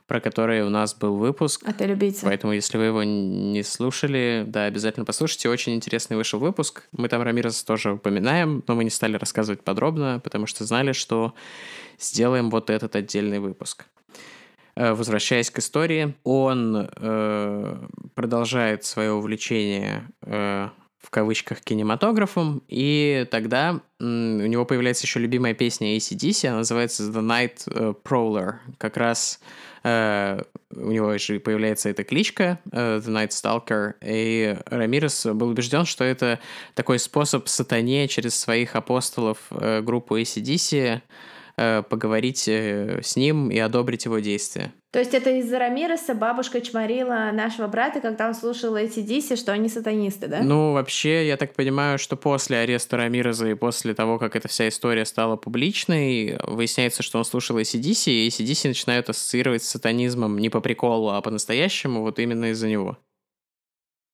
про 0.07 0.21
который 0.21 0.63
у 0.63 0.69
нас 0.69 0.95
был 0.95 1.17
выпуск. 1.17 1.61
Отель 1.65 1.93
убийца. 1.93 2.25
Поэтому, 2.25 2.53
если 2.53 2.77
вы 2.77 2.85
его 2.85 3.03
не 3.03 3.63
слушали, 3.63 4.43
да, 4.47 4.65
обязательно 4.65 5.05
послушайте. 5.05 5.49
Очень 5.49 5.75
интересный 5.75 6.15
вышел 6.15 6.39
выпуск. 6.39 6.87
Мы 6.91 7.09
там 7.09 7.21
Рамирес 7.21 7.63
тоже 7.63 7.93
упоминаем, 7.93 8.63
но 8.67 8.75
мы 8.75 8.83
не 8.83 8.89
стали 8.89 9.17
рассказывать 9.17 9.63
подробно, 9.63 10.21
потому 10.23 10.45
что 10.45 10.65
знали, 10.65 10.93
что 10.93 11.33
сделаем 11.99 12.49
вот 12.49 12.69
этот 12.69 12.95
отдельный 12.95 13.39
выпуск. 13.39 13.85
Э, 14.75 14.93
возвращаясь 14.93 15.51
к 15.51 15.59
истории, 15.59 16.15
он 16.23 16.89
э, 16.95 17.77
продолжает 18.15 18.83
свое 18.85 19.11
увлечение 19.11 20.07
э, 20.21 20.69
в 20.99 21.09
кавычках 21.09 21.61
кинематографом, 21.61 22.63
и 22.67 23.27
тогда 23.29 23.81
у 23.99 24.03
него 24.05 24.65
появляется 24.65 25.05
еще 25.05 25.19
любимая 25.19 25.53
песня 25.53 25.95
ACDC, 25.97 26.47
она 26.47 26.57
называется 26.59 27.03
The 27.03 27.21
Night 27.21 27.63
э, 27.67 27.93
Prowler. 28.03 28.55
Как 28.77 28.97
раз 28.97 29.39
э, 29.83 30.41
у 30.71 30.91
него 30.91 31.15
же 31.17 31.39
появляется 31.39 31.89
эта 31.89 32.03
кличка 32.03 32.57
э, 32.71 33.01
The 33.03 33.09
Night 33.09 33.29
Stalker, 33.29 33.93
и 34.01 34.57
Рамирес 34.65 35.25
был 35.25 35.49
убежден, 35.49 35.85
что 35.85 36.03
это 36.03 36.39
такой 36.73 36.97
способ 36.99 37.47
сатане 37.47 38.07
через 38.07 38.39
своих 38.39 38.75
апостолов 38.75 39.37
э, 39.51 39.81
группу 39.81 40.17
ACDC 40.17 41.01
поговорить 41.55 42.47
э, 42.47 43.01
с 43.03 43.15
ним 43.15 43.49
и 43.49 43.57
одобрить 43.57 44.05
его 44.05 44.19
действия. 44.19 44.73
То 44.91 44.99
есть 44.99 45.15
это 45.15 45.31
из-за 45.39 45.57
Рамиреса 45.57 46.13
бабушка 46.13 46.61
чморила 46.61 47.31
нашего 47.33 47.67
брата, 47.67 47.99
когда 47.99 48.27
он 48.27 48.35
слушал 48.35 48.75
эти 48.75 49.01
диси, 49.01 49.35
что 49.35 49.51
они 49.51 49.67
сатанисты, 49.67 50.27
да? 50.27 50.41
Ну, 50.43 50.73
вообще, 50.73 51.27
я 51.27 51.35
так 51.35 51.53
понимаю, 51.55 51.97
что 51.97 52.15
после 52.15 52.57
ареста 52.57 52.97
Рамиреза 52.97 53.49
и 53.49 53.55
после 53.55 53.95
того, 53.95 54.19
как 54.19 54.35
эта 54.35 54.47
вся 54.47 54.67
история 54.67 55.05
стала 55.05 55.35
публичной, 55.35 56.37
выясняется, 56.43 57.01
что 57.01 57.17
он 57.17 57.25
слушал 57.25 57.57
ACDC, 57.57 58.11
и 58.11 58.27
ACDC 58.27 58.67
начинают 58.67 59.09
ассоциировать 59.09 59.63
с 59.63 59.69
сатанизмом 59.69 60.37
не 60.37 60.49
по 60.49 60.61
приколу, 60.61 61.09
а 61.09 61.21
по-настоящему, 61.21 62.01
вот 62.01 62.19
именно 62.19 62.51
из-за 62.51 62.67
него. 62.67 62.99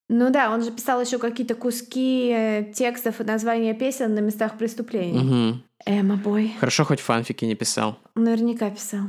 Ну 0.09 0.31
да, 0.31 0.51
он 0.51 0.63
же 0.63 0.71
писал 0.71 0.99
еще 0.99 1.19
какие-то 1.19 1.53
куски 1.53 2.31
э, 2.35 2.73
текстов 2.73 3.21
и 3.21 3.23
названия 3.23 3.75
песен 3.75 4.15
на 4.15 4.19
местах 4.19 4.57
преступлений. 4.57 5.51
Угу. 5.51 5.61
Эма 5.85 6.15
бой. 6.15 6.51
Хорошо, 6.59 6.83
хоть 6.83 6.99
фанфики 6.99 7.45
не 7.45 7.53
писал. 7.53 7.99
Наверняка 8.15 8.71
писал. 8.71 9.03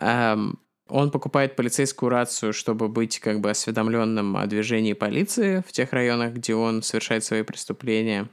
Эм, 0.00 0.58
он 0.88 1.10
покупает 1.10 1.56
полицейскую 1.56 2.10
рацию, 2.10 2.52
чтобы 2.52 2.88
быть 2.88 3.20
как 3.20 3.40
бы 3.40 3.50
осведомленным 3.50 4.36
о 4.36 4.46
движении 4.46 4.92
полиции 4.92 5.64
в 5.66 5.72
тех 5.72 5.92
районах, 5.92 6.34
где 6.34 6.54
он 6.54 6.82
совершает 6.82 7.24
свои 7.24 7.42
преступления. 7.42 8.28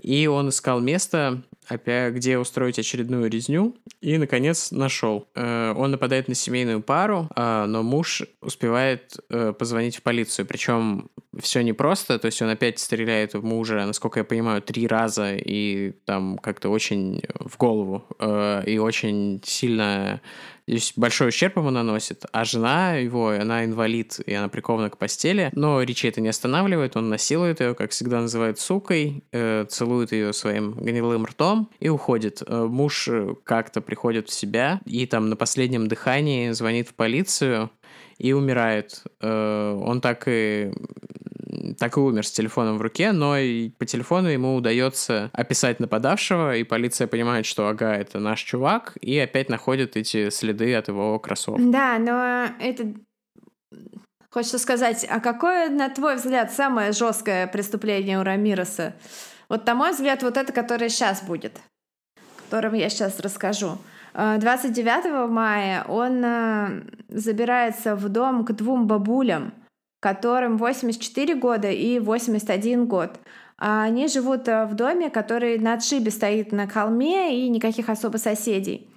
И 0.00 0.26
он 0.26 0.48
искал 0.48 0.80
место, 0.80 1.42
опять, 1.70 2.14
где 2.14 2.38
устроить 2.38 2.78
очередную 2.78 3.30
резню, 3.30 3.76
и, 4.00 4.18
наконец, 4.18 4.70
нашел. 4.70 5.28
Э, 5.34 5.72
он 5.76 5.90
нападает 5.90 6.28
на 6.28 6.34
семейную 6.34 6.82
пару, 6.82 7.28
а, 7.36 7.66
но 7.66 7.82
муж 7.82 8.22
успевает 8.40 9.16
э, 9.28 9.52
позвонить 9.52 9.96
в 9.96 10.02
полицию. 10.02 10.46
Причем 10.46 11.10
все 11.38 11.62
непросто, 11.62 12.18
то 12.18 12.26
есть 12.26 12.42
он 12.42 12.48
опять 12.48 12.78
стреляет 12.78 13.34
в 13.34 13.44
мужа, 13.44 13.84
насколько 13.86 14.20
я 14.20 14.24
понимаю, 14.24 14.62
три 14.62 14.86
раза, 14.86 15.34
и 15.34 15.92
там 16.04 16.38
как-то 16.38 16.70
очень 16.70 17.22
в 17.38 17.56
голову, 17.56 18.04
э, 18.18 18.64
и 18.66 18.78
очень 18.78 19.40
сильно 19.44 20.20
большой 20.96 21.28
ущерб 21.28 21.56
ему 21.56 21.70
наносит, 21.70 22.24
а 22.32 22.44
жена 22.44 22.94
его, 22.94 23.30
она 23.30 23.64
инвалид, 23.64 24.20
и 24.24 24.32
она 24.34 24.48
прикована 24.48 24.90
к 24.90 24.98
постели. 24.98 25.50
Но 25.54 25.82
Ричи 25.82 26.08
это 26.08 26.20
не 26.20 26.28
останавливает, 26.28 26.96
он 26.96 27.08
насилует 27.08 27.60
ее, 27.60 27.74
как 27.74 27.90
всегда 27.90 28.20
называет 28.20 28.58
сукой, 28.58 29.24
э, 29.32 29.66
целует 29.68 30.12
ее 30.12 30.32
своим 30.32 30.72
гнилым 30.72 31.24
ртом 31.24 31.70
и 31.80 31.88
уходит. 31.88 32.42
Э, 32.46 32.66
муж 32.66 33.08
как-то 33.44 33.80
приходит 33.80 34.28
в 34.28 34.32
себя 34.32 34.80
и 34.84 35.06
там 35.06 35.28
на 35.28 35.36
последнем 35.36 35.88
дыхании 35.88 36.50
звонит 36.50 36.88
в 36.88 36.94
полицию 36.94 37.70
и 38.18 38.32
умирает. 38.32 39.02
Э, 39.20 39.72
он 39.82 40.00
так 40.00 40.24
и 40.26 40.72
так 41.78 41.96
и 41.96 42.00
умер 42.00 42.26
с 42.26 42.30
телефоном 42.30 42.78
в 42.78 42.82
руке, 42.82 43.12
но 43.12 43.36
и 43.36 43.70
по 43.70 43.86
телефону 43.86 44.28
ему 44.28 44.54
удается 44.54 45.30
описать 45.32 45.80
нападавшего, 45.80 46.56
и 46.56 46.64
полиция 46.64 47.06
понимает, 47.06 47.46
что 47.46 47.68
ага, 47.68 47.94
это 47.94 48.18
наш 48.18 48.40
чувак, 48.42 48.96
и 49.00 49.18
опять 49.18 49.48
находит 49.48 49.96
эти 49.96 50.30
следы 50.30 50.74
от 50.74 50.88
его 50.88 51.18
кроссовок. 51.18 51.60
Да, 51.70 51.98
но 51.98 52.54
это 52.58 52.94
Хочется 54.30 54.60
сказать, 54.60 55.04
а 55.10 55.18
какое, 55.18 55.68
на 55.68 55.88
твой 55.88 56.14
взгляд, 56.14 56.52
самое 56.52 56.92
жесткое 56.92 57.48
преступление 57.48 58.20
у 58.20 58.22
Рамироса? 58.22 58.94
Вот, 59.48 59.66
на 59.66 59.74
мой 59.74 59.90
взгляд, 59.90 60.22
вот 60.22 60.36
это, 60.36 60.52
которое 60.52 60.88
сейчас 60.88 61.20
будет, 61.22 61.58
о 62.16 62.42
котором 62.44 62.74
я 62.74 62.88
сейчас 62.90 63.18
расскажу. 63.18 63.78
29 64.14 65.06
э, 65.06 65.26
мая 65.26 65.84
он 65.84 66.24
э, 66.24 66.82
забирается 67.08 67.96
в 67.96 68.08
дом 68.08 68.44
к 68.44 68.52
двум 68.52 68.86
бабулям, 68.86 69.52
которым 70.00 70.56
84 70.56 71.34
года 71.34 71.70
и 71.70 71.98
81 71.98 72.86
год. 72.86 73.18
А 73.58 73.82
они 73.84 74.08
живут 74.08 74.48
э, 74.48 74.64
в 74.64 74.74
доме, 74.74 75.10
который 75.10 75.58
на 75.58 75.74
отшибе 75.74 76.10
стоит 76.10 76.50
на 76.50 76.66
холме 76.66 77.44
и 77.44 77.48
никаких 77.50 77.90
особо 77.90 78.16
соседей. 78.16 78.88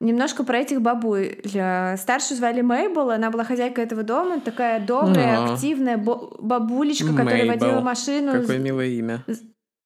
Немножко 0.00 0.44
про 0.44 0.58
этих 0.58 0.80
бабуль. 0.80 1.36
Старшую 1.44 2.36
звали 2.36 2.60
Мейбл, 2.60 3.10
она 3.10 3.30
была 3.30 3.42
хозяйкой 3.42 3.84
этого 3.84 4.04
дома, 4.04 4.40
такая 4.40 4.84
добрая, 4.84 5.40
Но. 5.40 5.54
активная 5.54 5.96
бабулечка, 5.96 7.10
которая 7.10 7.46
Мейбл. 7.46 7.64
водила 7.64 7.80
машину. 7.80 8.32
Какое 8.32 8.58
милое 8.58 8.86
имя. 8.86 9.24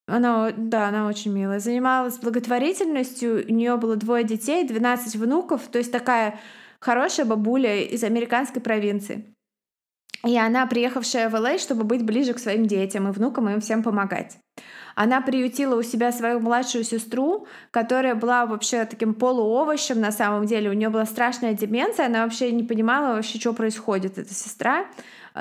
Она, 0.06 0.50
да, 0.54 0.88
она 0.88 1.06
очень 1.06 1.32
милая. 1.32 1.60
Занималась 1.60 2.18
благотворительностью, 2.18 3.44
у 3.48 3.52
нее 3.52 3.76
было 3.76 3.96
двое 3.96 4.24
детей, 4.24 4.66
12 4.66 5.16
внуков, 5.16 5.62
то 5.70 5.78
есть 5.78 5.92
такая 5.92 6.38
хорошая 6.80 7.24
бабуля 7.24 7.82
из 7.82 8.04
американской 8.04 8.60
провинции. 8.60 9.31
И 10.24 10.38
она, 10.38 10.66
приехавшая 10.66 11.28
в 11.28 11.34
Л.А., 11.34 11.58
чтобы 11.58 11.84
быть 11.84 12.04
ближе 12.04 12.32
к 12.32 12.38
своим 12.38 12.66
детям 12.66 13.08
и 13.08 13.12
внукам, 13.12 13.48
и 13.48 13.54
им 13.54 13.60
всем 13.60 13.82
помогать. 13.82 14.38
Она 14.94 15.20
приютила 15.20 15.74
у 15.76 15.82
себя 15.82 16.12
свою 16.12 16.40
младшую 16.40 16.84
сестру, 16.84 17.46
которая 17.70 18.14
была 18.14 18.46
вообще 18.46 18.84
таким 18.84 19.14
полуовощем 19.14 20.00
на 20.00 20.12
самом 20.12 20.46
деле. 20.46 20.70
У 20.70 20.74
нее 20.74 20.90
была 20.90 21.06
страшная 21.06 21.54
деменция, 21.54 22.06
она 22.06 22.24
вообще 22.24 22.52
не 22.52 22.62
понимала 22.62 23.14
вообще, 23.14 23.38
что 23.38 23.52
происходит, 23.52 24.18
эта 24.18 24.32
сестра. 24.34 24.86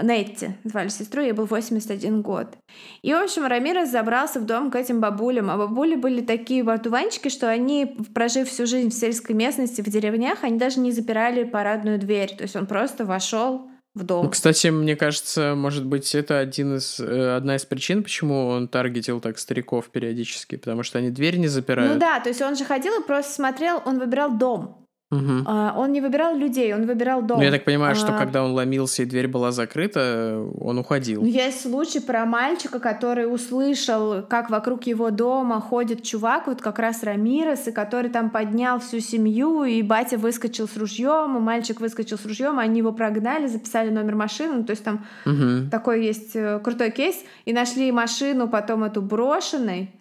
Нетти 0.02 0.52
звали 0.64 0.88
сестру, 0.88 1.22
ей 1.22 1.34
был 1.34 1.46
81 1.46 2.22
год. 2.22 2.56
И, 3.02 3.14
в 3.14 3.18
общем, 3.18 3.46
Рамирес 3.46 3.90
забрался 3.90 4.40
в 4.40 4.46
дом 4.46 4.72
к 4.72 4.76
этим 4.78 5.02
бабулям. 5.02 5.52
А 5.52 5.58
бабули 5.58 5.96
были 5.96 6.22
такие 6.22 6.64
бартуванчики, 6.64 7.28
что 7.28 7.50
они, 7.50 7.98
прожив 8.16 8.48
всю 8.48 8.66
жизнь 8.66 8.90
в 8.90 8.94
сельской 8.94 9.36
местности, 9.36 9.82
в 9.82 9.90
деревнях, 9.90 10.46
они 10.46 10.58
даже 10.58 10.80
не 10.80 10.94
запирали 10.94 11.44
парадную 11.44 12.00
дверь. 12.00 12.34
То 12.38 12.44
есть 12.44 12.56
он 12.56 12.68
просто 12.68 13.04
вошел 13.04 13.70
в 13.94 14.04
дом. 14.04 14.26
Ну, 14.26 14.30
кстати, 14.32 14.68
мне 14.68 14.96
кажется, 14.96 15.54
может 15.56 15.86
быть, 15.86 16.16
это 16.16 16.40
один 16.40 16.78
из, 16.78 17.00
э, 17.00 17.36
одна 17.36 17.56
из 17.56 17.66
причин, 17.66 18.04
почему 18.04 18.48
он 18.48 18.68
таргетил 18.68 19.20
так 19.20 19.38
стариков 19.38 19.90
периодически, 19.90 20.56
потому 20.56 20.84
что 20.84 21.00
они 21.00 21.10
дверь 21.10 21.38
не 21.38 21.48
запирают. 21.48 21.94
Ну 21.94 22.00
да, 22.00 22.20
то 22.20 22.30
есть 22.30 22.42
он 22.42 22.56
же 22.56 22.64
ходил 22.64 23.02
и 23.02 23.06
просто 23.06 23.34
смотрел, 23.34 23.82
он 23.86 24.00
выбирал 24.00 24.38
дом. 24.38 24.81
Мгм. 25.12 25.44
А, 25.46 25.74
Он 25.78 25.92
не 25.92 26.00
выбирал 26.00 26.36
людей, 26.38 26.74
он 26.74 26.86
выбирал 26.86 27.22
дом. 27.22 27.38
Ну, 27.38 27.44
я 27.44 27.52
так 27.52 27.66
понимаю, 27.66 27.96
что 27.96 28.16
А, 28.16 28.18
когда 28.18 28.44
он 28.46 28.54
ломился 28.54 29.04
и 29.04 29.06
дверь 29.06 29.28
была 29.28 29.52
закрыта, 29.52 30.42
он 30.60 30.78
уходил. 30.80 31.22
Ну, 31.22 31.28
Есть 31.28 31.62
случай 31.64 32.00
про 32.00 32.26
мальчика, 32.26 32.80
который 32.80 33.26
услышал, 33.32 34.24
как 34.24 34.50
вокруг 34.50 34.84
его 34.84 35.12
дома 35.12 35.60
ходит 35.60 36.04
чувак, 36.04 36.48
вот 36.48 36.62
как 36.62 36.80
раз 36.80 37.04
Рамирес, 37.04 37.68
и 37.68 37.72
который 37.74 38.10
там 38.10 38.30
поднял 38.30 38.80
всю 38.80 39.00
семью, 39.02 39.64
и 39.64 39.82
батя 39.82 40.18
выскочил 40.18 40.68
с 40.68 40.78
ружьем, 40.78 41.38
и 41.38 41.40
мальчик 41.42 41.82
выскочил 41.82 42.18
с 42.18 42.26
ружьем, 42.26 42.58
они 42.58 42.80
его 42.80 42.94
прогнали, 42.94 43.48
записали 43.48 43.90
номер 43.90 44.16
машины, 44.16 44.54
ну, 44.60 44.64
то 44.64 44.72
есть 44.72 44.84
там 44.84 45.06
Мгм. 45.26 45.70
такой 45.70 46.06
есть 46.06 46.36
э, 46.36 46.60
крутой 46.64 46.92
кейс, 46.92 47.16
и 47.46 47.52
нашли 47.54 47.92
машину 47.92 48.48
потом 48.48 48.86
эту 48.86 49.02
брошенной, 49.02 49.92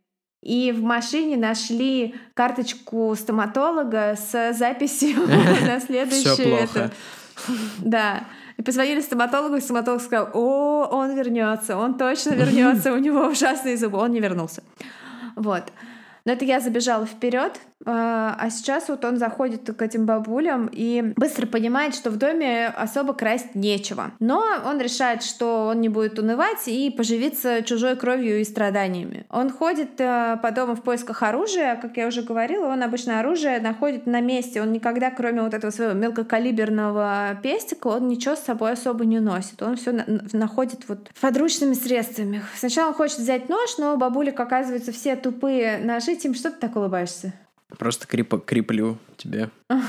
и 0.43 0.73
в 0.73 0.83
машине 0.83 1.37
нашли 1.37 2.15
карточку 2.35 3.15
стоматолога 3.15 4.17
с 4.17 4.53
записью 4.55 5.27
на 5.67 5.81
следующее. 5.81 6.35
Все 6.35 6.59
плохо. 6.59 6.91
Да. 7.79 8.25
И 8.57 8.63
позвонили 8.63 9.01
стоматологу, 9.01 9.57
и 9.57 9.61
стоматолог 9.61 10.03
сказал, 10.03 10.31
о, 10.35 10.87
он 10.91 11.15
вернется, 11.15 11.77
он 11.77 11.97
точно 11.97 12.33
вернется, 12.33 12.93
у 12.95 12.99
него 12.99 13.27
ужасные 13.27 13.77
зубы. 13.77 13.99
Он 13.99 14.13
не 14.13 14.21
вернулся. 14.21 14.63
Вот. 15.37 15.65
Но 16.25 16.33
это 16.33 16.45
я 16.45 16.61
забежала 16.61 17.07
вперед, 17.07 17.59
а 17.87 18.49
сейчас 18.51 18.89
вот 18.89 19.05
он 19.05 19.17
заходит 19.17 19.75
к 19.75 19.83
этим 19.83 20.07
бабулям 20.07 20.69
и 20.73 21.13
быстро 21.17 21.47
понимает, 21.47 21.95
что 21.95 22.11
в 22.11 22.17
доме 22.17 22.67
особо 22.69 23.15
красть 23.15 23.55
нечего. 23.55 24.13
Но 24.19 24.45
он 24.65 24.81
решает, 24.81 25.23
что 25.23 25.67
он 25.69 25.81
не 25.81 25.89
будет 25.89 26.19
унывать 26.19 26.67
и 26.67 26.91
поживиться 26.91 27.63
чужой 27.63 27.97
кровью 27.97 28.41
и 28.41 28.45
страданиями. 28.45 29.27
Он 29.31 29.51
ходит 29.51 30.01
э, 30.01 30.39
по 30.43 30.51
дому 30.51 30.75
в 30.75 30.83
поисках 30.83 31.23
оружия, 31.23 31.77
как 31.77 31.97
я 31.97 32.07
уже 32.07 32.23
говорила, 32.23 32.67
он 32.67 32.83
обычно 32.83 33.21
оружие 33.21 33.61
находит 33.61 34.07
на 34.07 34.21
месте. 34.21 34.61
Он 34.61 34.73
никогда, 34.73 35.11
кроме 35.11 35.43
вот 35.43 35.55
этого 35.55 35.71
своего 35.71 35.95
мелкокалиберного 35.95 37.39
пестика, 37.43 37.89
он 37.89 38.09
ничего 38.09 38.37
с 38.37 38.41
собой 38.41 38.73
особо 38.73 39.05
не 39.05 39.21
носит. 39.21 39.63
Он 39.63 39.77
все 39.77 40.05
находит 40.33 40.89
вот 40.89 41.11
подручными 41.21 41.75
средствами. 41.75 42.43
Сначала 42.57 42.89
он 42.89 42.95
хочет 42.95 43.19
взять 43.19 43.49
нож, 43.49 43.79
но 43.79 43.95
у 43.95 43.97
бабулек 43.97 44.39
оказываются 44.39 44.93
все 44.93 45.17
тупые 45.17 45.79
ножи. 45.79 46.17
Тим, 46.17 46.35
что 46.35 46.51
ты 46.51 46.57
так 46.59 46.77
улыбаешься? 46.77 47.33
Просто 47.79 48.07
крипо- 48.07 48.45
криплю 48.45 48.99
тебе. 49.17 49.51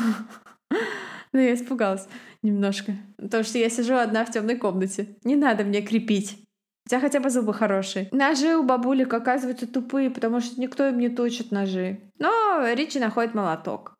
Ну, 1.33 1.39
я 1.39 1.53
испугалась 1.53 2.09
немножко. 2.43 2.93
Потому 3.15 3.45
что 3.45 3.57
я 3.57 3.69
сижу 3.69 3.95
одна 3.95 4.25
в 4.25 4.31
темной 4.31 4.57
комнате. 4.57 5.15
Не 5.23 5.37
надо 5.37 5.63
мне 5.63 5.81
крепить. 5.81 6.37
У 6.85 6.89
тебя 6.89 6.99
хотя 6.99 7.21
бы 7.21 7.29
зубы 7.29 7.53
хорошие. 7.53 8.09
Ножи 8.11 8.55
у 8.57 8.63
бабулек 8.63 9.13
оказываются 9.13 9.65
тупые, 9.65 10.09
потому 10.09 10.41
что 10.41 10.59
никто 10.59 10.87
им 10.89 10.99
не 10.99 11.07
точит 11.07 11.51
ножи. 11.51 12.01
Но 12.19 12.65
Ричи 12.73 12.99
находит 12.99 13.33
молоток. 13.33 13.95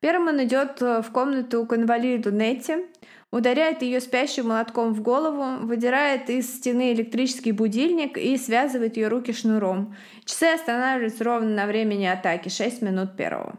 Первым 0.00 0.28
он 0.28 0.44
идет 0.44 0.80
в 0.80 1.06
комнату 1.12 1.66
к 1.66 1.74
инвалиду 1.74 2.30
Нетти, 2.30 2.86
ударяет 3.32 3.82
ее 3.82 4.00
спящим 4.00 4.48
молотком 4.48 4.92
в 4.92 5.02
голову, 5.02 5.66
выдирает 5.66 6.28
из 6.30 6.54
стены 6.54 6.92
электрический 6.92 7.52
будильник 7.52 8.18
и 8.18 8.36
связывает 8.36 8.96
ее 8.96 9.08
руки 9.08 9.32
шнуром. 9.32 9.94
Часы 10.24 10.46
останавливаются 10.54 11.24
ровно 11.24 11.50
на 11.50 11.66
времени 11.66 12.06
атаки, 12.06 12.48
6 12.48 12.82
минут 12.82 13.16
первого. 13.16 13.58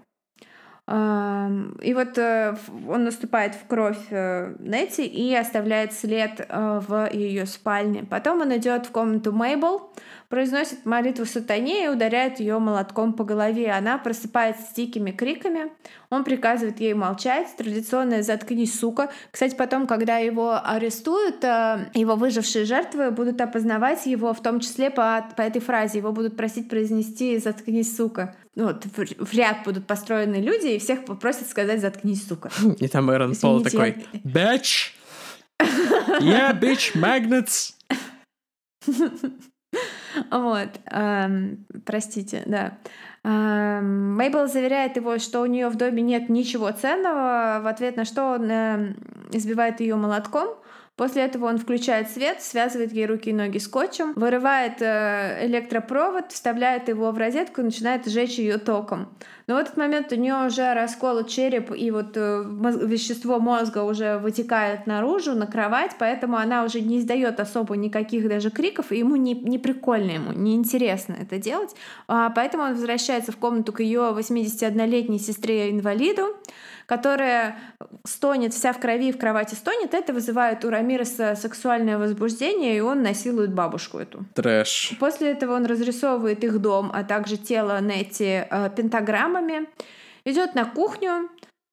И 0.87 1.93
вот 1.93 2.17
э, 2.17 2.55
он 2.89 3.05
наступает 3.05 3.55
в 3.55 3.65
кровь 3.67 4.07
э, 4.09 4.55
Нетти 4.59 5.05
и 5.05 5.33
оставляет 5.33 5.93
след 5.93 6.39
э, 6.39 6.81
в 6.85 7.09
ее 7.13 7.45
спальне. 7.45 8.03
Потом 8.03 8.41
он 8.41 8.57
идет 8.57 8.87
в 8.87 8.91
комнату 8.91 9.31
Мейбл, 9.31 9.93
произносит 10.31 10.85
молитву 10.85 11.25
сатане 11.25 11.85
и 11.85 11.87
ударяет 11.89 12.39
ее 12.39 12.57
молотком 12.57 13.13
по 13.13 13.23
голове. 13.23 13.69
Она 13.71 13.99
просыпается 13.99 14.63
с 14.63 14.73
дикими 14.73 15.11
криками. 15.11 15.71
Он 16.09 16.23
приказывает 16.23 16.79
ей 16.79 16.93
молчать. 16.93 17.49
Традиционное 17.57 18.23
«заткнись, 18.23 18.79
сука». 18.79 19.11
Кстати, 19.29 19.53
потом, 19.55 19.85
когда 19.85 20.17
его 20.17 20.59
арестуют, 20.63 21.43
э, 21.43 21.91
его 21.93 22.15
выжившие 22.15 22.65
жертвы 22.65 23.11
будут 23.11 23.39
опознавать 23.41 24.05
его, 24.05 24.33
в 24.33 24.41
том 24.41 24.61
числе 24.61 24.89
по, 24.89 25.23
по 25.35 25.41
этой 25.41 25.61
фразе. 25.61 25.99
Его 25.99 26.13
будут 26.13 26.37
просить 26.37 26.69
произнести 26.69 27.37
«заткнись, 27.37 27.95
сука». 27.95 28.35
Ну, 28.55 28.65
вот 28.65 28.85
в, 28.85 29.33
ряд 29.33 29.57
будут 29.65 29.85
построены 29.85 30.37
люди, 30.37 30.67
и 30.67 30.79
всех 30.79 31.05
попросят 31.05 31.49
сказать 31.49 31.81
«заткнись, 31.81 32.25
сука». 32.25 32.49
И 32.79 32.87
там 32.87 33.11
Эрон 33.11 33.35
Пол 33.35 33.61
такой, 33.61 34.05
bitch! 34.23 34.93
Yeah, 36.21 36.57
bitch, 36.57 36.95
magnets! 36.95 37.73
Вот, 40.29 40.69
эм, 40.85 41.65
простите, 41.85 42.43
да. 42.45 42.77
Эм, 43.23 44.15
Мейбл 44.15 44.47
заверяет 44.47 44.95
его, 44.95 45.19
что 45.19 45.41
у 45.41 45.45
нее 45.45 45.69
в 45.69 45.75
доме 45.75 46.01
нет 46.01 46.29
ничего 46.29 46.71
ценного, 46.71 47.61
в 47.63 47.67
ответ 47.67 47.95
на 47.95 48.05
что 48.05 48.33
он 48.33 48.49
эм, 48.49 48.95
избивает 49.31 49.79
ее 49.79 49.95
молотком. 49.95 50.49
После 50.97 51.23
этого 51.23 51.45
он 51.45 51.57
включает 51.57 52.11
свет, 52.11 52.41
связывает 52.41 52.91
ей 52.91 53.05
руки 53.05 53.29
и 53.29 53.33
ноги 53.33 53.57
скотчем, 53.57 54.13
вырывает 54.13 54.81
э, 54.81 55.47
электропровод, 55.47 56.31
вставляет 56.31 56.89
его 56.89 57.11
в 57.11 57.17
розетку 57.17 57.61
и 57.61 57.63
начинает 57.63 58.05
сжечь 58.05 58.37
ее 58.37 58.57
током. 58.57 59.09
Но 59.47 59.55
в 59.55 59.57
этот 59.57 59.77
момент 59.77 60.11
у 60.11 60.15
нее 60.15 60.45
уже 60.45 60.73
расколот 60.73 61.27
череп, 61.27 61.71
и 61.71 61.89
вот 61.91 62.15
э, 62.15 62.43
вещество 62.85 63.39
мозга 63.39 63.83
уже 63.83 64.19
вытекает 64.19 64.85
наружу 64.85 65.33
на 65.33 65.47
кровать, 65.47 65.95
поэтому 65.97 66.37
она 66.37 66.63
уже 66.63 66.81
не 66.81 66.99
издает 66.99 67.39
особо 67.39 67.75
никаких 67.77 68.29
даже 68.29 68.51
криков, 68.51 68.91
и 68.91 68.99
ему 68.99 69.15
не, 69.15 69.33
не 69.33 69.57
прикольно, 69.57 70.11
ему 70.11 70.33
не 70.33 70.55
интересно 70.55 71.15
это 71.19 71.37
делать. 71.37 71.73
А, 72.07 72.29
поэтому 72.29 72.63
он 72.63 72.73
возвращается 72.73 73.31
в 73.31 73.37
комнату 73.37 73.73
к 73.73 73.79
ее 73.79 74.13
81-летней 74.15 75.19
сестре-инвалиду, 75.19 76.35
которая 76.91 77.55
стонет 78.03 78.53
вся 78.53 78.73
в 78.73 78.79
крови 78.81 79.13
в 79.13 79.17
кровати 79.17 79.55
стонет, 79.55 79.93
это 79.93 80.11
вызывает 80.11 80.65
у 80.65 80.69
Рамиреса 80.69 81.37
сексуальное 81.37 81.97
возбуждение, 81.97 82.75
и 82.75 82.81
он 82.81 83.01
насилует 83.01 83.53
бабушку 83.53 83.97
эту. 83.97 84.25
Трэш. 84.33 84.97
После 84.99 85.31
этого 85.31 85.55
он 85.55 85.65
разрисовывает 85.65 86.43
их 86.43 86.59
дом, 86.59 86.91
а 86.93 87.05
также 87.05 87.37
тело 87.37 87.79
Нетти 87.79 88.43
э, 88.43 88.69
пентаграммами, 88.75 89.69
идет 90.25 90.53
на 90.53 90.65
кухню, 90.65 91.29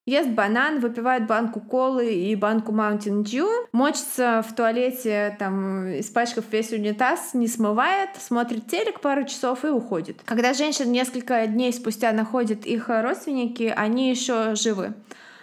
ест 0.09 0.31
банан, 0.31 0.81
выпивает 0.81 1.27
банку 1.27 1.61
колы 1.61 2.15
и 2.15 2.35
банку 2.35 2.73
Mountain 2.73 3.23
Dew, 3.23 3.49
мочится 3.73 4.45
в 4.47 4.55
туалете, 4.55 5.37
там, 5.39 6.01
испачкав 6.01 6.45
весь 6.51 6.73
унитаз, 6.73 7.35
не 7.35 7.47
смывает, 7.47 8.11
смотрит 8.19 8.67
телек 8.67 9.01
пару 9.01 9.25
часов 9.25 9.65
и 9.65 9.69
уходит. 9.69 10.21
Когда 10.25 10.55
женщин 10.55 10.91
несколько 10.91 11.47
дней 11.47 11.73
спустя 11.73 12.13
находят 12.13 12.65
их 12.65 12.89
родственники, 12.89 13.73
они 13.77 14.11
еще 14.11 14.55
живы. 14.55 14.95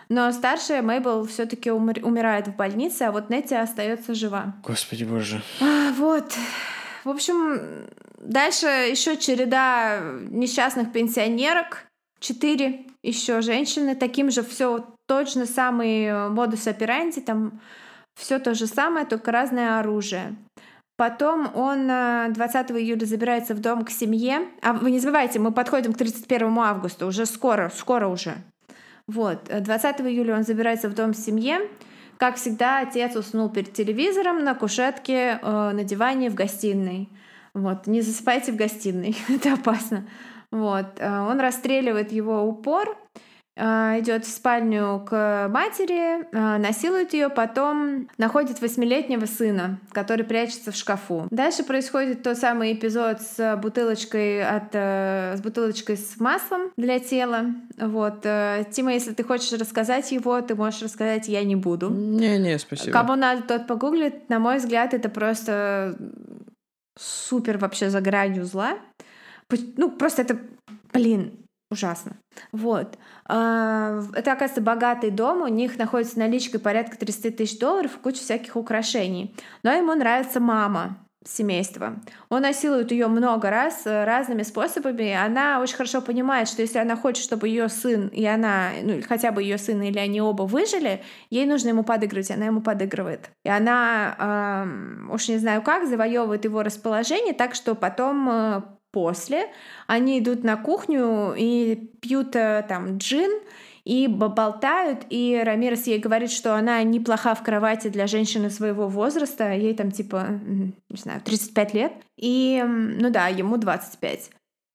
Но 0.09 0.31
старшая 0.31 0.81
Мейбл 0.81 1.25
все-таки 1.25 1.71
умирает 1.71 2.47
в 2.47 2.55
больнице, 2.55 3.03
а 3.03 3.11
вот 3.11 3.29
Нетти 3.29 3.55
остается 3.55 4.13
жива. 4.13 4.55
Господи 4.63 5.03
боже. 5.03 5.41
А, 5.61 5.91
Вот. 5.93 6.33
В 7.03 7.09
общем, 7.09 7.87
дальше 8.19 8.65
еще 8.65 9.17
череда 9.17 9.99
несчастных 10.29 10.91
пенсионерок. 10.91 11.85
Четыре 12.25 12.87
еще 13.03 13.41
женщины. 13.41 13.93
Таким 13.95 14.31
же 14.31 14.41
все 14.41 14.83
же 15.07 15.45
самый 15.45 16.29
модус 16.29 16.65
операнди. 16.65 17.21
Там 17.21 17.61
все 18.15 18.39
то 18.39 18.55
же 18.55 18.65
самое, 18.65 19.05
только 19.05 19.31
разное 19.31 19.79
оружие. 19.79 20.35
Потом 20.97 21.55
он 21.55 21.87
э, 21.87 22.29
20 22.31 22.71
июля 22.71 23.05
забирается 23.05 23.53
в 23.53 23.61
дом 23.61 23.85
к 23.85 23.91
семье. 23.91 24.47
А 24.63 24.73
вы 24.73 24.89
не 24.89 24.97
забывайте, 24.97 25.37
мы 25.37 25.51
подходим 25.51 25.93
к 25.93 25.97
31 25.99 26.57
августа, 26.57 27.05
уже 27.05 27.27
скоро, 27.27 27.71
скоро 27.75 28.07
уже. 28.07 28.33
Вот. 29.05 29.43
20 29.47 30.01
июля 30.01 30.35
он 30.35 30.43
забирается 30.43 30.89
в 30.89 30.95
дом 30.95 31.13
в 31.13 31.17
семье. 31.17 31.59
Как 32.17 32.37
всегда, 32.37 32.79
отец 32.79 33.15
уснул 33.15 33.49
перед 33.49 33.73
телевизором 33.73 34.43
на 34.43 34.55
кушетке, 34.55 35.39
э, 35.43 35.71
на 35.73 35.83
диване 35.83 36.31
в 36.31 36.33
гостиной. 36.33 37.07
Вот. 37.53 37.85
Не 37.85 38.01
засыпайте 38.01 38.51
в 38.51 38.55
гостиной, 38.55 39.15
это 39.29 39.53
опасно. 39.53 40.07
Вот. 40.51 40.85
Э, 40.97 41.21
он 41.21 41.39
расстреливает 41.39 42.11
его 42.11 42.43
упор, 42.43 42.97
а, 43.57 43.97
идет 43.99 44.25
в 44.25 44.29
спальню 44.29 45.05
к 45.07 45.47
матери, 45.49 46.27
а, 46.35 46.57
насилует 46.57 47.13
ее, 47.13 47.29
потом 47.29 48.09
находит 48.17 48.59
восьмилетнего 48.59 49.25
сына, 49.25 49.79
который 49.93 50.25
прячется 50.25 50.73
в 50.73 50.75
шкафу. 50.75 51.27
Дальше 51.31 51.63
происходит 51.63 52.21
тот 52.21 52.37
самый 52.37 52.73
эпизод 52.73 53.21
с 53.21 53.55
бутылочкой 53.55 54.45
от 54.45 54.73
э, 54.73 55.35
с 55.37 55.41
бутылочкой 55.41 55.95
с 55.95 56.19
маслом 56.19 56.71
для 56.75 56.99
тела. 56.99 57.45
Вот, 57.77 58.25
э, 58.25 58.65
Тима, 58.71 58.91
если 58.91 59.13
ты 59.13 59.23
хочешь 59.23 59.57
рассказать 59.57 60.11
его, 60.11 60.41
ты 60.41 60.53
можешь 60.53 60.81
рассказать, 60.81 61.29
я 61.29 61.41
не 61.45 61.55
буду. 61.55 61.89
Не, 61.89 62.37
не, 62.37 62.59
спасибо. 62.59 62.91
Кому 62.91 63.15
надо, 63.15 63.43
тот 63.43 63.67
погуглит. 63.67 64.27
На 64.27 64.39
мой 64.39 64.57
взгляд, 64.57 64.93
это 64.93 65.07
просто 65.07 65.97
супер 66.99 67.57
вообще 67.57 67.89
за 67.89 68.01
гранью 68.01 68.43
зла. 68.43 68.73
Ну, 69.77 69.91
просто 69.91 70.23
это, 70.23 70.39
блин, 70.93 71.45
ужасно. 71.71 72.17
Вот. 72.51 72.97
А, 73.27 74.01
это, 74.13 74.31
оказывается, 74.31 74.61
богатый 74.61 75.11
дом, 75.11 75.41
у 75.41 75.47
них 75.47 75.77
находится 75.77 76.19
наличкой 76.19 76.59
порядка 76.59 76.97
30 76.97 77.37
тысяч 77.37 77.59
долларов 77.59 77.97
и 77.97 77.99
куча 77.99 78.19
всяких 78.19 78.55
украшений. 78.55 79.35
Но 79.63 79.71
ему 79.71 79.93
нравится 79.93 80.39
мама 80.39 80.97
семейства. 81.27 81.95
Он 82.29 82.43
насилует 82.43 82.91
ее 82.91 83.07
много 83.07 83.49
раз 83.49 83.81
э, 83.85 84.03
разными 84.03 84.43
способами. 84.43 85.11
Она 85.11 85.59
очень 85.59 85.75
хорошо 85.75 86.01
понимает, 86.01 86.47
что 86.47 86.61
если 86.61 86.77
она 86.77 86.95
хочет, 86.95 87.23
чтобы 87.23 87.47
ее 87.47 87.67
сын 87.67 88.07
и 88.09 88.23
она, 88.25 88.69
ну 88.83 89.01
хотя 89.07 89.31
бы 89.31 89.41
ее 89.41 89.57
сын 89.57 89.81
или 89.81 89.97
они 89.97 90.21
оба 90.21 90.43
выжили, 90.43 91.01
ей 91.29 91.45
нужно 91.45 91.69
ему 91.69 91.83
подыгрывать, 91.83 92.31
она 92.31 92.45
ему 92.45 92.61
подыгрывает. 92.61 93.31
И 93.43 93.49
она, 93.49 94.15
э, 95.09 95.13
уж 95.13 95.27
не 95.27 95.37
знаю 95.37 95.61
как, 95.61 95.87
завоевывает 95.87 96.45
его 96.45 96.61
расположение, 96.61 97.33
так 97.33 97.55
что 97.55 97.73
потом 97.73 98.29
э, 98.29 98.61
после. 98.95 99.47
Они 99.87 100.19
идут 100.19 100.45
на 100.45 100.55
кухню 100.55 101.33
и 101.37 101.75
пьют 102.01 102.33
э, 102.35 102.65
там 102.69 102.97
джин, 102.97 103.41
и 103.83 104.07
болтают, 104.07 105.05
и 105.09 105.43
Рамирес 105.45 105.85
ей 105.85 105.99
говорит, 105.99 106.31
что 106.31 106.55
она 106.55 106.81
неплоха 106.83 107.35
в 107.35 107.43
кровати 107.43 107.89
для 107.89 108.07
женщины 108.07 108.49
своего 108.49 108.87
возраста, 108.87 109.51
ей 109.51 109.75
там 109.75 109.91
типа, 109.91 110.39
не 110.89 110.97
знаю, 110.97 111.21
35 111.21 111.73
лет, 111.73 111.91
и, 112.17 112.63
ну 112.65 113.11
да, 113.11 113.27
ему 113.27 113.57
25. 113.57 114.31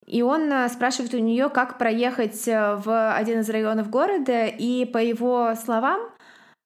И 0.07 0.23
он 0.23 0.53
э, 0.53 0.69
спрашивает 0.69 1.15
у 1.15 1.19
нее, 1.19 1.49
как 1.49 1.79
проехать 1.79 2.47
э, 2.47 2.77
в 2.77 3.15
один 3.15 3.41
из 3.41 3.49
районов 3.49 3.89
города, 3.89 4.47
и 4.47 4.85
по 4.85 4.99
его 4.99 5.55
словам, 5.55 6.01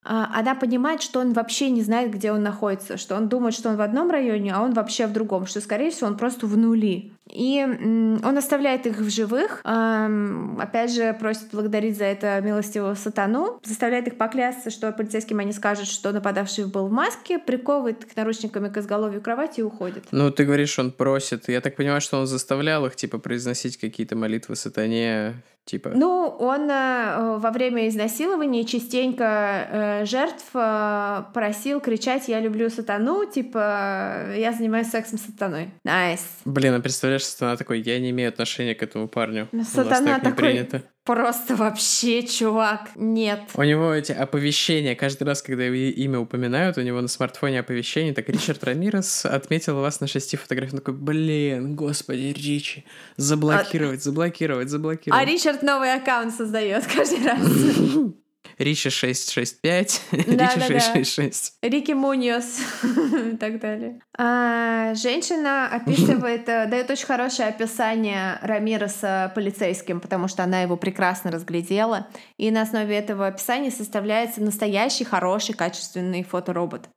она 0.05 0.55
понимает, 0.55 1.01
что 1.01 1.19
он 1.19 1.33
вообще 1.33 1.69
не 1.71 1.81
знает, 1.81 2.11
где 2.11 2.31
он 2.31 2.43
находится, 2.43 2.97
что 2.97 3.15
он 3.15 3.27
думает, 3.27 3.55
что 3.55 3.69
он 3.69 3.75
в 3.75 3.81
одном 3.81 4.11
районе, 4.11 4.53
а 4.53 4.61
он 4.61 4.73
вообще 4.73 5.07
в 5.07 5.13
другом, 5.13 5.47
что, 5.47 5.61
скорее 5.61 5.89
всего, 5.89 6.07
он 6.07 6.17
просто 6.17 6.45
в 6.45 6.55
нули. 6.55 7.11
И 7.31 7.59
он 7.63 8.37
оставляет 8.37 8.85
их 8.85 8.99
в 8.99 9.09
живых, 9.09 9.61
опять 9.63 10.93
же, 10.93 11.15
просит 11.19 11.49
благодарить 11.51 11.97
за 11.97 12.05
это 12.05 12.39
милостивого 12.41 12.93
сатану, 12.93 13.59
заставляет 13.63 14.07
их 14.07 14.17
поклясться, 14.17 14.69
что 14.69 14.91
полицейским 14.91 15.39
они 15.39 15.51
скажут, 15.51 15.87
что 15.87 16.11
нападавший 16.11 16.67
был 16.67 16.87
в 16.87 16.91
маске, 16.91 17.39
приковывает 17.39 18.03
их 18.03 18.15
наручниками 18.15 18.69
к 18.69 18.77
изголовью 18.77 19.21
кровати 19.21 19.61
и 19.61 19.63
уходит. 19.63 20.03
Ну, 20.11 20.29
ты 20.29 20.45
говоришь, 20.45 20.77
он 20.77 20.91
просит. 20.91 21.49
Я 21.49 21.61
так 21.61 21.75
понимаю, 21.75 21.99
что 21.99 22.19
он 22.19 22.27
заставлял 22.27 22.85
их, 22.85 22.95
типа, 22.95 23.17
произносить 23.17 23.77
какие-то 23.77 24.15
молитвы 24.15 24.55
сатане 24.55 25.41
типа? 25.65 25.91
Ну, 25.93 26.27
он 26.39 26.69
э, 26.69 27.37
во 27.37 27.51
время 27.51 27.87
изнасилования 27.89 28.63
частенько 28.65 29.23
э, 29.23 30.05
жертв 30.05 30.45
э, 30.53 31.23
просил 31.33 31.81
кричать 31.81 32.27
«Я 32.27 32.39
люблю 32.39 32.69
сатану», 32.69 33.25
типа 33.25 34.33
«Я 34.35 34.53
занимаюсь 34.53 34.89
сексом 34.89 35.17
с 35.17 35.23
сатаной». 35.23 35.71
Nice. 35.83 36.19
Nice. 36.19 36.23
Блин, 36.45 36.73
а 36.75 36.79
представляешь, 36.79 37.25
сатана 37.25 37.57
такой 37.57 37.81
«Я 37.81 37.99
не 37.99 38.11
имею 38.11 38.29
отношения 38.29 38.75
к 38.75 38.83
этому 38.83 39.07
парню». 39.07 39.49
Сатана 39.63 40.19
такой 40.19 40.33
принято. 40.33 40.83
Просто 41.05 41.55
вообще, 41.55 42.23
чувак, 42.23 42.89
нет. 42.95 43.41
У 43.53 43.61
него 43.61 43.93
эти 43.93 44.11
оповещения, 44.11 44.95
каждый 44.95 45.25
раз, 45.25 45.43
когда 45.43 45.63
его 45.63 45.75
имя 45.75 46.19
упоминают, 46.19 46.79
у 46.79 46.81
него 46.81 46.99
на 46.99 47.07
смартфоне 47.07 47.59
оповещение, 47.59 48.11
так 48.11 48.27
Ричард 48.27 48.63
Рамирес 48.63 49.23
отметил 49.23 49.79
вас 49.79 49.99
на 49.99 50.07
шести 50.07 50.35
фотографиях. 50.35 50.73
Он 50.73 50.79
такой, 50.79 50.95
блин, 50.95 51.75
господи, 51.75 52.33
Ричи, 52.35 52.85
заблокировать, 53.17 53.99
а... 53.99 54.03
заблокировать, 54.03 54.69
заблокировать. 54.69 55.21
А 55.21 55.25
Ричард 55.25 55.61
новый 55.61 55.93
аккаунт 55.93 56.33
создает 56.33 56.87
каждый 56.87 57.23
раз. 57.23 57.39
Ричи 58.57 58.89
665, 58.89 60.01
да, 60.11 60.17
Ричи 60.17 60.35
да, 60.35 60.49
666. 60.49 61.57
Да. 61.61 61.69
Рики 61.69 61.91
Муниос 61.91 62.59
и 63.33 63.37
так 63.37 63.59
далее. 63.59 63.99
А, 64.17 64.93
женщина 64.95 65.67
описывает, 65.67 66.47
э, 66.47 66.67
дает 66.67 66.89
очень 66.89 67.05
хорошее 67.05 67.49
описание 67.49 68.39
Рамиреса 68.41 69.31
полицейским, 69.35 69.99
потому 69.99 70.27
что 70.27 70.43
она 70.43 70.61
его 70.61 70.77
прекрасно 70.77 71.31
разглядела. 71.31 72.07
И 72.37 72.51
на 72.51 72.61
основе 72.61 72.97
этого 72.97 73.27
описания 73.27 73.71
составляется 73.71 74.41
настоящий, 74.41 75.03
хороший, 75.03 75.53
качественный 75.53 76.23
фоторобот. 76.23 76.89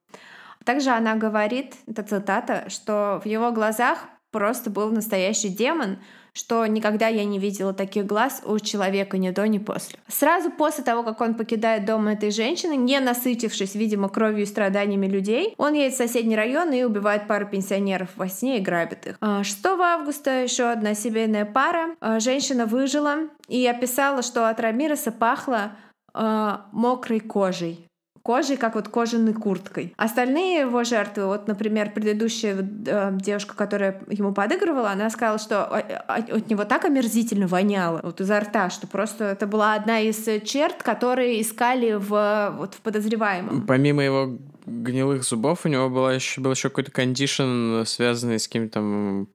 Также 0.65 0.91
она 0.91 1.15
говорит, 1.15 1.75
это 1.87 2.03
цитата, 2.03 2.65
что 2.69 3.21
в 3.25 3.27
его 3.27 3.53
глазах 3.53 4.07
просто 4.31 4.71
был 4.71 4.91
настоящий 4.91 5.49
демон, 5.49 5.99
что 6.33 6.67
никогда 6.67 7.09
я 7.09 7.25
не 7.25 7.39
видела 7.39 7.73
таких 7.73 8.07
глаз 8.07 8.43
у 8.45 8.59
человека 8.59 9.19
ни 9.19 9.31
до, 9.31 9.47
ни 9.47 9.59
после. 9.59 9.99
Сразу 10.09 10.51
после 10.51 10.85
того, 10.85 11.03
как 11.03 11.21
он 11.21 11.35
покидает 11.35 11.85
дом 11.85 12.09
этой 12.09 12.31
женщины, 12.31 12.77
не 12.77 13.01
насытившись, 13.01 13.75
видимо, 13.75 14.09
кровью 14.09 14.43
и 14.43 14.47
страданиями 14.47 15.07
людей, 15.07 15.55
он 15.59 15.75
едет 15.75 15.95
в 15.95 15.97
соседний 15.97 16.37
район 16.37 16.73
и 16.73 16.83
убивает 16.83 17.27
пару 17.27 17.47
пенсионеров 17.47 18.11
во 18.17 18.29
сне 18.29 18.59
и 18.59 18.61
грабит 18.61 19.07
их. 19.07 19.19
6 19.21 19.67
а, 19.67 19.95
августа 19.95 20.43
еще 20.43 20.65
одна 20.65 20.95
семейная 20.95 21.45
пара. 21.45 21.97
А, 22.01 22.21
женщина 22.21 22.67
выжила 22.67 23.29
и 23.49 23.67
описала, 23.67 24.23
что 24.23 24.49
от 24.49 24.61
Рамиреса 24.61 25.13
пахло 25.13 25.73
э, 26.15 26.57
мокрой 26.73 27.21
кожей 27.21 27.88
кожей, 28.29 28.59
как 28.59 28.75
вот 28.75 28.89
кожаной 28.89 29.33
курткой. 29.33 29.95
Остальные 29.97 30.61
его 30.61 30.85
жертвы, 30.85 31.25
вот, 31.25 31.49
например, 31.49 31.93
предыдущая 31.95 32.59
э, 32.59 33.11
девушка, 33.15 33.57
которая 33.57 34.03
ему 34.11 34.35
подыгрывала, 34.35 34.91
она 34.91 35.09
сказала, 35.09 35.39
что 35.39 35.65
от 35.65 36.51
него 36.51 36.65
так 36.65 36.85
омерзительно 36.85 37.47
воняло 37.47 38.01
вот 38.03 38.21
изо 38.21 38.39
рта, 38.39 38.69
что 38.69 38.87
просто 38.87 39.25
это 39.25 39.47
была 39.47 39.73
одна 39.73 40.01
из 40.01 40.29
черт, 40.45 40.83
которые 40.83 41.41
искали 41.41 41.95
в, 41.95 42.55
вот, 42.59 42.75
в 42.75 42.83
подозреваемом. 42.83 43.67
Помимо 43.67 44.03
его 44.03 44.37
гнилых 44.67 45.25
зубов, 45.25 45.65
у 45.65 45.69
него 45.71 45.89
была 45.89 46.13
еще, 46.13 46.43
был 46.43 46.51
еще 46.51 46.69
какой-то 46.69 46.91
кондишн, 46.93 47.85
связанный 47.87 48.39
с 48.39 48.47
каким-то 48.47 49.27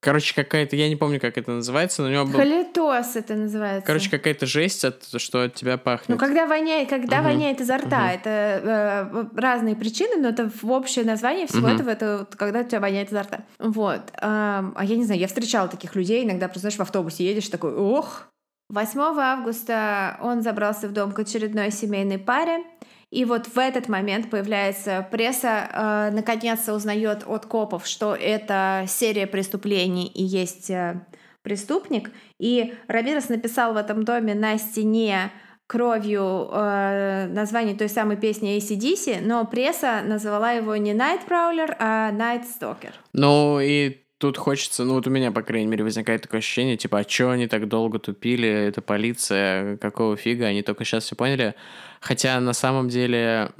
Короче, 0.00 0.32
какая-то, 0.32 0.76
я 0.76 0.88
не 0.88 0.94
помню, 0.94 1.18
как 1.18 1.36
это 1.36 1.50
называется, 1.50 2.02
но 2.02 2.08
у 2.08 2.10
него 2.12 2.24
был... 2.24 2.38
Халитоз 2.38 3.16
это 3.16 3.34
называется. 3.34 3.84
Короче, 3.84 4.08
какая-то 4.08 4.46
жесть, 4.46 4.84
от, 4.84 5.04
что 5.16 5.42
от 5.42 5.54
тебя 5.54 5.76
пахнет. 5.76 6.08
Ну, 6.08 6.18
когда 6.18 6.46
воняет, 6.46 6.88
когда 6.88 7.18
угу. 7.18 7.30
воняет 7.30 7.60
изо 7.60 7.78
рта, 7.78 8.04
угу. 8.04 8.14
это 8.14 8.30
э, 8.30 9.24
разные 9.34 9.74
причины, 9.74 10.16
но 10.16 10.28
это 10.28 10.48
в 10.50 10.70
общее 10.70 11.04
название 11.04 11.48
всего 11.48 11.66
угу. 11.66 11.74
этого, 11.74 11.90
это 11.90 12.18
вот, 12.18 12.36
когда 12.36 12.60
у 12.60 12.64
тебя 12.64 12.78
воняет 12.78 13.10
изо 13.10 13.22
рта. 13.22 13.40
Вот. 13.58 14.02
А, 14.20 14.72
а 14.76 14.84
я 14.84 14.96
не 14.96 15.04
знаю, 15.04 15.20
я 15.20 15.26
встречала 15.26 15.66
таких 15.66 15.96
людей, 15.96 16.24
иногда 16.24 16.46
просто, 16.46 16.60
знаешь, 16.60 16.76
в 16.76 16.82
автобусе 16.82 17.24
едешь, 17.24 17.48
такой, 17.48 17.74
ох. 17.74 18.28
8 18.70 19.00
августа 19.00 20.18
он 20.20 20.42
забрался 20.42 20.88
в 20.88 20.92
дом 20.92 21.12
к 21.12 21.18
очередной 21.18 21.70
семейной 21.70 22.18
паре, 22.18 22.62
и 23.10 23.24
вот 23.24 23.46
в 23.46 23.58
этот 23.58 23.88
момент 23.88 24.28
появляется 24.28 25.06
пресса, 25.10 25.68
э, 25.72 26.14
наконец-то 26.14 26.74
узнает 26.74 27.24
от 27.26 27.46
копов, 27.46 27.86
что 27.86 28.14
это 28.14 28.84
серия 28.86 29.26
преступлений 29.26 30.06
и 30.06 30.22
есть 30.22 30.68
э, 30.70 31.06
преступник. 31.42 32.10
И 32.38 32.74
Рамирес 32.86 33.30
написал 33.30 33.72
в 33.72 33.76
этом 33.78 34.04
доме 34.04 34.34
на 34.34 34.58
стене 34.58 35.30
кровью 35.66 36.48
э, 36.52 37.28
название 37.28 37.76
той 37.76 37.88
самой 37.88 38.18
песни 38.18 38.58
ACDC, 38.58 39.20
но 39.22 39.46
пресса 39.46 40.02
назвала 40.04 40.52
его 40.52 40.76
не 40.76 40.92
Night 40.92 41.26
Prowler, 41.26 41.74
а 41.78 42.12
Night 42.12 42.44
Stalker. 42.44 42.92
Ну 43.14 43.58
и 43.60 44.07
тут 44.18 44.36
хочется, 44.36 44.84
ну 44.84 44.94
вот 44.94 45.06
у 45.06 45.10
меня, 45.10 45.30
по 45.30 45.42
крайней 45.42 45.68
мере, 45.68 45.84
возникает 45.84 46.22
такое 46.22 46.38
ощущение, 46.38 46.76
типа, 46.76 46.98
а 46.98 47.04
чё 47.04 47.30
они 47.30 47.46
так 47.46 47.68
долго 47.68 47.98
тупили, 47.98 48.48
это 48.48 48.82
полиция, 48.82 49.76
какого 49.76 50.16
фига, 50.16 50.46
они 50.46 50.62
только 50.62 50.84
сейчас 50.84 51.04
все 51.04 51.14
поняли. 51.16 51.54
Хотя 52.00 52.38
на 52.38 52.52
самом 52.52 52.88
деле 52.88 53.50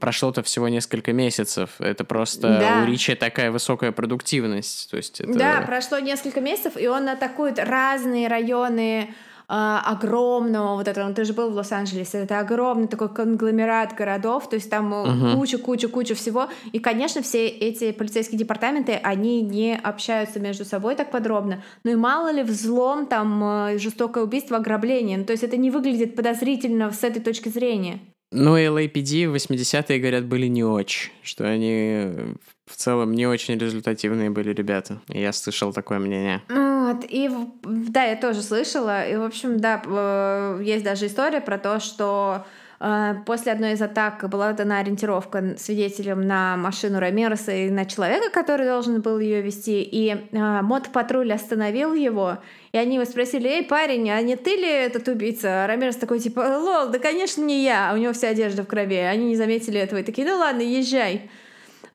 прошло-то 0.00 0.42
всего 0.42 0.68
несколько 0.68 1.12
месяцев. 1.12 1.70
Это 1.78 2.04
просто 2.04 2.58
да. 2.58 2.82
у 2.82 2.86
Ричи 2.86 3.14
такая 3.14 3.50
высокая 3.50 3.92
продуктивность. 3.92 4.90
То 4.90 4.96
есть 4.96 5.20
это... 5.20 5.34
Да, 5.34 5.62
прошло 5.66 5.98
несколько 5.98 6.40
месяцев, 6.40 6.78
и 6.78 6.86
он 6.86 7.08
атакует 7.08 7.58
разные 7.58 8.28
районы 8.28 9.14
э, 9.48 9.54
огромного 9.54 10.76
вот 10.76 10.88
этого, 10.88 11.08
ну, 11.08 11.14
ты 11.14 11.24
же 11.24 11.32
был 11.32 11.50
в 11.50 11.54
Лос-Анджелесе, 11.54 12.18
это 12.18 12.40
огромный 12.40 12.88
такой 12.88 13.08
конгломерат 13.08 13.94
городов, 13.94 14.48
то 14.48 14.56
есть 14.56 14.70
там 14.70 15.34
куча-куча-куча 15.36 16.14
uh-huh. 16.14 16.16
всего, 16.16 16.48
и, 16.72 16.78
конечно, 16.78 17.22
все 17.22 17.46
эти 17.46 17.92
полицейские 17.92 18.38
департаменты, 18.38 18.92
они 19.02 19.42
не 19.42 19.76
общаются 19.76 20.40
между 20.40 20.64
собой 20.64 20.94
так 20.96 21.10
подробно, 21.10 21.62
ну 21.84 21.92
и 21.92 21.96
мало 21.96 22.32
ли 22.32 22.42
взлом, 22.42 23.06
там, 23.06 23.78
жестокое 23.78 24.24
убийство, 24.24 24.56
ограбление, 24.56 25.18
ну, 25.18 25.24
то 25.24 25.32
есть 25.32 25.42
это 25.42 25.56
не 25.56 25.70
выглядит 25.70 26.16
подозрительно 26.16 26.90
с 26.90 27.04
этой 27.04 27.22
точки 27.22 27.48
зрения. 27.48 28.00
Ну, 28.32 28.58
LAPD 28.58 29.28
в 29.28 29.34
80-е, 29.34 29.98
говорят, 30.00 30.24
были 30.26 30.46
не 30.48 30.64
очень, 30.64 31.10
что 31.22 31.48
они 31.48 32.34
в 32.66 32.74
целом 32.76 33.14
не 33.14 33.26
очень 33.26 33.56
результативные 33.56 34.30
были 34.30 34.52
ребята. 34.52 35.00
Я 35.08 35.32
слышал 35.32 35.72
такое 35.72 36.00
мнение. 36.00 36.42
Вот, 36.86 37.04
и 37.08 37.28
да, 37.64 38.04
я 38.04 38.16
тоже 38.16 38.42
слышала. 38.42 39.08
И, 39.08 39.16
в 39.16 39.22
общем, 39.22 39.58
да, 39.58 39.82
э, 39.84 40.60
есть 40.62 40.84
даже 40.84 41.06
история 41.06 41.40
про 41.40 41.58
то, 41.58 41.80
что 41.80 42.46
э, 42.78 43.14
После 43.26 43.50
одной 43.50 43.72
из 43.72 43.82
атак 43.82 44.28
была 44.28 44.52
дана 44.52 44.78
ориентировка 44.78 45.56
свидетелям 45.58 46.20
на 46.20 46.56
машину 46.56 47.00
Рамироса 47.00 47.50
и 47.50 47.70
на 47.70 47.86
человека, 47.86 48.30
который 48.30 48.66
должен 48.66 49.00
был 49.00 49.18
ее 49.18 49.42
вести. 49.42 49.82
И 49.82 50.10
э, 50.10 50.62
мод-патруль 50.62 51.32
остановил 51.32 51.92
его, 51.92 52.38
и 52.70 52.78
они 52.78 52.96
его 52.96 53.04
спросили, 53.04 53.48
эй, 53.48 53.64
парень, 53.64 54.08
а 54.10 54.20
не 54.20 54.36
ты 54.36 54.50
ли 54.50 54.68
этот 54.68 55.08
убийца? 55.08 55.64
А 55.64 55.66
Рамирес 55.66 55.96
такой, 55.96 56.20
типа, 56.20 56.40
лол, 56.40 56.90
да, 56.90 57.00
конечно, 57.00 57.42
не 57.42 57.64
я. 57.64 57.90
А 57.90 57.94
у 57.94 57.96
него 57.96 58.12
вся 58.12 58.28
одежда 58.28 58.62
в 58.62 58.68
крови. 58.68 58.98
Они 58.98 59.26
не 59.26 59.36
заметили 59.36 59.80
этого 59.80 59.98
и 59.98 60.04
такие, 60.04 60.24
ну 60.28 60.38
ладно, 60.38 60.60
езжай. 60.60 61.30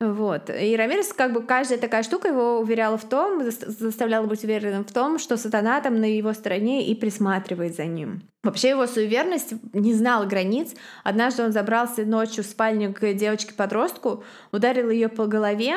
Вот. 0.01 0.49
И 0.49 0.75
Рамирес, 0.75 1.13
как 1.13 1.31
бы 1.31 1.43
каждая 1.43 1.77
такая 1.77 2.01
штука 2.01 2.29
его 2.29 2.59
уверяла 2.59 2.97
в 2.97 3.07
том, 3.07 3.43
заставляла 3.43 4.25
быть 4.25 4.43
уверенным 4.43 4.83
в 4.83 4.91
том, 4.91 5.19
что 5.19 5.37
сатана 5.37 5.79
там 5.79 6.01
на 6.01 6.05
его 6.05 6.33
стороне 6.33 6.87
и 6.87 6.95
присматривает 6.95 7.75
за 7.75 7.85
ним. 7.85 8.23
Вообще 8.41 8.69
его 8.69 8.87
суеверность 8.87 9.53
не 9.73 9.93
знала 9.93 10.25
границ. 10.25 10.73
Однажды 11.03 11.43
он 11.43 11.51
забрался 11.51 12.03
ночью 12.03 12.43
в 12.43 12.47
спальню 12.47 12.95
к 12.95 13.13
девочке-подростку, 13.13 14.23
ударил 14.51 14.89
ее 14.89 15.07
по 15.07 15.27
голове, 15.27 15.75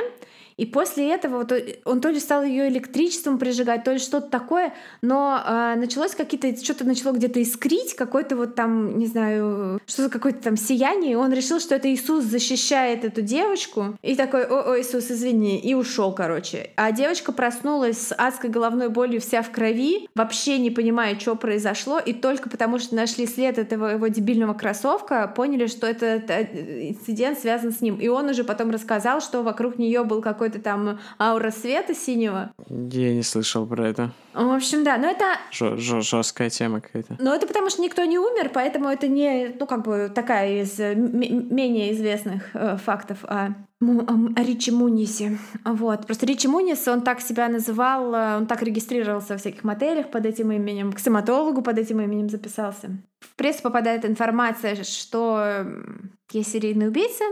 и 0.56 0.66
после 0.66 1.12
этого 1.12 1.38
вот 1.38 1.52
он 1.84 2.00
то 2.00 2.10
ли 2.10 2.20
стал 2.20 2.44
ее 2.44 2.68
электричеством 2.68 3.38
прижигать, 3.38 3.84
то 3.84 3.92
ли 3.92 3.98
что-то 3.98 4.28
такое, 4.28 4.72
но 5.02 5.40
э, 5.44 5.74
началось 5.76 6.14
какие-то, 6.14 6.56
что-то 6.62 6.84
начало 6.84 7.12
где-то 7.12 7.42
искрить, 7.42 7.94
какой-то 7.94 8.36
вот 8.36 8.54
там, 8.54 8.98
не 8.98 9.06
знаю, 9.06 9.80
что-то 9.86 10.10
какое-то 10.10 10.42
там 10.42 10.56
сияние, 10.56 11.12
и 11.12 11.16
он 11.16 11.32
решил, 11.32 11.60
что 11.60 11.74
это 11.74 11.92
Иисус 11.92 12.24
защищает 12.24 13.04
эту 13.04 13.22
девочку, 13.22 13.96
и 14.02 14.14
такой, 14.14 14.44
о, 14.44 14.72
о, 14.72 14.80
Иисус, 14.80 15.10
извини, 15.10 15.58
и 15.58 15.74
ушел, 15.74 16.12
короче. 16.12 16.70
А 16.76 16.92
девочка 16.92 17.32
проснулась 17.32 17.98
с 17.98 18.14
адской 18.16 18.50
головной 18.50 18.88
болью 18.88 19.20
вся 19.20 19.42
в 19.42 19.50
крови, 19.50 20.08
вообще 20.14 20.58
не 20.58 20.70
понимая, 20.70 21.18
что 21.18 21.34
произошло, 21.34 21.98
и 21.98 22.12
только 22.12 22.48
потому, 22.48 22.78
что 22.78 22.94
нашли 22.94 23.26
след 23.26 23.58
этого 23.58 23.88
его 23.88 24.06
дебильного 24.08 24.54
кроссовка, 24.54 25.26
поняли, 25.26 25.66
что 25.66 25.86
это, 25.86 26.06
это 26.06 26.42
инцидент 26.42 27.38
связан 27.38 27.72
с 27.72 27.80
ним. 27.80 27.96
И 27.96 28.08
он 28.08 28.28
уже 28.28 28.44
потом 28.44 28.70
рассказал, 28.70 29.20
что 29.20 29.42
вокруг 29.42 29.78
нее 29.78 30.04
был 30.04 30.22
какой 30.22 30.43
какой-то 30.44 30.62
там 30.62 30.98
аура 31.18 31.50
света 31.50 31.94
синего. 31.94 32.52
Я 32.68 33.14
не 33.14 33.22
слышал 33.22 33.66
про 33.66 33.88
это. 33.88 34.10
В 34.34 34.50
общем, 34.50 34.84
да, 34.84 34.98
но 34.98 35.08
это... 35.08 35.24
Жесткая 35.52 36.50
тема 36.50 36.80
какая-то. 36.80 37.16
Но 37.18 37.34
это 37.34 37.46
потому, 37.46 37.70
что 37.70 37.80
никто 37.80 38.04
не 38.04 38.18
умер, 38.18 38.50
поэтому 38.52 38.88
это 38.88 39.08
не, 39.08 39.54
ну, 39.58 39.66
как 39.66 39.84
бы 39.84 40.10
такая 40.14 40.62
из 40.62 40.78
э, 40.78 40.94
менее 40.94 41.92
известных 41.92 42.50
э, 42.54 42.76
фактов 42.76 43.24
о, 43.24 43.54
о, 43.80 44.14
о 44.36 44.42
Ричи 44.42 44.70
Мунисе. 44.70 45.38
Вот. 45.64 46.06
Просто 46.06 46.26
Ричи 46.26 46.48
Мунис, 46.48 46.86
он 46.88 47.00
так 47.00 47.20
себя 47.20 47.48
называл, 47.48 48.14
э, 48.14 48.36
он 48.36 48.46
так 48.46 48.62
регистрировался 48.62 49.36
в 49.36 49.40
всяких 49.40 49.64
мотелях 49.64 50.10
под 50.10 50.26
этим 50.26 50.52
именем, 50.52 50.92
к 50.92 50.98
стоматологу 50.98 51.62
под 51.62 51.78
этим 51.78 52.00
именем 52.00 52.28
записался. 52.28 52.90
В 53.20 53.36
прессу 53.36 53.62
попадает 53.62 54.04
информация, 54.04 54.82
что 54.84 55.64
есть 56.32 56.52
серийный 56.52 56.88
убийца, 56.88 57.24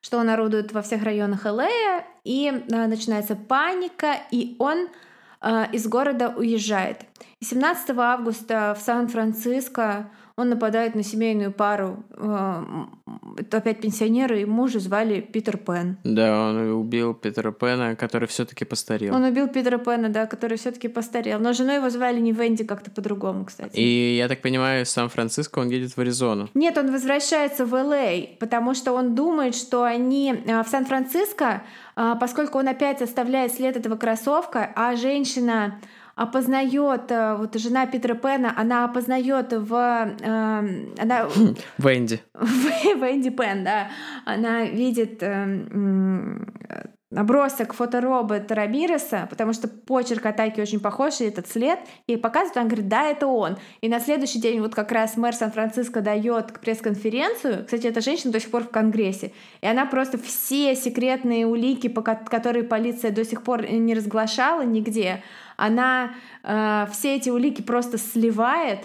что 0.00 0.18
он 0.18 0.28
орудует 0.30 0.72
во 0.72 0.82
всех 0.82 1.02
районах 1.02 1.44
ЛА, 1.44 2.04
и 2.24 2.48
э, 2.48 2.86
начинается 2.86 3.36
паника, 3.36 4.16
и 4.30 4.56
он 4.58 4.88
э, 5.40 5.66
из 5.72 5.86
города 5.86 6.28
уезжает. 6.36 7.04
17 7.40 7.90
августа 7.96 8.76
в 8.78 8.82
Сан-Франциско 8.82 10.10
он 10.36 10.48
нападает 10.48 10.94
на 10.94 11.02
семейную 11.02 11.52
пару. 11.52 12.02
Э, 12.16 12.64
это 13.38 13.58
опять 13.58 13.80
пенсионеры, 13.80 14.42
и 14.42 14.44
мужа 14.44 14.80
звали 14.80 15.20
Питер 15.20 15.56
Пен. 15.56 15.98
Да, 16.04 16.48
он 16.48 16.56
убил 16.72 17.14
Питера 17.14 17.52
Пена, 17.52 17.96
который 17.96 18.28
все-таки 18.28 18.64
постарел. 18.64 19.14
Он 19.14 19.24
убил 19.24 19.48
Питера 19.48 19.78
Пена, 19.78 20.08
да, 20.08 20.26
который 20.26 20.56
все-таки 20.56 20.88
постарел. 20.88 21.38
Но 21.40 21.52
жену 21.52 21.72
его 21.72 21.90
звали 21.90 22.20
не 22.20 22.32
Венди, 22.32 22.64
как-то 22.64 22.90
по-другому, 22.90 23.44
кстати. 23.44 23.76
И 23.76 24.16
я 24.16 24.28
так 24.28 24.42
понимаю, 24.42 24.82
из 24.82 24.90
Сан-Франциско 24.90 25.58
он 25.58 25.68
едет 25.68 25.96
в 25.96 25.98
Аризону. 25.98 26.48
Нет, 26.54 26.78
он 26.78 26.90
возвращается 26.90 27.66
в 27.66 27.74
Л.А., 27.74 28.36
потому 28.38 28.74
что 28.74 28.92
он 28.92 29.14
думает, 29.14 29.54
что 29.54 29.84
они 29.84 30.32
э, 30.32 30.62
в 30.62 30.68
Сан-Франциско, 30.68 31.62
э, 31.96 32.14
поскольку 32.20 32.58
он 32.58 32.68
опять 32.68 33.02
оставляет 33.02 33.52
след 33.52 33.76
этого 33.76 33.96
кроссовка, 33.96 34.70
а 34.74 34.96
женщина 34.96 35.80
опознает, 36.20 37.10
э, 37.10 37.34
вот 37.36 37.54
жена 37.54 37.86
Питера 37.86 38.14
Пена, 38.14 38.52
она 38.54 38.84
опознает 38.84 39.54
в... 39.54 39.72
Э, 39.74 40.92
она... 40.98 41.28
Венди. 41.78 42.20
Венди 42.34 43.30
Пен, 43.30 43.64
да. 43.64 43.88
Она 44.26 44.64
видит 44.64 45.22
э, 45.22 45.64
набросок 47.10 47.72
фоторобота 47.72 48.54
Рамиреса, 48.54 49.26
потому 49.30 49.54
что 49.54 49.66
почерк 49.66 50.26
атаки 50.26 50.60
очень 50.60 50.78
похож, 50.78 51.20
и 51.20 51.24
этот 51.24 51.48
след, 51.48 51.78
и 52.06 52.16
показывает, 52.16 52.56
он 52.58 52.68
говорит, 52.68 52.88
да, 52.88 53.04
это 53.04 53.26
он. 53.26 53.56
И 53.80 53.88
на 53.88 53.98
следующий 53.98 54.40
день 54.40 54.60
вот 54.60 54.74
как 54.74 54.92
раз 54.92 55.16
мэр 55.16 55.34
Сан-Франциско 55.34 56.02
дает 56.02 56.60
пресс-конференцию, 56.60 57.64
кстати, 57.64 57.86
эта 57.86 58.00
женщина 58.00 58.32
до 58.32 58.40
сих 58.40 58.50
пор 58.50 58.64
в 58.64 58.70
Конгрессе, 58.70 59.32
и 59.60 59.66
она 59.66 59.86
просто 59.86 60.18
все 60.18 60.76
секретные 60.76 61.46
улики, 61.46 61.88
которые 61.88 62.64
полиция 62.64 63.10
до 63.10 63.24
сих 63.24 63.42
пор 63.42 63.68
не 63.68 63.94
разглашала 63.94 64.62
нигде, 64.62 65.24
она 65.60 66.14
э, 66.42 66.86
все 66.92 67.16
эти 67.16 67.30
улики 67.30 67.62
просто 67.62 67.98
сливает, 67.98 68.80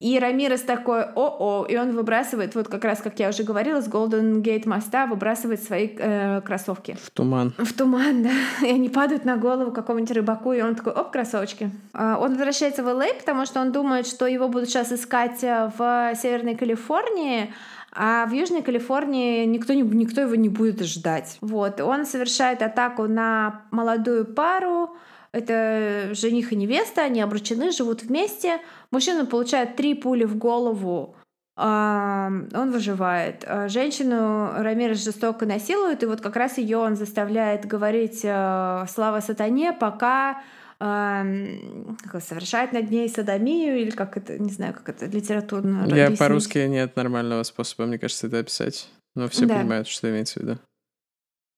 и 0.00 0.18
Рамирес 0.18 0.60
такой, 0.60 1.04
о-о, 1.04 1.64
и 1.64 1.78
он 1.78 1.92
выбрасывает, 1.92 2.54
вот 2.54 2.68
как 2.68 2.84
раз, 2.84 3.00
как 3.00 3.18
я 3.20 3.30
уже 3.30 3.42
говорила, 3.42 3.80
с 3.80 3.88
Голден 3.88 4.42
Гейт 4.42 4.66
моста 4.66 5.06
выбрасывает 5.06 5.62
свои 5.62 5.88
э, 5.96 6.42
кроссовки. 6.42 6.98
В 7.00 7.10
туман. 7.10 7.54
В 7.56 7.72
туман, 7.72 8.22
да. 8.22 8.66
И 8.66 8.70
они 8.70 8.90
падают 8.90 9.24
на 9.24 9.38
голову 9.38 9.72
какому-нибудь 9.72 10.14
рыбаку, 10.14 10.52
и 10.52 10.60
он 10.60 10.74
такой, 10.74 10.92
оп, 10.92 11.10
кроссовочки. 11.10 11.70
А, 11.94 12.18
он 12.20 12.32
возвращается 12.32 12.82
в 12.82 12.88
Л.А., 12.88 13.14
потому 13.18 13.46
что 13.46 13.60
он 13.60 13.72
думает, 13.72 14.06
что 14.06 14.26
его 14.26 14.48
будут 14.48 14.68
сейчас 14.68 14.92
искать 14.92 15.42
э, 15.42 15.70
в 15.78 16.12
Северной 16.20 16.54
Калифорнии, 16.54 17.54
а 17.90 18.26
в 18.26 18.32
Южной 18.32 18.60
Калифорнии 18.60 19.46
никто, 19.46 19.72
не, 19.72 19.82
никто 19.82 20.20
его 20.20 20.34
не 20.34 20.50
будет 20.50 20.82
ждать. 20.84 21.38
Вот. 21.40 21.80
Он 21.80 22.04
совершает 22.04 22.60
атаку 22.60 23.04
на 23.04 23.62
молодую 23.70 24.26
пару, 24.26 24.96
это 25.34 26.14
жених 26.14 26.52
и 26.52 26.56
невеста, 26.56 27.02
они 27.02 27.20
обручены, 27.20 27.72
живут 27.72 28.04
вместе. 28.04 28.60
Мужчина 28.90 29.26
получает 29.26 29.76
три 29.76 29.94
пули 29.94 30.24
в 30.24 30.36
голову, 30.36 31.16
он 31.56 32.70
выживает. 32.72 33.44
А 33.46 33.68
женщину 33.68 34.50
Рамирес 34.56 35.04
жестоко 35.04 35.46
насилует, 35.46 36.02
и 36.02 36.06
вот 36.06 36.20
как 36.20 36.36
раз 36.36 36.58
ее 36.58 36.78
он 36.78 36.96
заставляет 36.96 37.64
говорить 37.66 38.20
э, 38.24 38.86
«Слава 38.88 39.20
сатане», 39.20 39.72
пока 39.72 40.42
совершает 40.80 42.72
над 42.72 42.90
ней 42.90 43.08
садомию, 43.08 43.78
или 43.78 43.90
как 43.90 44.16
это, 44.16 44.38
не 44.38 44.50
знаю, 44.50 44.74
как 44.74 44.88
это 44.88 45.06
литературно 45.06 45.86
Я 45.86 46.10
по-русски 46.10 46.58
нет 46.58 46.96
нормального 46.96 47.44
способа, 47.44 47.86
мне 47.86 47.98
кажется, 47.98 48.26
это 48.26 48.40
описать. 48.40 48.90
Но 49.14 49.28
все 49.28 49.46
да. 49.46 49.54
понимают, 49.54 49.86
что 49.86 50.10
имеется 50.10 50.40
в 50.40 50.42
виду. 50.42 50.58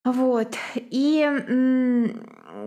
Вот. 0.05 0.55
И 0.77 1.27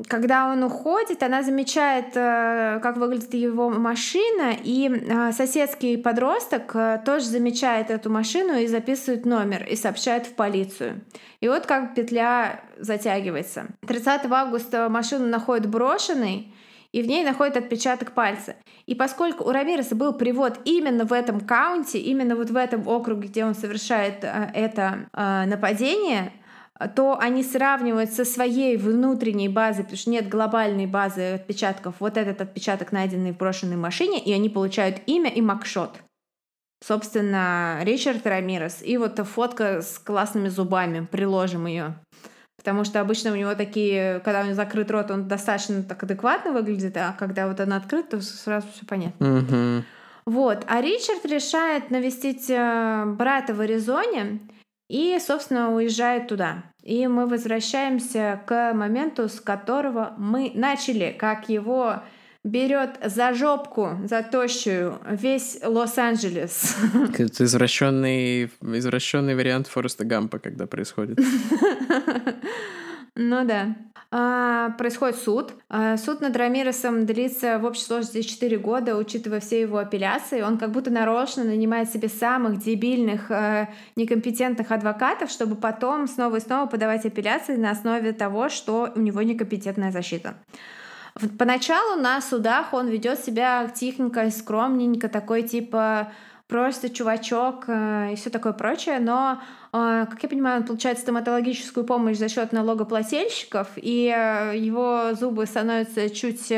когда 0.08 0.48
он 0.52 0.64
уходит, 0.64 1.24
она 1.24 1.44
замечает, 1.44 2.16
э, 2.16 2.80
как 2.82 2.98
выглядит 2.98 3.34
его 3.34 3.70
машина, 3.70 4.54
и 4.64 4.90
э, 4.90 5.32
соседский 5.32 5.98
подросток 5.98 6.76
э, 6.76 7.02
тоже 7.06 7.26
замечает 7.26 7.90
эту 7.90 8.10
машину 8.10 8.58
и 8.58 8.68
записывает 8.68 9.26
номер 9.26 9.66
и 9.66 9.76
сообщает 9.76 10.26
в 10.26 10.34
полицию. 10.34 11.02
И 11.42 11.48
вот 11.48 11.66
как 11.66 11.96
петля 11.96 12.62
затягивается. 12.78 13.68
30 13.88 14.26
августа 14.30 14.90
машину 14.90 15.28
находят 15.28 15.68
брошенной, 15.68 16.54
и 16.92 17.04
в 17.04 17.08
ней 17.08 17.24
находят 17.24 17.58
отпечаток 17.58 18.14
пальца. 18.14 18.56
И 18.88 18.96
поскольку 18.96 19.44
у 19.44 19.52
Рамиреса 19.52 19.96
был 19.96 20.14
привод 20.14 20.60
именно 20.66 21.06
в 21.06 21.14
этом 21.14 21.40
каунте, 21.40 22.00
именно 22.00 22.36
вот 22.36 22.50
в 22.50 22.56
этом 22.56 22.88
округе, 22.88 23.28
где 23.28 23.46
он 23.46 23.54
совершает 23.54 24.24
это 24.24 25.08
нападение, 25.14 26.32
то 26.88 27.20
они 27.20 27.44
сравнивают 27.44 28.12
со 28.12 28.24
своей 28.24 28.78
внутренней 28.78 29.50
базой, 29.50 29.84
потому 29.84 29.98
что 29.98 30.10
нет 30.10 30.30
глобальной 30.30 30.86
базы 30.86 31.34
отпечатков, 31.34 31.96
вот 32.00 32.16
этот 32.16 32.40
отпечаток, 32.42 32.94
найденный 32.94 33.34
в 33.34 33.38
брошенной 33.38 33.76
машине, 33.76 34.20
и 34.20 34.32
они 34.32 34.50
получают 34.50 35.02
имя 35.06 35.30
и 35.30 35.42
макшот. 35.42 35.98
Собственно, 36.82 37.80
Ричард 37.82 38.26
Рамирес. 38.26 38.82
И 38.82 38.98
вот 38.98 39.20
фотка 39.20 39.82
с 39.82 40.00
классными 40.00 40.48
зубами, 40.48 41.06
приложим 41.06 41.68
ее. 41.68 41.96
Потому 42.56 42.84
что 42.86 43.02
обычно 43.02 43.32
у 43.32 43.36
него 43.36 43.56
такие, 43.56 44.20
когда 44.20 44.42
у 44.42 44.44
него 44.44 44.56
закрыт 44.56 44.92
рот, 44.92 45.12
он 45.12 45.28
достаточно 45.28 45.84
так 45.84 46.04
адекватно 46.04 46.52
выглядит, 46.52 46.96
а 46.98 47.16
когда 47.18 47.48
вот 47.48 47.60
он 47.60 47.74
открыт, 47.74 48.10
то 48.10 48.22
сразу 48.22 48.68
все 48.74 48.86
понятно. 48.86 49.24
Mm-hmm. 49.24 49.84
Вот. 50.26 50.64
А 50.68 50.82
Ричард 50.82 51.26
решает 51.26 51.90
навестить 51.90 52.50
э, 52.50 53.04
брата 53.06 53.54
в 53.54 53.62
Аризоне 53.62 54.40
и, 54.90 55.18
собственно, 55.26 55.74
уезжает 55.74 56.28
туда. 56.28 56.64
И 56.84 57.08
мы 57.08 57.28
возвращаемся 57.28 58.42
к 58.46 58.74
моменту, 58.74 59.30
с 59.30 59.40
которого 59.40 60.16
мы 60.18 60.52
начали, 60.56 61.16
как 61.18 61.48
его 61.48 62.02
берет 62.44 62.98
за 63.04 63.34
жопку, 63.34 64.00
за 64.06 64.24
тощую 64.24 65.00
весь 65.10 65.60
Лос-Анджелес. 65.64 66.76
Это 67.18 67.44
извращенный, 67.44 68.52
извращенный 68.62 69.36
вариант 69.36 69.68
Фореста 69.68 70.04
Гампа, 70.06 70.40
когда 70.40 70.66
происходит. 70.66 71.20
Ну 73.22 73.46
да. 73.46 73.76
А, 74.12 74.72
происходит 74.72 75.18
суд. 75.18 75.54
А, 75.70 75.96
суд 75.98 76.22
над 76.22 76.36
Рамиросом 76.36 77.06
длится 77.06 77.60
в 77.60 77.66
общей 77.66 77.84
сложности 77.84 78.24
4 78.24 78.58
года, 78.58 78.98
учитывая 78.98 79.40
все 79.40 79.62
его 79.62 79.78
апелляции. 79.78 80.42
Он 80.42 80.58
как 80.58 80.72
будто 80.72 80.90
нарочно 80.90 81.44
нанимает 81.44 81.92
себе 81.92 82.10
самых 82.10 82.58
дебильных, 82.58 83.30
а, 83.30 83.70
некомпетентных 83.96 84.72
адвокатов, 84.72 85.30
чтобы 85.30 85.56
потом 85.56 86.08
снова 86.08 86.38
и 86.38 86.40
снова 86.40 86.66
подавать 86.66 87.06
апелляции 87.06 87.56
на 87.56 87.70
основе 87.70 88.12
того, 88.12 88.50
что 88.50 88.92
у 88.96 89.00
него 89.00 89.22
некомпетентная 89.22 89.92
защита. 89.92 90.34
Поначалу 91.38 92.02
на 92.02 92.20
судах 92.22 92.74
он 92.74 92.88
ведет 92.88 93.20
себя 93.20 93.68
тихонько, 93.68 94.32
скромненько, 94.32 95.08
такой 95.08 95.44
типа 95.44 96.12
просто 96.50 96.90
чувачок 96.90 97.66
э, 97.68 98.14
и 98.14 98.16
все 98.16 98.30
такое 98.32 98.54
прочее, 98.54 99.00
но, 99.00 99.40
э, 99.40 99.59
как 99.72 100.24
я 100.24 100.30
понимаю, 100.30 100.62
он 100.62 100.68
получает 100.68 101.00
стоматологическую 101.00 101.86
помощь 101.86 102.18
за 102.18 102.30
счет 102.30 102.52
налогоплательщиков, 102.52 103.68
и 103.76 104.14
э, 104.16 104.58
его 104.58 105.14
зубы 105.14 105.46
становятся 105.46 106.10
чуть 106.10 106.52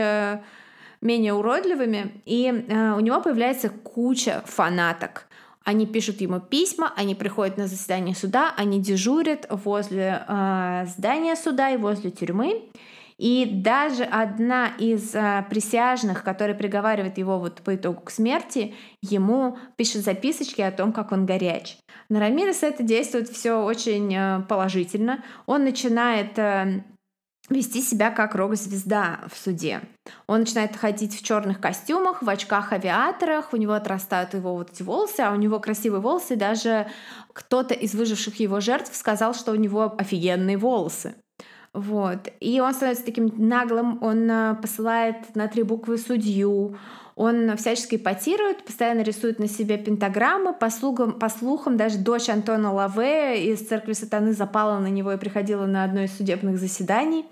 менее 1.01 1.33
уродливыми, 1.33 2.21
и 2.25 2.49
у 2.95 2.99
него 2.99 3.21
появляется 3.21 3.69
куча 3.69 4.43
фанаток. 4.45 5.27
Они 5.63 5.85
пишут 5.85 6.21
ему 6.21 6.39
письма, 6.39 6.91
они 6.95 7.13
приходят 7.13 7.57
на 7.57 7.67
заседание 7.67 8.15
суда, 8.15 8.53
они 8.57 8.81
дежурят 8.81 9.45
возле 9.49 10.23
э, 10.27 10.85
здания 10.97 11.35
суда 11.35 11.69
и 11.69 11.77
возле 11.77 12.09
тюрьмы. 12.09 12.63
И 13.21 13.45
даже 13.45 14.03
одна 14.03 14.69
из 14.79 15.13
а, 15.13 15.43
присяжных, 15.43 16.23
которая 16.23 16.55
приговаривает 16.55 17.19
его 17.19 17.38
вот 17.38 17.61
по 17.61 17.75
итогу 17.75 18.01
к 18.01 18.09
смерти, 18.09 18.73
ему 19.03 19.59
пишет 19.75 20.03
записочки 20.03 20.61
о 20.61 20.71
том, 20.71 20.91
как 20.91 21.11
он 21.11 21.27
горяч. 21.27 21.77
На 22.11 22.19
Рамиреса 22.19 22.67
это 22.67 22.83
действует 22.83 23.29
все 23.29 23.53
очень 23.63 24.13
а, 24.17 24.41
положительно. 24.41 25.23
Он 25.45 25.63
начинает 25.63 26.38
а, 26.38 26.83
вести 27.49 27.81
себя 27.81 28.11
как 28.11 28.35
рок-звезда 28.35 29.21
в 29.31 29.38
суде. 29.38 29.79
Он 30.27 30.41
начинает 30.41 30.75
ходить 30.75 31.17
в 31.17 31.23
черных 31.23 31.61
костюмах, 31.61 32.21
в 32.21 32.27
очках-авиаторах, 32.27 33.53
у 33.53 33.55
него 33.55 33.71
отрастают 33.71 34.33
его 34.33 34.53
вот 34.55 34.71
эти 34.71 34.83
волосы, 34.83 35.21
а 35.21 35.31
у 35.31 35.38
него 35.38 35.61
красивые 35.61 36.01
волосы, 36.01 36.35
даже 36.35 36.88
кто-то 37.31 37.73
из 37.73 37.95
выживших 37.95 38.41
его 38.41 38.59
жертв 38.59 38.93
сказал, 38.93 39.33
что 39.33 39.53
у 39.53 39.55
него 39.55 39.95
офигенные 39.97 40.57
волосы. 40.57 41.15
Вот. 41.73 42.27
И 42.41 42.59
он 42.59 42.73
становится 42.73 43.05
таким 43.05 43.31
наглым, 43.38 44.03
он 44.03 44.29
а, 44.29 44.55
посылает 44.55 45.33
на 45.35 45.47
три 45.47 45.63
буквы 45.63 45.97
судью, 45.97 46.75
он 47.15 47.55
всячески 47.57 47.95
ипотирует, 47.95 48.63
постоянно 48.63 49.01
рисует 49.01 49.39
на 49.39 49.47
себе 49.47 49.77
пентаграммы. 49.77 50.53
По, 50.53 50.69
слугам, 50.69 51.13
по 51.13 51.29
слухам, 51.29 51.77
даже 51.77 51.97
дочь 51.97 52.29
Антона 52.29 52.73
Лаве 52.73 53.51
из 53.51 53.67
церкви 53.67 53.93
сатаны 53.93 54.33
запала 54.33 54.79
на 54.79 54.88
него 54.88 55.11
и 55.11 55.17
приходила 55.17 55.65
на 55.65 55.83
одно 55.83 56.01
из 56.01 56.15
судебных 56.15 56.57
заседаний. 56.57 57.25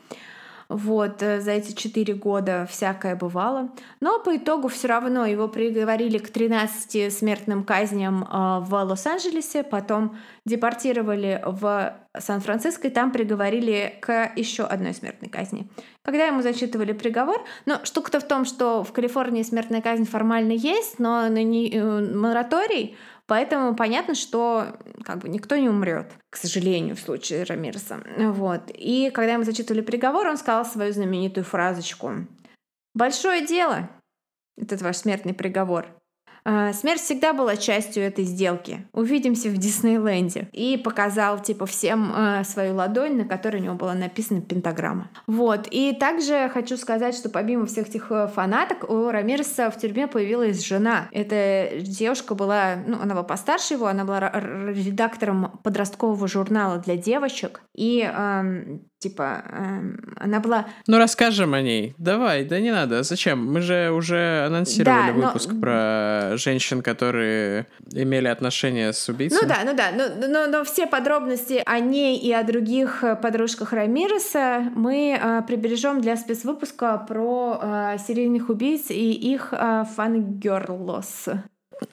Вот, 0.69 1.23
э, 1.23 1.41
за 1.41 1.51
эти 1.51 1.73
четыре 1.73 2.13
года 2.13 2.67
всякое 2.69 3.15
бывало. 3.15 3.71
Но 4.01 4.19
по 4.19 4.37
итогу 4.37 4.67
все 4.67 4.87
равно 4.87 5.25
его 5.25 5.47
приговорили 5.47 6.19
к 6.19 6.29
13 6.29 7.11
смертным 7.11 7.63
казням 7.63 8.23
э, 8.23 8.59
в 8.61 8.73
Лос-Анджелесе, 8.73 9.63
потом 9.63 10.15
депортировали 10.45 11.41
в 11.43 11.95
Сан-Франциско, 12.15 12.87
и 12.87 12.91
там 12.91 13.11
приговорили 13.11 13.95
к 13.99 14.31
еще 14.35 14.63
одной 14.63 14.93
смертной 14.93 15.29
казни. 15.29 15.67
Когда 16.03 16.27
ему 16.27 16.43
зачитывали 16.43 16.93
приговор, 16.93 17.43
но 17.65 17.83
штука-то 17.83 18.19
в 18.19 18.27
том, 18.27 18.45
что 18.45 18.83
в 18.83 18.93
Калифорнии 18.93 19.41
смертная 19.41 19.81
казнь 19.81 20.05
формально 20.05 20.51
есть, 20.51 20.99
но 20.99 21.27
на 21.29 21.41
не, 21.43 21.71
э, 21.71 22.13
мораторий 22.15 22.95
Поэтому 23.29 23.75
понятно, 23.75 24.15
что 24.15 24.75
как 25.05 25.19
бы 25.19 25.29
никто 25.29 25.55
не 25.55 25.69
умрет, 25.69 26.11
к 26.31 26.35
сожалению, 26.35 26.95
в 26.95 26.99
случае 26.99 27.43
Рамиреса. 27.43 28.01
Вот. 28.17 28.63
И 28.73 29.11
когда 29.13 29.33
ему 29.33 29.43
зачитывали 29.43 29.81
приговор, 29.81 30.27
он 30.27 30.37
сказал 30.37 30.65
свою 30.65 30.91
знаменитую 30.91 31.43
фразочку. 31.43 32.25
«Большое 32.95 33.45
дело, 33.45 33.87
этот 34.57 34.81
ваш 34.81 34.97
смертный 34.97 35.35
приговор. 35.35 35.85
А, 36.43 36.73
смерть 36.73 37.01
всегда 37.01 37.33
была 37.33 37.55
частью 37.57 38.03
этой 38.03 38.23
сделки. 38.23 38.87
Увидимся 38.93 39.49
в 39.49 39.57
Диснейленде. 39.57 40.49
И 40.53 40.77
показал, 40.77 41.41
типа, 41.41 41.65
всем 41.65 42.13
э, 42.15 42.43
свою 42.43 42.75
ладонь, 42.75 43.17
на 43.17 43.25
которой 43.25 43.57
у 43.57 43.63
него 43.63 43.75
была 43.75 43.93
написана 43.93 44.41
пентаграмма. 44.41 45.09
Вот. 45.27 45.67
И 45.71 45.93
также 45.93 46.49
хочу 46.53 46.77
сказать, 46.77 47.15
что 47.15 47.29
помимо 47.29 47.65
всех 47.65 47.89
этих 47.89 48.11
э, 48.11 48.27
фанаток, 48.27 48.89
у 48.89 49.09
Рамиреса 49.09 49.69
в 49.69 49.77
тюрьме 49.77 50.07
появилась 50.07 50.65
жена. 50.65 51.07
Эта 51.11 51.79
девушка 51.81 52.35
была, 52.35 52.75
ну, 52.85 52.99
она 53.01 53.13
была 53.13 53.23
постарше 53.23 53.75
его, 53.75 53.87
она 53.87 54.05
была 54.05 54.29
редактором 54.29 55.59
подросткового 55.63 56.27
журнала 56.27 56.77
для 56.77 56.97
девочек. 56.97 57.61
И 57.75 58.01
эм, 58.01 58.88
Типа, 58.99 59.43
эм, 59.49 60.13
она 60.17 60.41
была... 60.41 60.65
Ну, 60.85 60.97
расскажем 60.97 61.53
о 61.53 61.61
ней. 61.61 61.95
Давай, 61.97 62.43
да 62.43 62.59
не 62.59 62.71
надо. 62.71 63.03
Зачем? 63.03 63.45
Мы 63.49 63.61
же 63.61 63.91
уже 63.91 64.45
анонсировали 64.45 65.11
да, 65.11 65.27
выпуск 65.27 65.51
но... 65.53 65.61
про 65.61 66.31
женщин, 66.35 66.81
которые 66.81 67.67
имели 67.93 68.27
отношения 68.27 68.91
с 68.91 69.07
убийцей. 69.07 69.39
Ну 69.41 69.47
да, 69.47 69.59
ну 69.63 69.73
да. 69.73 69.91
Но, 69.91 70.27
но, 70.27 70.47
но 70.47 70.65
все 70.65 70.85
подробности 70.85 71.63
о 71.65 71.79
ней 71.79 72.17
и 72.17 72.33
о 72.33 72.43
других 72.43 73.05
подружках 73.21 73.71
Рамиреса 73.71 74.69
мы 74.75 75.17
э, 75.17 75.43
прибережем 75.47 76.01
для 76.01 76.17
спецвыпуска 76.17 76.97
про 76.97 77.59
э, 77.61 77.97
серийных 78.05 78.49
убийц 78.49 78.89
и 78.89 79.13
их 79.13 79.53
э, 79.53 79.85
фангерлос. 79.95 81.29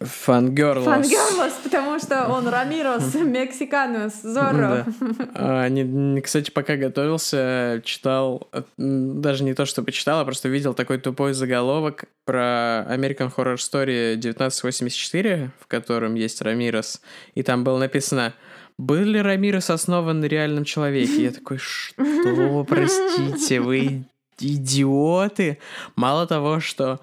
Фангерлос. 0.00 0.84
Фангерлос, 0.84 1.52
потому 1.62 1.98
что 1.98 2.28
он 2.28 2.48
Рамирос, 2.48 3.14
Мексиканус, 3.14 4.14
Зорро. 4.22 4.84
Да. 5.00 5.68
А, 5.68 6.20
кстати, 6.20 6.50
пока 6.50 6.76
готовился, 6.76 7.80
читал, 7.84 8.48
даже 8.76 9.44
не 9.44 9.54
то, 9.54 9.64
что 9.64 9.82
почитал, 9.82 10.20
а 10.20 10.24
просто 10.24 10.48
видел 10.48 10.74
такой 10.74 10.98
тупой 10.98 11.32
заголовок 11.34 12.04
про 12.24 12.86
American 12.90 13.32
Horror 13.34 13.56
Story 13.56 14.14
1984, 14.14 15.50
в 15.60 15.66
котором 15.66 16.14
есть 16.14 16.42
Рамирос, 16.42 17.00
и 17.34 17.42
там 17.42 17.64
было 17.64 17.78
написано 17.78 18.34
был 18.78 19.04
ли 19.04 19.22
Рамирос 19.22 19.70
основан 19.70 20.20
на 20.20 20.26
реальном 20.26 20.64
человеке? 20.64 21.24
Я 21.24 21.30
такой, 21.30 21.58
что, 21.58 22.64
простите, 22.68 23.60
вы 23.60 24.04
идиоты? 24.38 25.58
Мало 25.94 26.26
того, 26.26 26.60
что 26.60 27.00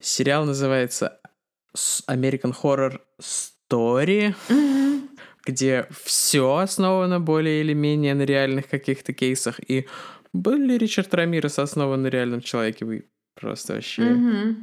сериал 0.00 0.44
называется 0.44 1.18
American 2.08 2.54
Horror 2.62 3.00
Story, 3.20 4.34
mm-hmm. 4.48 5.08
где 5.44 5.86
все 6.04 6.56
основано 6.56 7.20
более 7.20 7.60
или 7.60 7.74
менее 7.74 8.14
на 8.14 8.22
реальных 8.22 8.68
каких-то 8.68 9.12
кейсах. 9.12 9.60
И 9.68 9.86
был 10.32 10.56
ли 10.56 10.78
Ричард 10.78 11.14
Рамирес 11.14 11.58
основан 11.58 12.02
на 12.02 12.08
реальном 12.08 12.40
человеке? 12.40 12.84
Вы 12.84 13.04
просто 13.34 13.74
вообще... 13.74 14.02
Mm-hmm. 14.02 14.54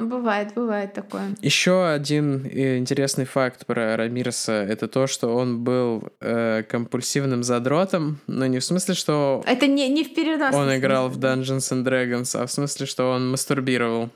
Бывает, 0.00 0.54
бывает 0.54 0.94
такое. 0.94 1.36
Еще 1.42 1.86
один 1.86 2.46
э, 2.46 2.78
интересный 2.78 3.26
факт 3.26 3.66
про 3.66 3.96
Рамиреса 3.96 4.52
это 4.52 4.88
то, 4.88 5.06
что 5.06 5.34
он 5.34 5.62
был 5.62 6.08
э, 6.20 6.62
компульсивным 6.62 7.42
задротом, 7.42 8.18
но 8.26 8.46
не 8.46 8.58
в 8.58 8.64
смысле, 8.64 8.94
что 8.94 9.42
это 9.46 9.66
не 9.66 9.88
не 9.90 10.04
в 10.04 10.14
переносном 10.14 10.62
он 10.62 10.74
играл 10.74 11.08
в 11.08 11.18
Dungeons 11.18 11.72
and 11.72 11.84
Dragons, 11.84 12.40
а 12.40 12.46
в 12.46 12.50
смысле, 12.50 12.86
что 12.86 13.10
он 13.10 13.30
мастурбировал. 13.30 14.10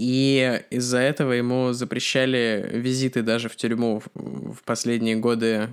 И 0.00 0.62
из-за 0.70 0.96
этого 0.96 1.32
ему 1.32 1.74
запрещали 1.74 2.70
визиты 2.72 3.20
даже 3.20 3.50
в 3.50 3.56
тюрьму 3.56 4.02
в 4.14 4.56
последние 4.64 5.16
годы 5.16 5.68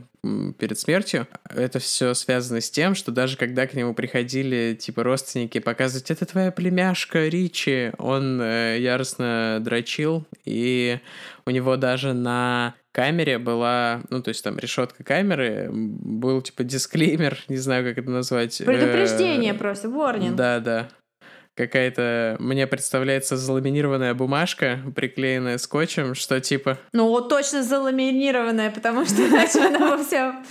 перед 0.60 0.78
смертью. 0.78 1.30
Это 1.49 1.80
все 1.80 2.14
связано 2.14 2.60
с 2.60 2.70
тем, 2.70 2.94
что 2.94 3.14
даже 3.14 3.38
когда 3.38 3.66
к 3.68 3.74
нему 3.74 3.94
приходили 3.94 4.78
типа 4.78 5.04
родственники 5.04 5.60
показывать, 5.60 6.12
это 6.12 6.26
твоя 6.26 6.52
племяшка 6.52 7.30
Ричи, 7.30 7.94
он 7.98 8.41
э, 8.41 8.80
яростно 8.82 9.60
дрочил, 9.62 10.26
и 10.44 10.99
у 11.45 11.52
него 11.52 11.78
даже 11.78 12.12
на 12.12 12.76
камере 12.91 13.38
была, 13.38 14.02
ну, 14.10 14.22
то 14.22 14.28
есть 14.28 14.44
там 14.44 14.60
решетка 14.60 15.06
камеры, 15.06 15.70
был 15.72 16.41
типа 16.41 16.66
дисклеймер, 16.66 17.38
не 17.48 17.58
знаю, 17.58 17.86
как 17.86 17.99
это 17.99 18.10
назвать. 18.10 18.58
Предупреждение 18.58 19.54
э, 19.54 19.58
просто, 19.58 19.88
warning. 19.88 20.36
Да, 20.36 20.60
да 20.60 20.90
какая-то, 21.57 22.38
мне 22.39 22.67
представляется, 22.67 23.35
заламинированная 23.35 24.13
бумажка, 24.13 24.79
приклеенная 24.95 25.57
скотчем, 25.57 26.15
что 26.15 26.39
типа... 26.39 26.77
Ну, 26.93 27.07
вот 27.09 27.27
точно 27.27 27.63
заламинированная, 27.63 28.71
потому 28.71 29.05
что 29.05 29.27
иначе 29.27 29.59
она 29.59 29.97
во 29.97 30.03
всем... 30.03 30.45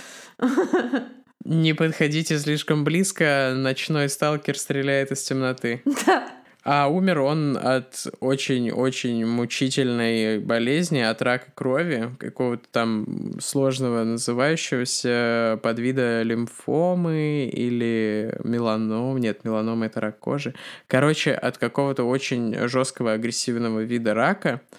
Не 1.45 1.73
подходите 1.73 2.37
слишком 2.37 2.83
близко, 2.83 3.53
ночной 3.55 4.09
сталкер 4.09 4.57
стреляет 4.57 5.13
из 5.13 5.23
темноты. 5.23 5.81
Да. 6.05 6.27
А 6.69 6.89
умер 6.89 7.21
он 7.21 7.55
от 7.55 8.07
очень-очень 8.19 9.25
мучительной 9.25 10.39
болезни, 10.39 10.99
от 10.99 11.21
рака 11.21 11.49
крови, 11.55 12.09
какого-то 12.19 12.67
там 12.69 13.39
сложного 13.39 14.03
называющегося 14.03 15.61
подвида 15.63 16.23
лимфомы 16.23 17.49
или 17.53 18.37
меланом. 18.43 19.17
Нет, 19.17 19.45
меланома— 19.45 19.85
это 19.87 20.01
рак 20.01 20.19
кожи. 20.19 20.55
Короче, 20.87 21.31
от 21.31 21.57
какого-то 21.57 22.03
очень 22.03 22.67
жесткого 22.67 23.13
агрессивного 23.13 23.79
вида 23.79 24.13
рака— 24.13 24.59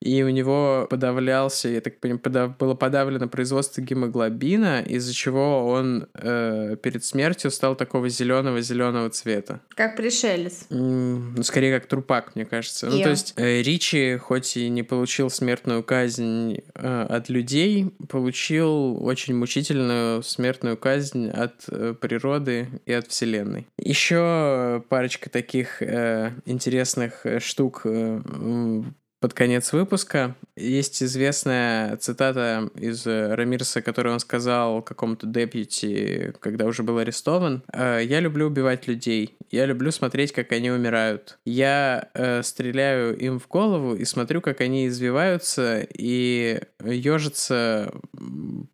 и 0.00 0.22
у 0.22 0.28
него 0.28 0.86
подавлялся, 0.88 1.68
я 1.68 1.80
так 1.80 1.98
понимаю, 1.98 2.20
подав... 2.20 2.56
было 2.56 2.74
подавлено 2.74 3.28
производство 3.28 3.80
гемоглобина, 3.80 4.82
из-за 4.82 5.12
чего 5.12 5.66
он 5.66 6.08
э, 6.14 6.76
перед 6.82 7.04
смертью 7.04 7.50
стал 7.50 7.74
такого 7.74 8.08
зеленого-зеленого 8.08 9.10
цвета. 9.10 9.60
Как 9.74 9.96
пришелец. 9.96 10.66
ну, 10.70 11.42
скорее 11.42 11.78
как 11.78 11.88
трупак, 11.88 12.36
мне 12.36 12.44
кажется. 12.44 12.86
Yeah. 12.86 12.90
Ну, 12.90 13.02
то 13.02 13.10
есть 13.10 13.34
э, 13.36 13.62
Ричи, 13.62 14.16
хоть 14.16 14.56
и 14.56 14.68
не 14.68 14.82
получил 14.82 15.30
смертную 15.30 15.82
казнь 15.82 16.58
э, 16.74 17.06
от 17.08 17.28
людей, 17.28 17.92
получил 18.08 19.04
очень 19.04 19.34
мучительную 19.34 20.22
смертную 20.22 20.76
казнь 20.76 21.28
от 21.28 21.64
э, 21.68 21.94
природы 22.00 22.68
и 22.86 22.92
от 22.92 23.08
Вселенной. 23.08 23.66
Еще 23.78 24.82
парочка 24.88 25.30
таких 25.30 25.82
э, 25.82 26.32
интересных 26.44 27.24
э, 27.24 27.40
штук 27.40 27.82
э, 27.84 28.20
под 29.20 29.34
конец 29.34 29.72
выпуска. 29.72 30.36
Есть 30.56 31.02
известная 31.02 31.96
цитата 31.96 32.70
из 32.76 33.06
Рамирса, 33.06 33.82
которую 33.82 34.14
он 34.14 34.20
сказал 34.20 34.82
какому-то 34.82 35.26
депьюти, 35.26 36.32
когда 36.40 36.66
уже 36.66 36.82
был 36.82 36.98
арестован. 36.98 37.62
«Э, 37.72 38.00
«Я 38.04 38.20
люблю 38.20 38.46
убивать 38.46 38.86
людей. 38.86 39.36
Я 39.50 39.66
люблю 39.66 39.90
смотреть, 39.90 40.32
как 40.32 40.52
они 40.52 40.70
умирают. 40.70 41.38
Я 41.44 42.10
э, 42.14 42.42
стреляю 42.42 43.16
им 43.16 43.38
в 43.40 43.48
голову 43.48 43.94
и 43.94 44.04
смотрю, 44.04 44.40
как 44.40 44.60
они 44.60 44.86
извиваются 44.86 45.86
и 45.92 46.60
ежатся, 46.84 47.92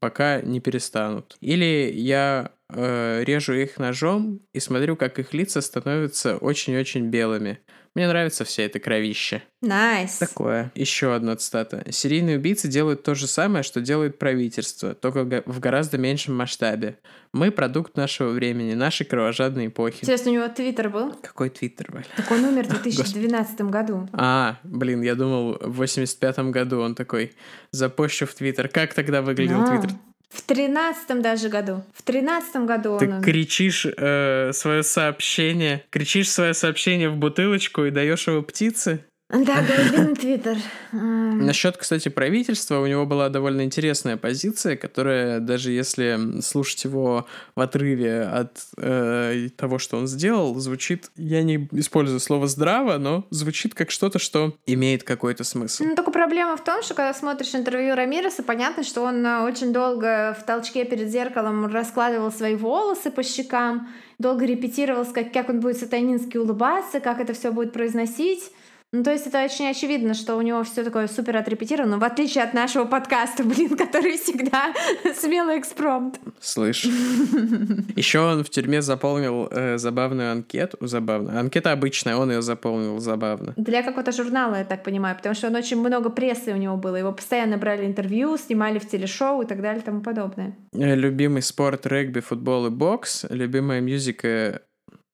пока 0.01 0.41
не 0.43 0.61
перестанут. 0.61 1.37
Или 1.41 1.91
я 1.95 2.51
э, 2.69 3.23
режу 3.25 3.55
их 3.55 3.79
ножом 3.79 4.41
и 4.53 4.61
смотрю, 4.61 4.97
как 4.97 5.19
их 5.19 5.33
лица 5.33 5.61
становятся 5.61 6.37
очень-очень 6.37 7.09
белыми. 7.09 7.61
Мне 7.95 8.09
нравится 8.09 8.45
вся 8.45 8.65
эта 8.65 8.81
кровища. 8.81 9.43
Nice. 9.62 10.20
Nice. 10.20 10.27
Такое. 10.29 10.73
Еще 10.75 11.15
одна 11.15 11.37
цитата. 11.37 11.85
Серийные 11.93 12.39
убийцы 12.39 12.66
делают 12.66 13.05
то 13.05 13.15
же 13.15 13.29
самое, 13.29 13.62
что 13.62 13.81
делает 13.81 14.19
правительство, 14.19 14.95
только 14.95 15.43
в 15.47 15.61
гораздо 15.61 15.97
меньшем 15.97 16.35
масштабе. 16.37 16.99
Мы 17.33 17.53
продукт 17.53 17.97
нашего 17.97 18.31
времени, 18.31 18.75
нашей 18.75 19.07
кровожадной 19.07 19.69
эпохи. 19.69 19.99
Интересно, 20.03 20.33
у 20.33 20.35
него 20.35 20.49
твиттер 20.49 20.89
был? 20.91 21.12
Какой 21.23 21.51
твиттер, 21.51 21.93
Валя? 21.93 22.07
Так 22.16 22.31
он 22.33 22.45
умер 22.45 22.65
в 22.65 22.69
2012 22.83 23.61
году. 23.62 24.09
А, 24.12 24.59
блин, 24.65 25.03
я 25.03 25.15
думал, 25.15 25.59
в 25.61 25.77
85 25.77 26.39
году 26.51 26.81
он 26.81 26.97
такой, 26.97 27.33
запущу 27.71 28.27
в 28.27 28.35
твиттер. 28.35 28.69
Как 28.69 28.93
тогда 28.93 29.23
выглядел 29.23 29.65
твиттер? 29.66 29.91
В 30.29 30.43
тринадцатом 30.43 31.23
даже 31.23 31.49
году. 31.49 31.85
В 31.95 32.03
тринадцатом 32.03 32.67
году 32.67 32.99
Ты 32.99 33.09
он... 33.09 33.23
кричишь 33.23 33.87
э, 33.87 34.51
свое 34.53 34.83
сообщение, 34.83 35.85
кричишь 35.91 36.31
свое 36.31 36.55
сообщение 36.55 37.09
в 37.09 37.17
бутылочку 37.17 37.85
и 37.85 37.91
даешь 37.91 38.27
его 38.27 38.43
птице? 38.43 39.05
Да, 39.31 39.63
голубиный 39.63 40.15
твиттер. 40.15 40.59
Насчет, 40.93 41.79
кстати, 41.79 42.09
правительства, 42.11 42.81
у 42.81 42.87
него 42.87 43.07
была 43.07 43.31
довольно 43.31 43.63
интересная 43.63 44.19
позиция, 44.19 44.77
которая, 44.77 45.41
даже 45.41 45.73
если 45.73 46.41
слушать 46.43 46.85
его 46.85 47.27
в 47.57 47.61
отрыве 47.61 48.23
от 48.23 48.59
э, 48.77 49.49
того, 49.57 49.79
что 49.79 49.97
он 49.97 50.07
сделал, 50.07 50.55
звучит, 50.57 51.11
я 51.17 51.43
не 51.43 51.69
использую 51.73 52.21
слово 52.21 52.49
здраво, 52.49 52.99
но 52.99 53.27
звучит 53.31 53.75
как 53.75 53.91
что-то, 53.91 54.19
что 54.19 54.55
имеет 54.67 55.05
какой-то 55.05 55.43
смысл. 55.43 55.85
Ну, 55.85 55.97
только 55.97 56.11
проблема 56.11 56.57
в 56.59 56.63
том, 56.63 56.83
что 56.83 56.93
когда 56.93 57.15
смотришь 57.15 57.55
интервью 57.55 57.95
Рамиреса, 57.95 58.43
понятно, 58.43 58.85
что 58.85 59.03
он 59.03 59.25
э, 59.25 59.41
очень 59.41 59.73
долго 59.73 60.37
в 60.39 60.45
толчке 60.45 60.85
перед 60.85 61.09
зеркалом 61.09 61.67
раскладывал 61.67 62.31
свои 62.31 62.57
волосы 62.57 63.11
по 63.11 63.23
щекам, 63.23 63.89
долго 64.19 64.45
репетировал, 64.45 65.07
как, 65.07 65.33
как 65.33 65.49
он 65.49 65.61
будет 65.61 65.79
сатанински 65.79 66.37
улыбаться, 66.37 67.01
как 67.01 67.21
это 67.21 67.33
все 67.33 67.51
будет 67.51 67.73
произносить. 67.73 68.53
Ну, 68.95 69.03
то 69.03 69.11
есть 69.11 69.27
это 69.27 69.45
очень 69.45 69.66
очевидно, 69.66 70.15
что 70.15 70.37
у 70.37 70.41
него 70.41 70.62
все 70.62 70.85
такое 70.85 71.09
супер 71.09 71.37
отрепетировано, 71.37 71.99
в 71.99 72.05
отличие 72.05 72.45
от 72.45 72.55
нашего 72.55 72.85
подкаста, 72.85 73.43
блин, 73.43 73.71
который 73.77 74.16
всегда 74.16 74.73
смелый 75.16 75.59
экспромт. 75.59 76.21
Слышь. 76.39 76.85
Еще 77.97 78.21
он 78.21 78.45
в 78.45 78.51
тюрьме 78.51 78.83
заполнил 78.83 79.49
э, 79.51 79.79
забавную 79.79 80.31
анкету. 80.31 80.77
Забавно. 80.81 81.41
Анкета 81.41 81.73
обычная, 81.73 82.15
он 82.15 82.31
ее 82.31 82.41
заполнил 82.41 83.01
забавно. 83.01 83.55
Для 83.57 83.83
какого-то 83.83 84.12
журнала, 84.12 84.59
я 84.59 84.65
так 84.65 84.85
понимаю, 84.85 85.16
потому 85.16 85.35
что 85.35 85.49
он 85.49 85.57
очень 85.57 85.81
много 85.81 86.09
прессы 86.09 86.53
у 86.53 86.57
него 86.57 86.77
было. 86.77 86.95
Его 86.95 87.11
постоянно 87.11 87.59
брали 87.59 87.87
интервью, 87.87 88.37
снимали 88.39 88.79
в 88.79 88.89
телешоу 88.89 89.43
и 89.43 89.47
так 89.47 89.61
далее 89.61 89.83
и 89.83 89.85
тому 89.85 90.03
подобное. 90.03 90.55
Э, 90.73 90.95
любимый 90.95 91.43
спорт 91.43 91.85
регби, 91.85 92.21
футбол 92.21 92.66
и 92.66 92.71
бокс. 92.71 93.27
Любимая 93.29 93.83
музыка 93.83 94.62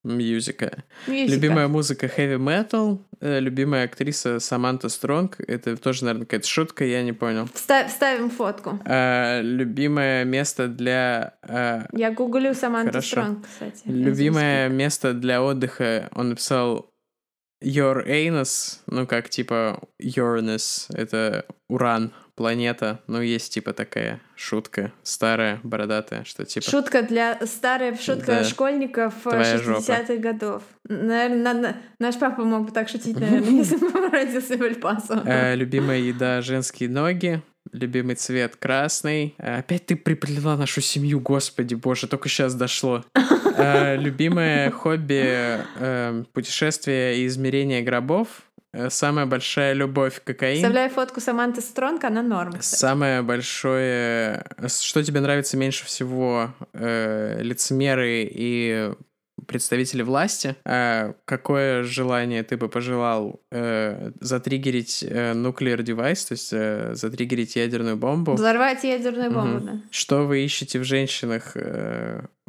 Мьюзика. 0.02 0.84
Любимая 1.06 1.68
музыка 1.68 2.06
heavy 2.06 2.38
metal, 2.38 3.00
э, 3.20 3.38
любимая 3.40 3.84
актриса 3.84 4.40
Саманта 4.40 4.88
Стронг. 4.88 5.36
Это 5.46 5.76
тоже, 5.76 6.04
наверное, 6.04 6.24
какая-то 6.24 6.48
шутка, 6.48 6.84
я 6.84 7.02
не 7.02 7.12
понял. 7.12 7.48
Встав, 7.52 7.88
вставим 7.88 8.30
фотку. 8.30 8.78
А, 8.86 9.40
любимое 9.42 10.24
место 10.24 10.68
для... 10.68 11.34
А... 11.42 11.86
Я 11.92 12.12
гуглю 12.12 12.54
Саманту 12.54 13.02
Стронг, 13.02 13.46
кстати. 13.46 13.82
Любимое 13.84 14.68
место 14.68 15.12
для 15.12 15.42
отдыха, 15.42 16.08
он 16.14 16.30
написал 16.30 16.90
Your 17.62 18.06
Anus, 18.06 18.78
ну 18.86 19.06
как 19.06 19.28
типа 19.28 19.80
Uranus, 20.02 20.86
это 20.94 21.44
Уран, 21.68 22.12
планета, 22.34 23.00
ну 23.06 23.20
есть 23.20 23.52
типа 23.52 23.72
такая 23.72 24.20
шутка 24.36 24.92
старая, 25.02 25.60
бородатая, 25.62 26.24
что 26.24 26.44
типа... 26.44 26.68
Шутка 26.68 27.02
для... 27.02 27.38
Старая 27.46 27.96
шутка 27.96 28.26
да. 28.26 28.44
школьников 28.44 29.14
60-х 29.24 30.16
годов. 30.16 30.62
Наверное, 30.88 31.54
на, 31.54 31.76
наш 31.98 32.18
папа 32.18 32.42
мог 32.44 32.66
бы 32.66 32.72
так 32.72 32.88
шутить, 32.88 33.16
наверное, 33.20 33.50
если 33.50 33.76
бы 33.76 34.08
родился 34.08 34.56
в 34.56 34.62
Эль-Пасо. 34.62 35.22
Э, 35.26 35.54
любимая 35.54 35.98
еда— 35.98 36.40
женские 36.42 36.88
ноги. 36.88 37.42
Любимый 37.72 38.14
цвет 38.14 38.56
красный. 38.56 39.34
Э, 39.38 39.58
опять 39.58 39.86
ты 39.86 39.96
приплела 39.96 40.56
нашу 40.56 40.80
семью, 40.80 41.20
господи 41.20 41.74
боже, 41.74 42.06
только 42.08 42.28
сейчас 42.28 42.54
дошло. 42.54 43.04
Э, 43.56 43.96
любимое 43.96 44.70
хобби 44.70 45.60
путешествия 46.32 47.18
и 47.18 47.26
измерения 47.26 47.82
гробов. 47.82 48.28
Э, 48.72 48.88
самая 48.90 49.26
большая 49.26 49.72
любовь 49.72 50.20
кокаин. 50.22 50.56
Вставляю 50.56 50.90
фотку 50.90 51.20
Саманты 51.20 51.60
Стронг, 51.60 52.04
она 52.04 52.22
норм. 52.22 52.52
Кстати. 52.52 52.80
Самое 52.80 53.22
большое... 53.22 54.44
Что 54.68 55.02
тебе 55.02 55.20
нравится 55.20 55.56
меньше 55.56 55.84
всего? 55.84 56.54
Э, 56.72 57.40
лицемеры 57.42 58.28
и 58.30 58.92
представители 59.46 60.02
власти. 60.02 60.56
А 60.64 61.14
какое 61.24 61.82
желание 61.82 62.42
ты 62.42 62.56
бы 62.56 62.68
пожелал 62.68 63.40
э, 63.50 64.12
затриггерить 64.20 65.04
э, 65.06 65.32
nuclear 65.32 65.78
device, 65.78 66.28
то 66.28 66.32
есть 66.32 66.50
э, 66.52 66.90
затриггерить 66.94 67.56
ядерную 67.56 67.96
бомбу? 67.96 68.34
Взорвать 68.34 68.84
ядерную 68.84 69.30
бомбу, 69.30 69.56
угу. 69.58 69.66
да. 69.66 69.80
Что 69.90 70.26
вы 70.26 70.44
ищете 70.44 70.78
в 70.78 70.84
женщинах? 70.84 71.56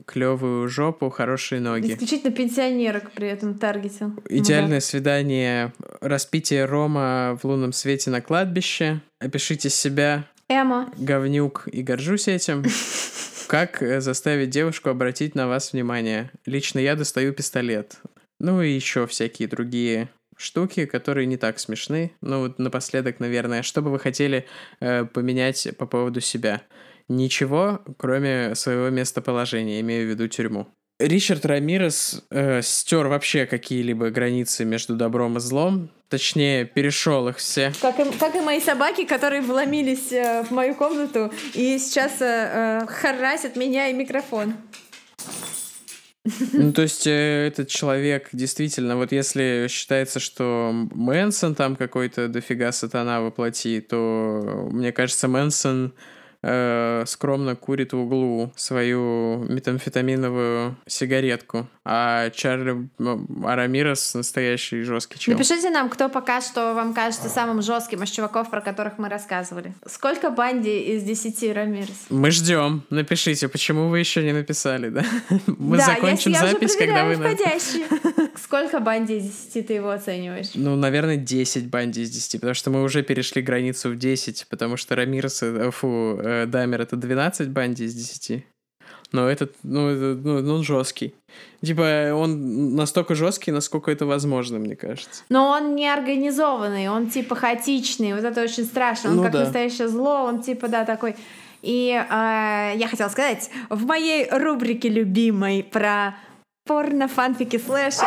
Клевую 0.05 0.67
жопу, 0.67 1.09
хорошие 1.09 1.61
ноги. 1.61 1.93
Исключительно 1.93 2.31
пенсионерок 2.31 3.11
при 3.11 3.27
этом 3.27 3.57
таргете. 3.57 4.11
Идеальное 4.27 4.79
да. 4.79 4.85
свидание, 4.85 5.73
распитие 5.99 6.65
рома 6.65 7.37
в 7.41 7.45
лунном 7.45 7.71
свете 7.71 8.09
на 8.09 8.21
кладбище. 8.21 9.01
Опишите 9.19 9.69
себя. 9.69 10.25
Эма. 10.49 10.91
Говнюк 10.97 11.67
и 11.71 11.81
горжусь 11.81 12.27
этим. 12.27 12.63
Как 13.51 13.83
э, 13.83 13.99
заставить 13.99 14.49
девушку 14.49 14.89
обратить 14.89 15.35
на 15.35 15.49
вас 15.49 15.73
внимание? 15.73 16.31
Лично 16.45 16.79
я 16.79 16.95
достаю 16.95 17.33
пистолет. 17.33 17.97
Ну 18.39 18.61
и 18.61 18.71
еще 18.71 19.07
всякие 19.07 19.49
другие 19.49 20.07
штуки, 20.37 20.85
которые 20.85 21.25
не 21.27 21.35
так 21.35 21.59
смешны. 21.59 22.13
Ну 22.21 22.39
вот 22.39 22.59
напоследок, 22.59 23.19
наверное, 23.19 23.61
что 23.61 23.81
бы 23.81 23.91
вы 23.91 23.99
хотели 23.99 24.45
э, 24.79 25.03
поменять 25.03 25.67
по 25.77 25.85
поводу 25.85 26.21
себя? 26.21 26.61
Ничего, 27.09 27.81
кроме 27.97 28.55
своего 28.55 28.89
местоположения, 28.89 29.81
имею 29.81 30.07
в 30.07 30.11
виду 30.11 30.29
тюрьму. 30.29 30.69
Ричард 30.97 31.45
Рамирес 31.45 32.23
э, 32.31 32.61
стер 32.61 33.07
вообще 33.07 33.45
какие-либо 33.45 34.11
границы 34.11 34.63
между 34.63 34.95
добром 34.95 35.35
и 35.35 35.41
злом. 35.41 35.91
Точнее, 36.11 36.65
перешел 36.65 37.29
их 37.29 37.37
все. 37.37 37.71
Как 37.81 37.97
и, 37.97 38.03
как 38.17 38.35
и 38.35 38.41
мои 38.41 38.59
собаки, 38.59 39.05
которые 39.05 39.41
вломились 39.41 40.11
э, 40.11 40.43
в 40.43 40.51
мою 40.51 40.75
комнату 40.75 41.31
и 41.53 41.79
сейчас 41.79 42.21
э, 42.21 42.81
э, 42.83 42.85
харасят 42.85 43.55
меня 43.55 43.87
и 43.87 43.93
микрофон. 43.93 44.53
Ну, 46.51 46.73
то 46.73 46.81
есть 46.81 47.07
э, 47.07 47.47
этот 47.47 47.69
человек 47.69 48.27
действительно, 48.33 48.97
вот 48.97 49.13
если 49.13 49.67
считается, 49.69 50.19
что 50.19 50.71
Мэнсон 50.91 51.55
там 51.55 51.77
какой-то 51.77 52.27
дофига 52.27 52.73
сатана 52.73 53.21
воплоти, 53.21 53.79
то 53.79 54.67
мне 54.69 54.91
кажется, 54.91 55.29
Мэнсон 55.29 55.93
э, 56.43 57.03
скромно 57.07 57.55
курит 57.55 57.93
в 57.93 57.99
углу 57.99 58.51
свою 58.57 59.45
метамфетаминовую 59.47 60.75
сигаретку. 60.87 61.69
А 61.83 62.29
Чарли 62.29 62.89
Арамирос 63.43 64.13
настоящий 64.13 64.83
жесткий 64.83 65.17
чел. 65.17 65.33
Напишите 65.33 65.71
нам, 65.71 65.89
кто 65.89 66.09
пока 66.09 66.41
что 66.41 66.73
вам 66.73 66.93
кажется 66.93 67.27
самым 67.27 67.61
жестким 67.61 68.03
из 68.03 68.11
чуваков, 68.11 68.49
про 68.51 68.61
которых 68.61 68.99
мы 68.99 69.09
рассказывали. 69.09 69.73
Сколько 69.87 70.29
Банди 70.29 70.79
из 70.95 71.03
10 71.03 71.55
Рамирес? 71.55 72.05
Мы 72.09 72.29
ждем. 72.31 72.83
Напишите, 72.91 73.47
почему 73.47 73.89
вы 73.89 73.99
еще 73.99 74.23
не 74.23 74.31
написали, 74.31 74.89
да? 74.89 75.03
Мы 75.47 75.77
да, 75.77 75.85
закончим 75.85 76.31
я, 76.31 76.41
я 76.41 76.51
запись, 76.51 76.75
когда 76.75 77.05
вы... 77.05 77.15
входящие. 77.15 77.85
Сколько 78.35 78.79
Банди 78.79 79.17
из 79.17 79.23
10 79.53 79.67
ты 79.67 79.73
его 79.73 79.89
оцениваешь? 79.89 80.51
Ну, 80.53 80.75
наверное, 80.75 81.17
10 81.17 81.69
Банди 81.69 82.01
из 82.01 82.11
10, 82.11 82.41
потому 82.41 82.53
что 82.53 82.69
мы 82.69 82.83
уже 82.83 83.01
перешли 83.01 83.41
границу 83.41 83.89
в 83.89 83.97
10, 83.97 84.45
потому 84.49 84.77
что 84.77 84.95
Рамирес, 84.95 85.41
э, 85.41 85.71
фу, 85.71 86.19
э, 86.21 86.45
Дамер— 86.45 86.81
это 86.81 86.95
12 86.95 87.49
Банди 87.49 87.85
из 87.85 87.95
10 87.95 88.45
но 89.11 89.29
этот, 89.29 89.55
ну, 89.63 89.89
это, 89.89 90.19
ну, 90.23 90.41
ну, 90.41 90.55
он 90.55 90.63
жесткий. 90.63 91.13
Типа, 91.63 92.13
он 92.13 92.75
настолько 92.75 93.15
жесткий, 93.15 93.51
насколько 93.51 93.91
это 93.91 94.05
возможно, 94.05 94.59
мне 94.59 94.75
кажется. 94.75 95.23
Но 95.29 95.49
он 95.49 95.75
не 95.75 95.91
организованный, 95.91 96.89
он 96.89 97.09
типа 97.09 97.35
хаотичный, 97.35 98.13
вот 98.13 98.23
это 98.23 98.41
очень 98.41 98.65
страшно. 98.65 99.11
Он 99.11 99.17
ну, 99.17 99.23
как 99.23 99.33
да. 99.33 99.39
настоящее 99.41 99.87
зло, 99.87 100.23
он 100.23 100.41
типа, 100.41 100.67
да, 100.67 100.85
такой. 100.85 101.15
И 101.61 101.89
э, 101.91 102.73
я 102.75 102.87
хотела 102.89 103.09
сказать, 103.09 103.49
в 103.69 103.85
моей 103.85 104.27
рубрике 104.29 104.89
любимой 104.89 105.63
про 105.63 106.15
порно, 106.65 107.07
фанфики, 107.07 107.57
слэши. 107.57 108.05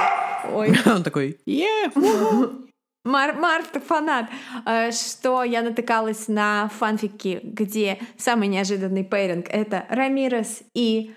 Ой. 0.53 0.77
Он 0.87 1.03
такой, 1.03 1.39
yeah, 1.47 2.64
Мар 3.05 3.35
Марк 3.35 3.67
фанат, 3.87 4.31
э, 4.65 4.91
что 4.91 5.43
я 5.45 5.61
натыкалась 5.61 6.27
на 6.27 6.71
фанфики, 6.79 7.41
где 7.43 7.99
самый 8.17 8.49
неожиданный 8.49 9.05
пейринг— 9.05 9.47
это 9.51 9.85
Рамирес 9.91 10.63
и 10.75 11.15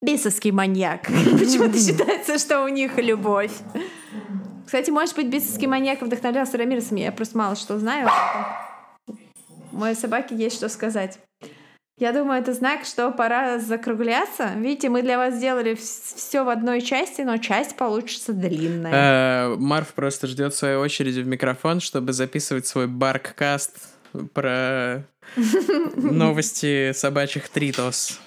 бисовский 0.00 0.52
маньяк. 0.52 1.02
Почему-то 1.06 1.78
считается, 1.78 2.38
что 2.38 2.64
у 2.64 2.68
них 2.68 2.96
любовь. 2.96 3.52
Кстати, 4.64 4.90
может 4.90 5.16
быть, 5.16 5.28
бисовский 5.28 5.66
маньяк 5.66 6.00
вдохновлялся 6.00 6.56
Рамиресом, 6.56 6.96
я 6.96 7.12
просто 7.12 7.36
мало 7.36 7.56
что 7.56 7.78
знаю. 7.78 8.08
Моей 9.72 9.94
собаке 9.94 10.34
есть 10.34 10.56
что 10.56 10.70
сказать. 10.70 11.18
Я 11.98 12.12
думаю, 12.12 12.40
это 12.40 12.54
знак, 12.54 12.84
что 12.84 13.10
пора 13.10 13.58
закругляться. 13.58 14.52
Видите, 14.56 14.88
мы 14.88 15.02
для 15.02 15.18
вас 15.18 15.34
сделали 15.34 15.74
все 15.74 16.44
в 16.44 16.48
одной 16.48 16.80
части, 16.80 17.22
но 17.22 17.38
часть 17.38 17.76
получится 17.76 18.32
длинная. 18.32 18.92
Э, 19.52 19.56
Марф 19.56 19.94
просто 19.94 20.28
ждет 20.28 20.54
своей 20.54 20.76
очереди 20.76 21.20
в 21.20 21.26
микрофон, 21.26 21.80
чтобы 21.80 22.12
записывать 22.12 22.66
свой 22.68 22.86
барккаст 22.86 23.76
про 24.32 25.02
новости 25.96 26.92
собачьих 26.92 27.48
тритос. 27.48 28.20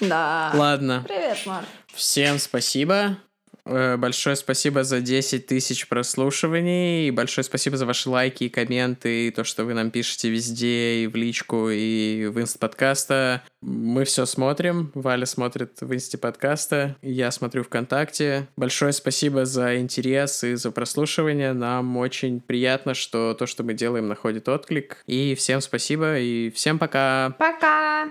Да. 0.00 0.50
Ладно. 0.54 1.04
Привет, 1.06 1.38
Марф. 1.44 1.66
Всем 1.94 2.38
спасибо. 2.38 3.18
Э, 3.64 3.96
большое 3.96 4.36
спасибо 4.36 4.84
за 4.84 5.00
10 5.00 5.46
тысяч 5.46 5.88
прослушиваний. 5.88 7.08
И 7.08 7.10
большое 7.10 7.44
спасибо 7.44 7.76
за 7.76 7.86
ваши 7.86 8.08
лайки 8.08 8.44
и 8.44 8.48
комменты, 8.48 9.28
и 9.28 9.30
то, 9.30 9.44
что 9.44 9.64
вы 9.64 9.74
нам 9.74 9.90
пишете 9.90 10.30
везде, 10.30 11.04
и 11.04 11.06
в 11.06 11.16
личку, 11.16 11.68
и 11.70 12.26
в 12.26 12.40
инст 12.40 12.58
подкаста. 12.58 13.42
Мы 13.60 14.04
все 14.04 14.26
смотрим. 14.26 14.90
Валя 14.94 15.26
смотрит 15.26 15.80
в 15.80 15.94
инсте 15.94 16.18
подкаста. 16.18 16.96
Я 17.02 17.30
смотрю 17.30 17.62
ВКонтакте. 17.64 18.48
Большое 18.56 18.92
спасибо 18.92 19.44
за 19.44 19.78
интерес 19.78 20.44
и 20.44 20.54
за 20.54 20.70
прослушивание. 20.70 21.52
Нам 21.52 21.96
очень 21.96 22.40
приятно, 22.40 22.94
что 22.94 23.34
то, 23.34 23.46
что 23.46 23.62
мы 23.62 23.74
делаем, 23.74 24.08
находит 24.08 24.48
отклик. 24.48 25.02
И 25.06 25.34
всем 25.34 25.60
спасибо, 25.60 26.18
и 26.18 26.50
всем 26.50 26.78
пока. 26.78 27.34
Пока! 27.38 28.10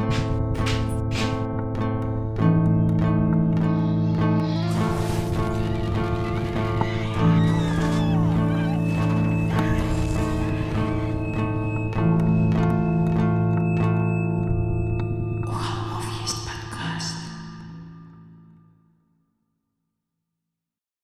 thank 0.00 0.14
you 0.14 0.39